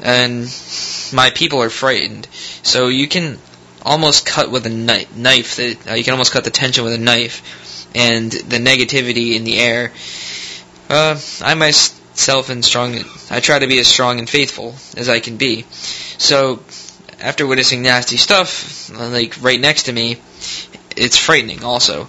And 0.00 0.44
my 1.12 1.30
people 1.30 1.62
are 1.62 1.70
frightened. 1.70 2.28
So 2.62 2.88
you 2.88 3.08
can 3.08 3.38
almost 3.82 4.26
cut 4.26 4.50
with 4.50 4.66
a 4.66 4.70
knife. 4.70 5.16
knife 5.16 5.58
uh, 5.58 5.94
you 5.94 6.04
can 6.04 6.12
almost 6.12 6.32
cut 6.32 6.44
the 6.44 6.50
tension 6.50 6.84
with 6.84 6.92
a 6.92 6.98
knife, 6.98 7.86
and 7.94 8.30
the 8.30 8.58
negativity 8.58 9.34
in 9.36 9.44
the 9.44 9.58
air. 9.58 9.92
Uh, 10.90 11.18
I 11.40 11.54
myself 11.54 12.50
am 12.50 12.62
strong. 12.62 12.96
I 13.30 13.40
try 13.40 13.58
to 13.58 13.66
be 13.66 13.78
as 13.78 13.86
strong 13.86 14.18
and 14.18 14.28
faithful 14.28 14.74
as 14.96 15.08
I 15.08 15.20
can 15.20 15.36
be. 15.36 15.64
So 16.18 16.60
after 17.20 17.46
witnessing 17.46 17.82
nasty 17.82 18.16
stuff, 18.16 18.90
like 18.90 19.42
right 19.42 19.60
next 19.60 19.84
to 19.84 19.92
me, 19.92 20.18
it's 20.96 21.16
frightening. 21.16 21.64
Also, 21.64 22.08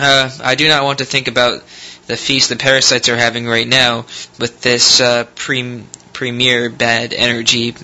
uh, 0.00 0.30
I 0.42 0.54
do 0.54 0.68
not 0.68 0.84
want 0.84 0.98
to 0.98 1.04
think 1.04 1.28
about 1.28 1.62
the 2.06 2.16
feast 2.16 2.48
the 2.48 2.56
parasites 2.56 3.08
are 3.08 3.16
having 3.16 3.46
right 3.46 3.66
now 3.68 4.06
with 4.38 4.60
this 4.62 5.00
uh, 5.00 5.24
pre- 5.34 5.84
premier 6.12 6.68
bad 6.70 7.12
energy 7.12 7.74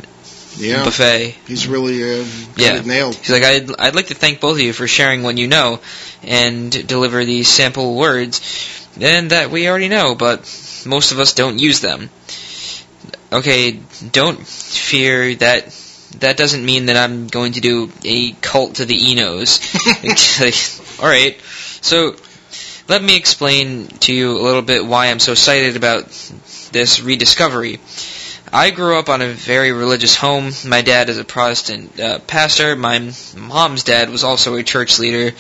Yeah. 0.56 0.84
buffet. 0.84 1.36
He's 1.46 1.66
really 1.66 2.02
uh, 2.02 2.24
Yeah. 2.56 2.76
it 2.76 2.86
nailed. 2.86 3.14
He's 3.14 3.30
like, 3.30 3.44
I'd, 3.44 3.70
I'd 3.80 3.94
like 3.94 4.08
to 4.08 4.14
thank 4.14 4.40
both 4.40 4.56
of 4.56 4.60
you 4.62 4.72
for 4.72 4.86
sharing 4.88 5.22
what 5.22 5.38
you 5.38 5.46
know 5.48 5.80
and 6.22 6.70
deliver 6.86 7.24
these 7.24 7.48
sample 7.48 7.94
words, 7.96 8.40
and 9.00 9.30
that 9.30 9.50
we 9.50 9.68
already 9.68 9.88
know, 9.88 10.14
but 10.14 10.40
most 10.86 11.12
of 11.12 11.18
us 11.20 11.34
don't 11.34 11.58
use 11.60 11.80
them. 11.80 12.10
Okay, 13.32 13.80
don't 14.12 14.44
fear 14.46 15.34
that. 15.36 15.82
That 16.20 16.36
doesn't 16.38 16.64
mean 16.64 16.86
that 16.86 16.96
I'm 16.96 17.26
going 17.26 17.52
to 17.54 17.60
do 17.60 17.92
a 18.04 18.32
cult 18.40 18.76
to 18.76 18.86
the 18.86 19.10
Enos. 19.10 19.60
All 21.00 21.06
right, 21.08 21.36
so 21.80 22.16
let 22.88 23.02
me 23.02 23.16
explain 23.16 23.88
to 23.88 24.14
you 24.14 24.38
a 24.38 24.42
little 24.42 24.62
bit 24.62 24.84
why 24.86 25.06
I'm 25.08 25.18
so 25.18 25.32
excited 25.32 25.76
about 25.76 26.06
this 26.72 27.00
rediscovery. 27.00 27.80
I 28.52 28.70
grew 28.70 28.96
up 28.96 29.08
on 29.08 29.22
a 29.22 29.32
very 29.32 29.72
religious 29.72 30.14
home. 30.14 30.52
My 30.64 30.82
dad 30.82 31.08
is 31.08 31.18
a 31.18 31.24
Protestant 31.24 31.98
uh, 31.98 32.20
pastor. 32.20 32.76
My 32.76 33.12
mom's 33.36 33.82
dad 33.82 34.08
was 34.08 34.22
also 34.22 34.54
a 34.54 34.62
church 34.62 35.00
leader. 35.00 35.34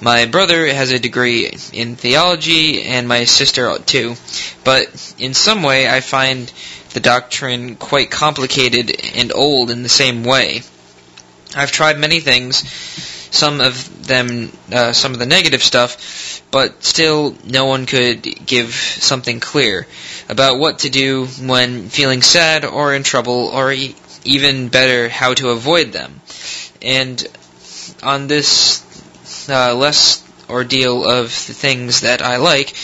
My 0.00 0.24
brother 0.24 0.66
has 0.66 0.90
a 0.90 0.98
degree 0.98 1.50
in 1.72 1.96
theology, 1.96 2.82
and 2.84 3.06
my 3.06 3.24
sister 3.24 3.78
too. 3.80 4.14
But 4.64 5.14
in 5.18 5.34
some 5.34 5.62
way, 5.62 5.88
I 5.88 6.00
find 6.00 6.50
the 6.94 7.00
doctrine 7.00 7.76
quite 7.76 8.10
complicated 8.10 8.98
and 9.14 9.30
old 9.34 9.70
in 9.70 9.82
the 9.82 9.88
same 9.90 10.24
way. 10.24 10.62
I've 11.54 11.72
tried 11.72 11.98
many 11.98 12.20
things, 12.20 12.62
some 13.30 13.60
of 13.60 14.06
them, 14.06 14.50
uh, 14.72 14.92
some 14.92 15.12
of 15.12 15.18
the 15.18 15.26
negative 15.26 15.62
stuff, 15.62 16.42
but 16.50 16.82
still 16.82 17.36
no 17.44 17.66
one 17.66 17.86
could 17.86 18.22
give 18.22 18.72
something 18.74 19.40
clear 19.40 19.86
about 20.28 20.58
what 20.58 20.80
to 20.80 20.90
do 20.90 21.26
when 21.42 21.88
feeling 21.88 22.22
sad 22.22 22.64
or 22.64 22.94
in 22.94 23.02
trouble, 23.02 23.48
or 23.48 23.72
e- 23.72 23.94
even 24.24 24.68
better, 24.68 25.08
how 25.08 25.34
to 25.34 25.50
avoid 25.50 25.92
them. 25.92 26.20
And 26.82 27.24
on 28.02 28.26
this 28.28 28.82
uh, 29.48 29.74
less 29.74 30.24
ordeal 30.48 31.08
of 31.08 31.26
the 31.46 31.54
things 31.54 32.02
that 32.02 32.22
I 32.22 32.36
like, 32.36 32.74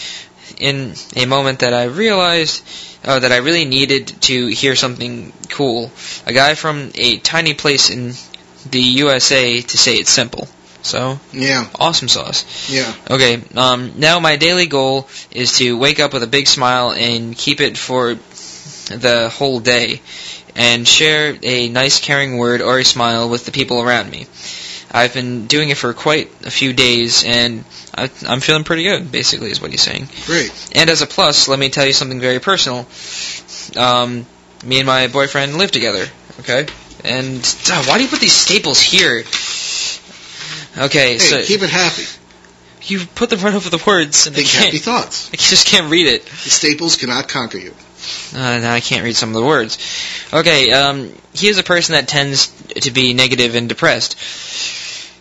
in 0.58 0.94
a 1.16 1.26
moment 1.26 1.60
that 1.60 1.74
I 1.74 1.84
realized 1.84 2.62
uh, 3.04 3.18
that 3.18 3.32
I 3.32 3.38
really 3.38 3.64
needed 3.64 4.06
to 4.22 4.46
hear 4.48 4.76
something 4.76 5.32
cool, 5.50 5.90
a 6.26 6.32
guy 6.32 6.54
from 6.54 6.90
a 6.94 7.18
tiny 7.18 7.54
place 7.54 7.90
in 7.90 8.14
the 8.70 8.80
USA 8.80 9.60
to 9.60 9.78
say 9.78 9.94
it's 9.94 10.10
simple. 10.10 10.48
So, 10.82 11.18
Yeah, 11.32 11.66
awesome 11.76 12.08
sauce. 12.08 12.44
yeah. 12.70 12.92
Okay, 13.10 13.40
um, 13.56 13.92
now 13.96 14.20
my 14.20 14.36
daily 14.36 14.66
goal 14.66 15.08
is 15.30 15.56
to 15.56 15.78
wake 15.78 15.98
up 15.98 16.12
with 16.12 16.22
a 16.22 16.26
big 16.26 16.46
smile 16.46 16.92
and 16.92 17.34
keep 17.34 17.60
it 17.62 17.78
for 17.78 18.16
the 18.88 19.30
whole 19.32 19.60
day, 19.60 20.02
and 20.54 20.86
share 20.86 21.36
a 21.42 21.68
nice 21.70 22.00
caring 22.00 22.36
word 22.36 22.60
or 22.60 22.78
a 22.78 22.84
smile 22.84 23.30
with 23.30 23.46
the 23.46 23.50
people 23.50 23.80
around 23.80 24.10
me. 24.10 24.26
I've 24.92 25.14
been 25.14 25.46
doing 25.46 25.70
it 25.70 25.78
for 25.78 25.92
quite 25.94 26.30
a 26.44 26.50
few 26.50 26.72
days, 26.74 27.24
and 27.24 27.64
I, 27.94 28.10
I'm 28.28 28.40
feeling 28.40 28.62
pretty 28.64 28.84
good, 28.84 29.10
basically, 29.10 29.50
is 29.50 29.60
what 29.62 29.70
he's 29.70 29.80
saying. 29.82 30.06
Great. 30.26 30.52
And 30.74 30.90
as 30.90 31.00
a 31.02 31.06
plus, 31.06 31.48
let 31.48 31.58
me 31.58 31.70
tell 31.70 31.86
you 31.86 31.94
something 31.94 32.20
very 32.20 32.38
personal. 32.40 32.86
Um, 33.74 34.26
me 34.64 34.78
and 34.78 34.86
my 34.86 35.08
boyfriend 35.08 35.56
live 35.56 35.72
together, 35.72 36.06
okay? 36.40 36.66
And 37.04 37.40
uh, 37.70 37.84
why 37.84 37.98
do 37.98 38.04
you 38.04 38.08
put 38.08 38.20
these 38.20 38.32
staples 38.32 38.80
here? 38.80 39.18
Okay, 40.76 41.12
Hey, 41.12 41.18
so 41.18 41.42
keep 41.42 41.62
it 41.62 41.70
happy. 41.70 42.04
you 42.82 43.06
put 43.14 43.30
them 43.30 43.40
right 43.40 43.54
over 43.54 43.70
the 43.70 43.82
words, 43.86 44.26
and 44.26 44.34
I 44.34 44.38
Think 44.42 44.48
happy 44.48 44.78
thoughts. 44.78 45.30
I 45.32 45.36
just 45.36 45.66
can't 45.66 45.90
read 45.90 46.06
it. 46.06 46.24
The 46.24 46.50
staples 46.50 46.96
cannot 46.96 47.28
conquer 47.28 47.58
you. 47.58 47.74
Uh, 48.34 48.58
now 48.60 48.72
I 48.72 48.80
can't 48.80 49.04
read 49.04 49.16
some 49.16 49.30
of 49.30 49.34
the 49.34 49.44
words. 49.46 49.78
Okay, 50.32 50.72
um, 50.72 51.12
he 51.32 51.48
is 51.48 51.58
a 51.58 51.62
person 51.62 51.92
that 51.94 52.08
tends 52.08 52.48
to 52.80 52.90
be 52.90 53.12
negative 53.14 53.54
and 53.54 53.68
depressed. 53.68 54.16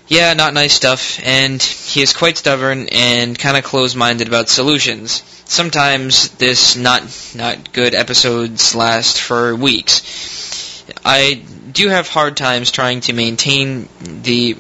Yeah, 0.08 0.34
not 0.34 0.54
nice 0.54 0.74
stuff, 0.74 1.20
and 1.24 1.62
he 1.62 2.02
is 2.02 2.14
quite 2.14 2.38
stubborn 2.38 2.88
and 2.92 3.38
kind 3.38 3.56
of 3.58 3.64
closed-minded 3.64 4.28
about 4.28 4.50
solutions. 4.50 5.22
Sometimes 5.46 6.30
this 6.38 6.76
not 6.76 7.04
not 7.36 7.72
good 7.74 7.94
episodes 7.94 8.76
last 8.76 9.20
for 9.22 9.56
weeks. 9.56 10.84
I 11.06 11.42
do 11.74 11.90
have 11.90 12.08
hard 12.08 12.38
times 12.38 12.72
trying 12.72 13.02
to 13.02 13.14
maintain 13.14 13.90
the 14.00 14.58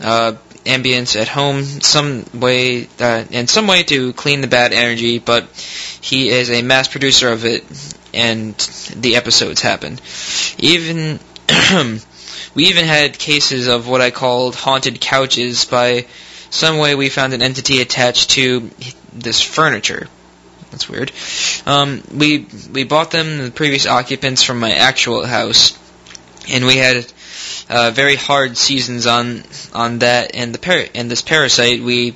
uh, 0.00 0.34
ambience 0.64 1.20
at 1.20 1.28
home, 1.28 1.62
some 1.62 2.24
way 2.34 2.88
uh, 2.98 3.24
in 3.30 3.46
some 3.48 3.66
way 3.66 3.82
to 3.84 4.12
clean 4.14 4.40
the 4.40 4.46
bad 4.46 4.72
energy, 4.72 5.18
but 5.18 5.46
he 6.00 6.30
is 6.30 6.50
a 6.50 6.62
mass 6.62 6.88
producer 6.88 7.28
of 7.30 7.44
it, 7.44 7.64
and 8.12 8.54
the 8.96 9.16
episodes 9.16 9.60
happen. 9.60 9.98
Even 10.58 11.20
we 12.54 12.64
even 12.66 12.84
had 12.84 13.18
cases 13.18 13.68
of 13.68 13.88
what 13.88 14.00
I 14.00 14.10
called 14.10 14.54
haunted 14.54 15.00
couches. 15.00 15.64
By 15.66 16.06
some 16.50 16.78
way, 16.78 16.94
we 16.94 17.08
found 17.08 17.32
an 17.34 17.42
entity 17.42 17.80
attached 17.80 18.30
to 18.30 18.70
this 19.12 19.40
furniture. 19.40 20.08
That's 20.70 20.88
weird. 20.88 21.12
Um, 21.66 22.02
we 22.12 22.46
we 22.72 22.84
bought 22.84 23.10
them 23.10 23.38
the 23.38 23.50
previous 23.50 23.86
occupants 23.86 24.42
from 24.42 24.58
my 24.58 24.72
actual 24.72 25.24
house, 25.24 25.78
and 26.48 26.66
we 26.66 26.76
had 26.76 27.12
uh, 27.68 27.90
very 27.92 28.16
hard 28.16 28.56
seasons 28.56 29.06
on 29.06 29.44
on 29.72 30.00
that. 30.00 30.34
And 30.34 30.54
the 30.54 30.58
par- 30.58 30.86
and 30.94 31.10
this 31.10 31.22
parasite 31.22 31.82
we 31.82 32.14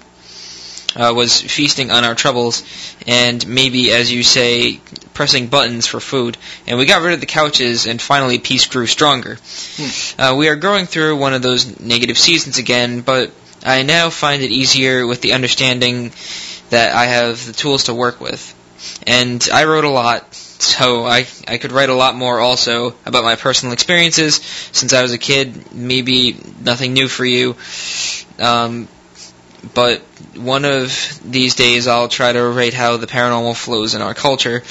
uh, 0.97 1.13
was 1.15 1.41
feasting 1.41 1.91
on 1.91 2.05
our 2.05 2.15
troubles. 2.15 2.63
And 3.07 3.47
maybe 3.47 3.93
as 3.93 4.11
you 4.13 4.23
say 4.23 4.81
pressing 5.15 5.49
buttons 5.49 5.87
for 5.87 6.01
food. 6.01 6.37
And 6.67 6.79
we 6.79 6.87
got 6.87 7.03
rid 7.03 7.15
of 7.15 7.21
the 7.21 7.27
couches 7.27 7.87
and 7.87 8.01
finally 8.01 8.39
peace 8.39 8.67
grew 8.67 8.87
stronger. 8.87 9.39
Uh, 10.19 10.37
we 10.39 10.49
are 10.49 10.57
going 10.57 10.87
through 10.87 11.17
one 11.17 11.35
of 11.35 11.43
those 11.43 11.81
negative 11.81 12.19
seasons 12.19 12.59
again 12.59 13.01
but 13.01 13.33
I 13.65 13.83
now 13.83 14.11
find 14.11 14.43
it 14.43 14.53
easier 14.53 15.07
with 15.07 15.21
the 15.21 15.33
understanding 15.33 16.13
that 16.71 16.95
I 16.95 17.07
have 17.07 17.45
the 17.45 17.53
tools 17.53 17.85
to 17.85 17.95
work 17.95 18.21
with. 18.21 18.55
And 19.07 19.47
I 19.53 19.65
wrote 19.65 19.85
a 19.85 19.91
lot 19.91 20.25
so 20.59 21.05
I 21.05 21.27
I 21.47 21.59
could 21.59 21.73
write 21.73 21.89
a 21.89 21.95
lot 21.95 22.15
more 22.15 22.41
also 22.41 22.95
about 23.07 23.25
my 23.25 23.37
personal 23.37 23.73
experiences 23.73 24.37
since 24.73 24.93
I 24.93 25.03
was 25.03 25.13
a 25.13 25.19
kid. 25.19 25.73
Maybe 25.73 26.37
nothing 26.61 26.93
new 26.93 27.09
for 27.09 27.25
you, 27.25 27.57
um, 28.39 28.89
but 29.75 30.03
one 30.35 30.65
of 30.65 31.21
these 31.25 31.55
days 31.55 31.87
I'll 31.87 32.09
try 32.09 32.33
to 32.33 32.43
rate 32.43 32.75
how 32.75 32.97
the 32.97 33.07
paranormal 33.07 33.57
flows 33.57 33.95
in 33.95 34.03
our 34.03 34.15
culture. 34.15 34.63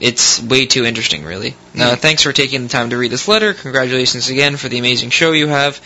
It's 0.00 0.42
way 0.42 0.66
too 0.66 0.84
interesting, 0.84 1.24
really. 1.24 1.54
Uh, 1.78 1.96
thanks 1.96 2.22
for 2.22 2.32
taking 2.32 2.62
the 2.62 2.68
time 2.68 2.90
to 2.90 2.98
read 2.98 3.10
this 3.12 3.28
letter. 3.28 3.54
Congratulations 3.54 4.28
again 4.30 4.56
for 4.56 4.68
the 4.68 4.78
amazing 4.78 5.10
show 5.10 5.32
you 5.32 5.48
have, 5.48 5.80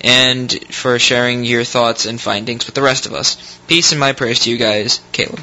and 0.00 0.52
for 0.74 0.98
sharing 0.98 1.44
your 1.44 1.64
thoughts 1.64 2.06
and 2.06 2.20
findings 2.20 2.66
with 2.66 2.74
the 2.74 2.82
rest 2.82 3.06
of 3.06 3.12
us. 3.12 3.58
Peace 3.68 3.92
and 3.92 4.00
my 4.00 4.12
prayers 4.12 4.40
to 4.40 4.50
you 4.50 4.56
guys, 4.56 5.00
Caleb. 5.12 5.40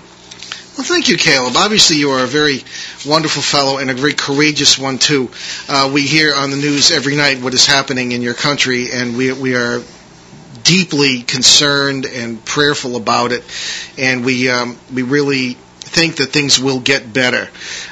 Well, 0.78 0.86
thank 0.86 1.10
you, 1.10 1.18
Caleb. 1.18 1.54
Obviously, 1.58 1.98
you 1.98 2.12
are 2.12 2.24
a 2.24 2.28
very 2.28 2.60
wonderful 3.04 3.42
fellow 3.42 3.80
and 3.80 3.90
a 3.90 3.96
very 3.96 4.14
courageous 4.14 4.78
one 4.78 5.00
too. 5.00 5.32
Uh, 5.68 5.90
we 5.92 6.04
hear 6.04 6.36
on 6.36 6.52
the 6.52 6.56
news 6.56 6.92
every 6.92 7.16
night 7.16 7.42
what 7.42 7.56
is 7.56 7.66
happening 7.66 8.12
in 8.12 8.22
your 8.22 8.36
country, 8.36 8.92
and 8.94 9.18
we 9.18 9.34
we 9.34 9.56
are 9.56 9.82
deeply 10.64 11.24
concerned 11.24 12.06
and 12.06 12.46
prayerful 12.46 12.96
about 12.96 13.32
it, 13.32 13.44
and 13.98 14.24
we 14.24 14.50
um, 14.52 14.78
we 14.94 15.02
really 15.02 15.54
think 15.54 16.18
that 16.18 16.28
things 16.28 16.60
will 16.60 16.80
get 16.80 17.12
better. 17.12 17.50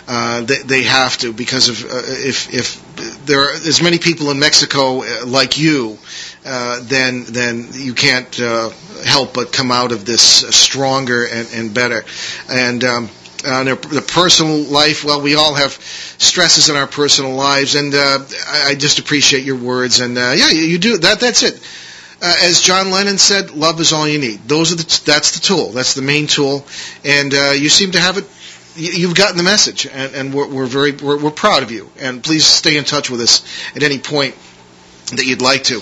Uh, 0.08 0.42
they, 0.42 0.62
they 0.62 0.84
have 0.84 1.18
to 1.18 1.34
because 1.34 1.70
of 1.70 1.84
uh, 1.86 2.04
if 2.06 2.54
if 2.54 3.26
there 3.26 3.40
are 3.40 3.54
as 3.54 3.82
many 3.82 3.98
people 3.98 4.30
in 4.30 4.38
Mexico 4.38 5.02
uh, 5.02 5.26
like 5.26 5.58
you, 5.58 5.98
uh, 6.46 6.80
then 6.84 7.24
then 7.30 7.68
you 7.74 7.96
can't 7.96 8.40
uh, 8.40 8.70
help 9.06 9.34
but 9.34 9.52
come 9.54 9.72
out 9.72 9.92
of 9.92 10.04
this 10.06 10.44
uh, 10.44 10.52
stronger 10.52 11.26
and, 11.26 11.48
and 11.54 11.74
better. 11.74 12.04
And 12.50 12.84
um, 12.84 13.10
on 13.46 13.66
their, 13.66 13.76
the 13.76 14.02
personal 14.02 14.58
life, 14.58 15.04
well, 15.06 15.22
we 15.22 15.36
all 15.36 15.54
have 15.54 15.72
stresses 15.72 16.70
in 16.70 16.76
our 16.76 16.88
personal 16.88 17.34
lives, 17.36 17.76
and 17.76 17.94
uh, 17.94 18.20
I, 18.48 18.70
I 18.72 18.76
just 18.76 19.00
appreciate 19.00 19.44
your 19.46 19.58
words. 19.58 20.00
And 20.00 20.18
uh, 20.18 20.34
yeah, 20.36 20.50
you, 20.50 20.64
you 20.64 20.78
do 20.80 20.98
that. 20.98 21.20
That's 21.20 21.44
it. 21.44 21.56
Uh, 22.22 22.34
as 22.44 22.62
John 22.62 22.90
Lennon 22.92 23.18
said, 23.18 23.52
love 23.52 23.80
is 23.80 23.94
all 23.94 24.08
you 24.08 24.18
need. 24.18 24.40
Those 24.48 24.72
are 24.72 24.76
the 24.76 25.02
that's 25.06 25.38
the 25.40 25.46
tool. 25.46 25.70
That's 25.72 25.94
the 25.94 26.02
main 26.02 26.28
tool, 26.28 26.66
and 27.04 27.34
uh, 27.34 27.52
you 27.52 27.70
seem 27.70 27.92
to 27.92 28.00
have 28.00 28.18
it. 28.18 28.24
you- 28.76 28.94
You've 29.08 29.16
gotten 29.16 29.38
the 29.38 29.44
message, 29.44 29.86
and, 29.86 30.16
and 30.16 30.34
we're, 30.34 30.48
we're 30.48 30.66
very 30.66 30.94
we're, 30.94 31.22
we're 31.22 31.30
proud 31.32 31.62
of 31.62 31.72
you. 31.72 31.90
And 32.00 32.24
please 32.24 32.46
stay 32.46 32.78
in 32.78 32.84
touch 32.86 33.10
with 33.12 33.20
us 33.22 33.46
at 33.76 33.84
any 33.84 34.00
point 34.00 34.36
that 35.12 35.26
you'd 35.26 35.42
like 35.42 35.64
to. 35.66 35.76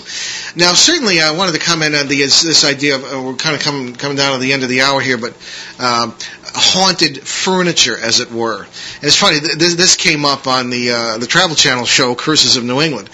Now, 0.56 0.74
certainly, 0.74 1.20
I 1.20 1.32
wanted 1.32 1.52
to 1.52 1.58
comment 1.58 1.94
on 1.94 2.08
the 2.08 2.20
this, 2.20 2.64
idea 2.64 2.96
of 2.96 3.04
uh, 3.04 3.22
we're 3.22 3.34
kind 3.34 3.56
of 3.56 3.62
coming 3.62 3.94
coming 3.94 4.16
down 4.16 4.34
to 4.34 4.38
the 4.38 4.52
end 4.52 4.62
of 4.62 4.68
the 4.68 4.82
hour 4.82 5.00
here, 5.00 5.16
but 5.18 5.32
um, 5.78 6.14
haunted 6.54 7.26
furniture, 7.26 7.96
as 7.98 8.20
it 8.20 8.30
were. 8.30 8.62
And 8.64 9.04
it's 9.04 9.16
funny. 9.16 9.40
th- 9.40 9.56
This, 9.58 9.74
this 9.76 9.96
came 9.96 10.24
up 10.24 10.46
on 10.46 10.70
the 10.70 10.90
uh, 10.90 11.18
the 11.18 11.26
Travel 11.26 11.56
Channel 11.56 11.84
show 11.86 12.14
Curses 12.14 12.56
of 12.56 12.64
New 12.64 12.80
England, 12.82 13.08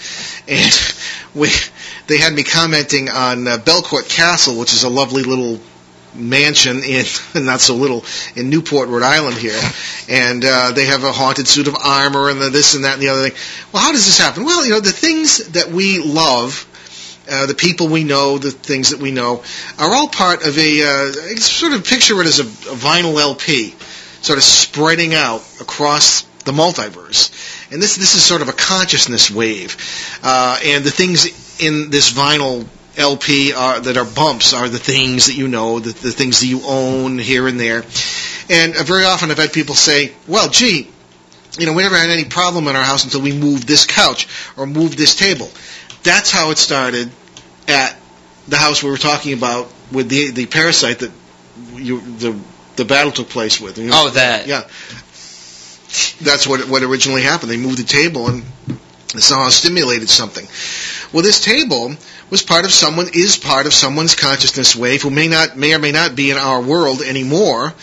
and 0.47 0.93
we 1.33 1.49
they 2.07 2.17
had 2.17 2.33
me 2.33 2.43
commenting 2.43 3.09
on 3.09 3.47
uh, 3.47 3.57
Belcourt 3.57 4.09
Castle, 4.09 4.59
which 4.59 4.73
is 4.73 4.83
a 4.83 4.89
lovely 4.89 5.23
little 5.23 5.59
mansion 6.15 6.83
in 6.83 7.05
not 7.45 7.61
so 7.61 7.75
little 7.75 8.03
in 8.35 8.49
Newport, 8.49 8.89
Rhode 8.89 9.03
Island 9.03 9.37
here, 9.37 9.59
and 10.09 10.43
uh, 10.43 10.71
they 10.71 10.85
have 10.85 11.03
a 11.03 11.11
haunted 11.11 11.47
suit 11.47 11.67
of 11.67 11.75
armor 11.75 12.29
and 12.29 12.41
the 12.41 12.49
this 12.49 12.75
and 12.75 12.85
that 12.85 12.93
and 12.93 13.01
the 13.01 13.09
other 13.09 13.29
thing. 13.29 13.37
Well, 13.73 13.81
how 13.83 13.91
does 13.91 14.05
this 14.05 14.17
happen? 14.17 14.45
Well, 14.45 14.63
you 14.65 14.71
know, 14.71 14.79
the 14.79 14.91
things 14.91 15.49
that 15.51 15.69
we 15.69 15.99
love. 15.99 16.67
Uh, 17.31 17.45
the 17.45 17.53
people 17.53 17.87
we 17.87 18.03
know, 18.03 18.39
the 18.39 18.49
things 18.51 18.89
that 18.89 18.99
we 18.99 19.11
know, 19.11 19.43
are 19.77 19.93
all 19.93 20.07
part 20.07 20.45
of 20.45 20.57
a 20.57 20.81
uh, 20.83 21.11
sort 21.37 21.71
of 21.71 21.85
picture 21.85 22.19
it 22.19 22.25
as 22.25 22.39
a, 22.39 22.43
a 22.43 22.75
vinyl 22.75 23.21
LP, 23.21 23.75
sort 24.21 24.37
of 24.37 24.43
spreading 24.43 25.13
out 25.13 25.41
across 25.61 26.23
the 26.43 26.51
multiverse. 26.51 27.71
And 27.71 27.81
this 27.81 27.95
this 27.95 28.15
is 28.15 28.23
sort 28.23 28.41
of 28.41 28.49
a 28.49 28.53
consciousness 28.53 29.29
wave. 29.29 29.77
Uh, 30.23 30.59
and 30.65 30.83
the 30.83 30.91
things 30.91 31.61
in 31.61 31.89
this 31.89 32.11
vinyl 32.11 32.65
LP 32.97 33.53
are, 33.53 33.79
that 33.79 33.97
are 33.97 34.05
bumps 34.05 34.53
are 34.53 34.67
the 34.67 34.79
things 34.79 35.27
that 35.27 35.35
you 35.35 35.47
know, 35.47 35.79
the, 35.79 35.91
the 35.91 36.11
things 36.11 36.41
that 36.41 36.47
you 36.47 36.61
own 36.65 37.17
here 37.17 37.47
and 37.47 37.59
there. 37.59 37.83
And 38.49 38.75
uh, 38.75 38.83
very 38.83 39.05
often 39.05 39.31
I've 39.31 39.37
had 39.37 39.53
people 39.53 39.75
say, 39.75 40.13
well, 40.27 40.49
gee, 40.49 40.89
you 41.57 41.65
know, 41.65 41.73
we 41.73 41.83
never 41.83 41.95
had 41.97 42.09
any 42.09 42.25
problem 42.25 42.67
in 42.67 42.75
our 42.75 42.83
house 42.83 43.03
until 43.03 43.21
we 43.21 43.31
moved 43.33 43.67
this 43.67 43.85
couch 43.85 44.27
or 44.57 44.65
moved 44.65 44.97
this 44.97 45.15
table. 45.15 45.49
That's 46.03 46.31
how 46.31 46.51
it 46.51 46.57
started 46.57 47.11
at 47.67 47.95
the 48.47 48.57
house 48.57 48.83
we 48.83 48.89
were 48.89 48.97
talking 48.97 49.33
about 49.33 49.71
with 49.91 50.09
the 50.09 50.31
the 50.31 50.45
parasite 50.45 50.99
that 50.99 51.11
you 51.75 52.01
the 52.17 52.39
the 52.77 52.85
battle 52.85 53.11
took 53.11 53.29
place 53.29 53.59
with. 53.59 53.77
You 53.77 53.87
know, 53.87 54.05
oh, 54.07 54.09
that. 54.11 54.47
Yeah. 54.47 54.61
That's 56.21 56.47
what 56.47 56.67
what 56.69 56.83
originally 56.83 57.21
happened. 57.21 57.51
They 57.51 57.57
moved 57.57 57.77
the 57.79 57.83
table 57.83 58.27
and 58.27 58.43
somehow 59.19 59.49
stimulated 59.49 60.09
something. 60.09 60.47
Well, 61.13 61.23
this 61.23 61.43
table 61.43 61.95
was 62.31 62.41
part 62.41 62.65
of 62.65 62.71
someone 62.71 63.07
is 63.13 63.37
part 63.37 63.65
of 63.67 63.73
someone's 63.73 64.15
consciousness 64.15 64.75
wave 64.75 65.01
who 65.03 65.11
may 65.11 65.27
not 65.27 65.57
may 65.57 65.73
or 65.73 65.79
may 65.79 65.91
not 65.91 66.15
be 66.15 66.31
in 66.31 66.37
our 66.37 66.61
world 66.61 67.01
anymore, 67.01 67.73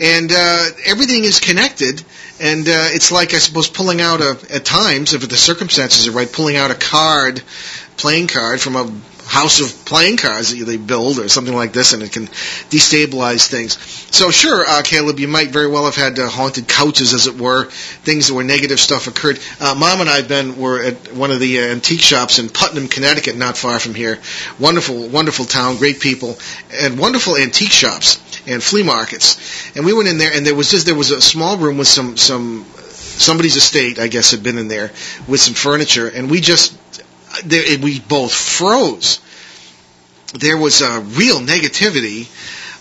and 0.00 0.32
uh, 0.32 0.64
everything 0.86 1.24
is 1.24 1.38
connected. 1.38 2.02
And 2.40 2.66
uh, 2.68 2.88
it's 2.94 3.12
like 3.12 3.34
I 3.34 3.38
suppose 3.38 3.68
pulling 3.68 4.00
out 4.00 4.20
a 4.20 4.38
at 4.50 4.64
times, 4.64 5.12
if 5.12 5.28
the 5.28 5.36
circumstances 5.36 6.08
are 6.08 6.12
right, 6.12 6.32
pulling 6.32 6.56
out 6.56 6.70
a 6.70 6.74
card, 6.74 7.42
playing 7.96 8.28
card 8.28 8.60
from 8.60 8.76
a 8.76 8.90
house 9.28 9.60
of 9.60 9.84
playing 9.84 10.16
cards 10.16 10.56
that 10.56 10.64
they 10.64 10.78
build 10.78 11.18
or 11.18 11.28
something 11.28 11.54
like 11.54 11.72
this, 11.72 11.92
and 11.92 12.02
it 12.02 12.10
can 12.12 12.26
destabilize 12.70 13.46
things. 13.46 13.76
So 14.10 14.30
sure, 14.30 14.64
uh, 14.66 14.82
Caleb, 14.82 15.20
you 15.20 15.28
might 15.28 15.50
very 15.50 15.68
well 15.68 15.84
have 15.84 15.96
had 15.96 16.18
uh, 16.18 16.28
haunted 16.28 16.66
couches, 16.66 17.12
as 17.12 17.26
it 17.26 17.38
were, 17.38 17.66
things 17.66 18.32
where 18.32 18.42
negative 18.42 18.80
stuff 18.80 19.06
occurred. 19.06 19.38
Uh, 19.60 19.74
Mom 19.78 20.00
and 20.00 20.08
I, 20.08 20.22
Ben, 20.22 20.56
were 20.58 20.82
at 20.82 21.12
one 21.12 21.30
of 21.30 21.40
the 21.40 21.60
uh, 21.60 21.62
antique 21.72 22.00
shops 22.00 22.38
in 22.38 22.48
Putnam, 22.48 22.88
Connecticut, 22.88 23.36
not 23.36 23.58
far 23.58 23.78
from 23.78 23.94
here. 23.94 24.18
Wonderful, 24.58 25.08
wonderful 25.08 25.44
town, 25.44 25.76
great 25.76 26.00
people, 26.00 26.38
and 26.72 26.98
wonderful 26.98 27.36
antique 27.36 27.70
shops 27.72 28.22
and 28.46 28.62
flea 28.62 28.82
markets. 28.82 29.76
And 29.76 29.84
we 29.84 29.92
went 29.92 30.08
in 30.08 30.16
there, 30.16 30.32
and 30.32 30.46
there 30.46 30.54
was 30.54 30.70
just 30.70 30.86
there 30.86 30.94
was 30.94 31.10
a 31.10 31.20
small 31.20 31.58
room 31.58 31.76
with 31.76 31.88
some 31.88 32.16
some 32.16 32.64
somebody's 33.18 33.56
estate, 33.56 33.98
I 33.98 34.08
guess, 34.08 34.30
had 34.30 34.42
been 34.42 34.56
in 34.56 34.68
there 34.68 34.90
with 35.26 35.40
some 35.40 35.54
furniture, 35.54 36.08
and 36.08 36.30
we 36.30 36.40
just 36.40 36.74
there, 37.44 37.78
we 37.78 38.00
both 38.00 38.32
froze. 38.32 39.20
There 40.34 40.56
was 40.56 40.82
a 40.82 41.00
real 41.00 41.40
negativity 41.40 42.28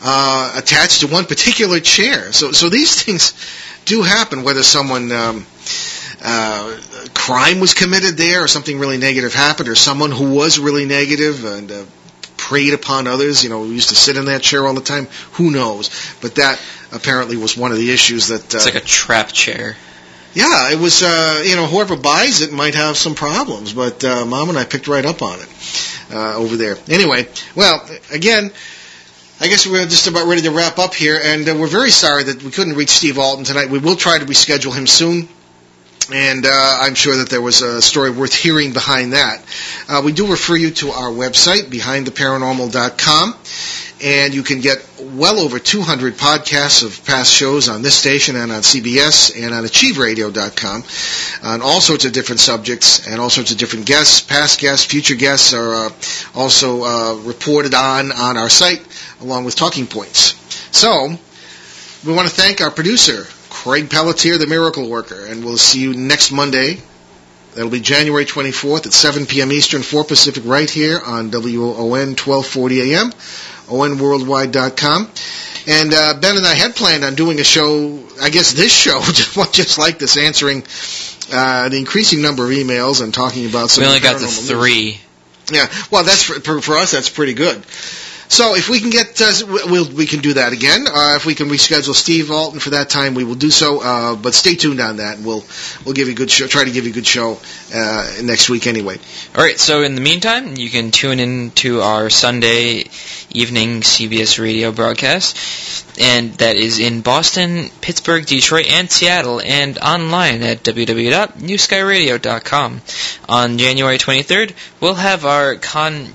uh, 0.03 0.53
attached 0.55 1.01
to 1.01 1.07
one 1.07 1.25
particular 1.25 1.79
chair. 1.79 2.31
So, 2.33 2.51
so 2.51 2.69
these 2.69 3.01
things 3.03 3.33
do 3.85 4.01
happen, 4.01 4.43
whether 4.43 4.63
someone 4.63 5.11
um, 5.11 5.45
uh, 6.23 6.77
crime 7.13 7.59
was 7.59 7.73
committed 7.73 8.17
there, 8.17 8.43
or 8.43 8.47
something 8.47 8.79
really 8.79 8.97
negative 8.97 9.33
happened, 9.33 9.69
or 9.69 9.75
someone 9.75 10.11
who 10.11 10.33
was 10.33 10.59
really 10.59 10.85
negative 10.85 11.45
and 11.45 11.71
uh, 11.71 11.83
preyed 12.35 12.73
upon 12.73 13.07
others. 13.07 13.43
You 13.43 13.49
know, 13.49 13.63
used 13.63 13.89
to 13.89 13.95
sit 13.95 14.17
in 14.17 14.25
that 14.25 14.41
chair 14.41 14.65
all 14.67 14.73
the 14.73 14.81
time. 14.81 15.07
Who 15.33 15.51
knows? 15.51 15.89
But 16.21 16.35
that 16.35 16.61
apparently 16.91 17.37
was 17.37 17.55
one 17.55 17.71
of 17.71 17.77
the 17.77 17.91
issues 17.91 18.27
that. 18.27 18.53
Uh, 18.53 18.57
it's 18.57 18.65
like 18.65 18.75
a 18.75 18.81
trap 18.81 19.31
chair 19.31 19.77
yeah, 20.37 20.71
it 20.71 20.77
was, 20.79 21.01
uh, 21.01 21.41
you 21.43 21.55
know, 21.55 21.65
whoever 21.65 21.95
buys 21.95 22.41
it 22.41 22.53
might 22.53 22.75
have 22.75 22.95
some 22.95 23.15
problems, 23.15 23.73
but 23.73 24.03
uh, 24.03 24.23
Mom 24.23 24.49
and 24.49 24.57
I 24.57 24.65
picked 24.65 24.87
right 24.87 25.03
up 25.03 25.23
on 25.23 25.39
it 25.39 25.49
uh, 26.13 26.35
over 26.35 26.55
there. 26.57 26.77
Anyway, 26.87 27.27
well, 27.55 27.83
again, 28.11 28.51
I 29.39 29.47
guess 29.47 29.65
we're 29.65 29.83
just 29.85 30.05
about 30.05 30.27
ready 30.27 30.43
to 30.43 30.51
wrap 30.51 30.77
up 30.77 30.93
here, 30.93 31.19
and 31.23 31.49
uh, 31.49 31.55
we're 31.59 31.65
very 31.65 31.89
sorry 31.89 32.21
that 32.25 32.43
we 32.43 32.51
couldn't 32.51 32.75
reach 32.75 32.89
Steve 32.89 33.17
Alten 33.17 33.45
tonight. 33.45 33.71
We 33.71 33.79
will 33.79 33.95
try 33.95 34.19
to 34.19 34.25
reschedule 34.25 34.75
him 34.75 34.85
soon. 34.85 35.27
And 36.13 36.45
uh, 36.45 36.77
I'm 36.81 36.93
sure 36.93 37.17
that 37.17 37.29
there 37.29 37.41
was 37.41 37.61
a 37.63 37.81
story 37.81 38.11
worth 38.11 38.33
hearing 38.33 38.73
behind 38.73 39.13
that. 39.13 39.43
Uh, 39.89 40.01
we 40.05 40.11
do 40.13 40.27
refer 40.27 40.55
you 40.55 40.69
to 40.69 40.91
our 40.91 41.09
website, 41.09 41.63
behindtheparanormal.com 41.63 43.33
and 44.01 44.33
you 44.33 44.43
can 44.43 44.59
get 44.59 44.77
well 44.99 45.39
over 45.39 45.59
200 45.59 46.15
podcasts 46.15 46.83
of 46.83 47.03
past 47.05 47.33
shows 47.33 47.67
on 47.67 47.81
this 47.81 47.95
station 47.95 48.35
and 48.35 48.51
on 48.51 48.61
CBS 48.61 49.35
and 49.41 49.53
on 49.53 49.63
AchieveRadio.com 49.63 50.83
on 51.43 51.61
all 51.61 51.81
sorts 51.81 52.05
of 52.05 52.11
different 52.13 52.39
subjects 52.39 53.07
and 53.07 53.19
all 53.19 53.29
sorts 53.29 53.51
of 53.51 53.57
different 53.57 53.85
guests. 53.85 54.21
Past 54.21 54.59
guests, 54.59 54.85
future 54.85 55.15
guests 55.15 55.53
are 55.53 55.73
uh, 55.87 55.89
also 56.35 56.83
uh, 56.83 57.15
reported 57.23 57.73
on 57.73 58.11
on 58.11 58.37
our 58.37 58.49
site 58.49 58.85
along 59.21 59.45
with 59.45 59.55
talking 59.55 59.87
points. 59.87 60.35
So, 60.71 61.09
we 62.05 62.13
want 62.13 62.27
to 62.27 62.33
thank 62.33 62.61
our 62.61 62.69
producer, 62.71 63.25
Craig 63.49 63.89
Pelletier, 63.89 64.37
the 64.37 64.45
Miracle 64.47 64.89
Worker, 64.89 65.25
and 65.25 65.43
we'll 65.43 65.57
see 65.57 65.81
you 65.81 65.93
next 65.95 66.31
Monday. 66.31 66.77
That'll 67.55 67.71
be 67.71 67.79
January 67.79 68.25
24th 68.25 68.85
at 68.85 68.93
7 68.93 69.25
p.m. 69.25 69.51
Eastern, 69.51 69.81
4 69.81 70.03
Pacific, 70.03 70.43
right 70.45 70.69
here 70.69 70.99
on 71.03 71.31
WOON 71.31 72.13
1240 72.15 72.93
AM 72.93 73.11
onworldwide.com. 73.67 75.11
And 75.69 75.93
uh, 75.93 76.19
Ben 76.21 76.37
and 76.37 76.45
I 76.45 76.53
had 76.53 76.75
planned 76.75 77.03
on 77.03 77.15
doing 77.15 77.39
a 77.39 77.43
show, 77.43 78.01
I 78.21 78.29
guess 78.29 78.53
this 78.53 78.71
show, 78.71 79.01
just 79.51 79.77
like 79.77 79.99
this, 79.99 80.17
answering 80.17 80.63
uh, 81.31 81.69
the 81.69 81.77
increasing 81.77 82.21
number 82.21 82.45
of 82.45 82.51
emails 82.51 83.03
and 83.03 83.13
talking 83.13 83.45
about 83.45 83.69
some. 83.69 83.83
We 83.83 83.87
only 83.87 83.99
got 83.99 84.19
the 84.19 84.27
three. 84.27 84.91
News. 84.91 85.01
Yeah, 85.51 85.67
well, 85.91 86.03
that's 86.03 86.23
for, 86.23 86.61
for 86.61 86.77
us. 86.77 86.91
That's 86.91 87.09
pretty 87.09 87.33
good. 87.33 87.63
So 88.29 88.55
if 88.55 88.67
we 88.67 88.81
can 88.81 88.89
get, 88.89 89.21
uh, 89.21 89.31
we'll, 89.67 89.89
we 89.89 90.05
can 90.05 90.19
do 90.19 90.33
that 90.33 90.51
again. 90.51 90.85
Uh, 90.85 91.15
if 91.15 91.25
we 91.25 91.33
can 91.33 91.47
reschedule 91.47 91.93
Steve 91.93 92.29
Alten 92.29 92.59
for 92.59 92.71
that 92.71 92.89
time, 92.89 93.13
we 93.13 93.23
will 93.23 93.35
do 93.35 93.49
so. 93.49 93.81
Uh, 93.81 94.15
but 94.17 94.33
stay 94.33 94.55
tuned 94.55 94.81
on 94.81 94.97
that. 94.97 95.17
And 95.17 95.25
we'll 95.25 95.45
we'll 95.85 95.93
give 95.93 96.07
you 96.07 96.13
a 96.13 96.17
good 96.17 96.29
show. 96.29 96.45
Try 96.47 96.65
to 96.65 96.71
give 96.71 96.83
you 96.83 96.91
a 96.91 96.93
good 96.93 97.07
show 97.07 97.39
uh, 97.73 98.13
next 98.23 98.49
week 98.49 98.67
anyway. 98.67 98.97
All 99.35 99.43
right. 99.43 99.57
So 99.57 99.81
in 99.81 99.95
the 99.95 100.01
meantime, 100.01 100.57
you 100.57 100.69
can 100.69 100.91
tune 100.91 101.21
in 101.21 101.51
to 101.51 101.79
our 101.81 102.09
Sunday 102.09 102.87
evening 103.37 103.81
CBS 103.81 104.41
radio 104.41 104.71
broadcast, 104.71 105.37
and 105.99 106.33
that 106.35 106.55
is 106.55 106.79
in 106.79 107.01
Boston, 107.01 107.69
Pittsburgh, 107.81 108.25
Detroit, 108.25 108.71
and 108.71 108.89
Seattle, 108.91 109.41
and 109.41 109.77
online 109.77 110.41
at 110.43 110.63
www.newskyradio.com. 110.63 112.81
On 113.29 113.57
January 113.57 113.97
23rd, 113.97 114.53
we'll 114.81 114.93
have 114.95 115.23
our 115.25 115.55
con 115.55 116.07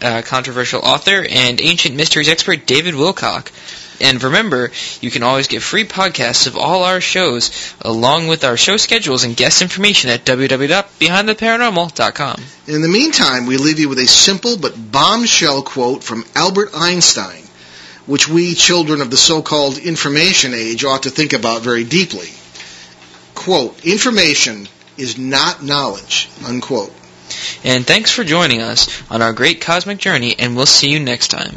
uh, 0.00 0.22
controversial 0.24 0.80
author 0.80 1.24
and 1.28 1.60
ancient 1.60 1.94
mysteries 1.94 2.28
expert 2.28 2.66
David 2.66 2.94
Wilcock. 2.94 3.50
And 4.00 4.22
remember, 4.22 4.70
you 5.02 5.10
can 5.10 5.22
always 5.22 5.46
get 5.46 5.62
free 5.62 5.84
podcasts 5.84 6.46
of 6.46 6.56
all 6.56 6.84
our 6.84 7.02
shows, 7.02 7.74
along 7.82 8.28
with 8.28 8.44
our 8.44 8.56
show 8.56 8.78
schedules 8.78 9.24
and 9.24 9.36
guest 9.36 9.60
information 9.60 10.08
at 10.08 10.24
www.behindtheparanormal.com. 10.24 12.42
In 12.66 12.80
the 12.80 12.88
meantime, 12.88 13.44
we 13.46 13.58
leave 13.58 13.78
you 13.78 13.90
with 13.90 13.98
a 13.98 14.06
simple 14.06 14.56
but 14.56 14.90
bombshell 14.90 15.62
quote 15.62 16.02
from 16.02 16.24
Albert 16.34 16.70
Einstein, 16.74 17.42
which 18.06 18.26
we 18.26 18.54
children 18.54 19.02
of 19.02 19.10
the 19.10 19.18
so-called 19.18 19.76
information 19.78 20.54
age 20.54 20.82
ought 20.84 21.02
to 21.02 21.10
think 21.10 21.34
about 21.34 21.60
very 21.62 21.84
deeply. 21.84 22.30
Quote, 23.34 23.84
information 23.84 24.66
is 24.96 25.18
not 25.18 25.62
knowledge, 25.62 26.30
unquote. 26.46 26.94
And 27.64 27.86
thanks 27.86 28.10
for 28.10 28.24
joining 28.24 28.60
us 28.62 28.88
on 29.10 29.22
our 29.22 29.32
great 29.32 29.60
cosmic 29.60 29.98
journey, 29.98 30.34
and 30.38 30.56
we'll 30.56 30.66
see 30.66 30.90
you 30.90 31.00
next 31.00 31.28
time. 31.28 31.56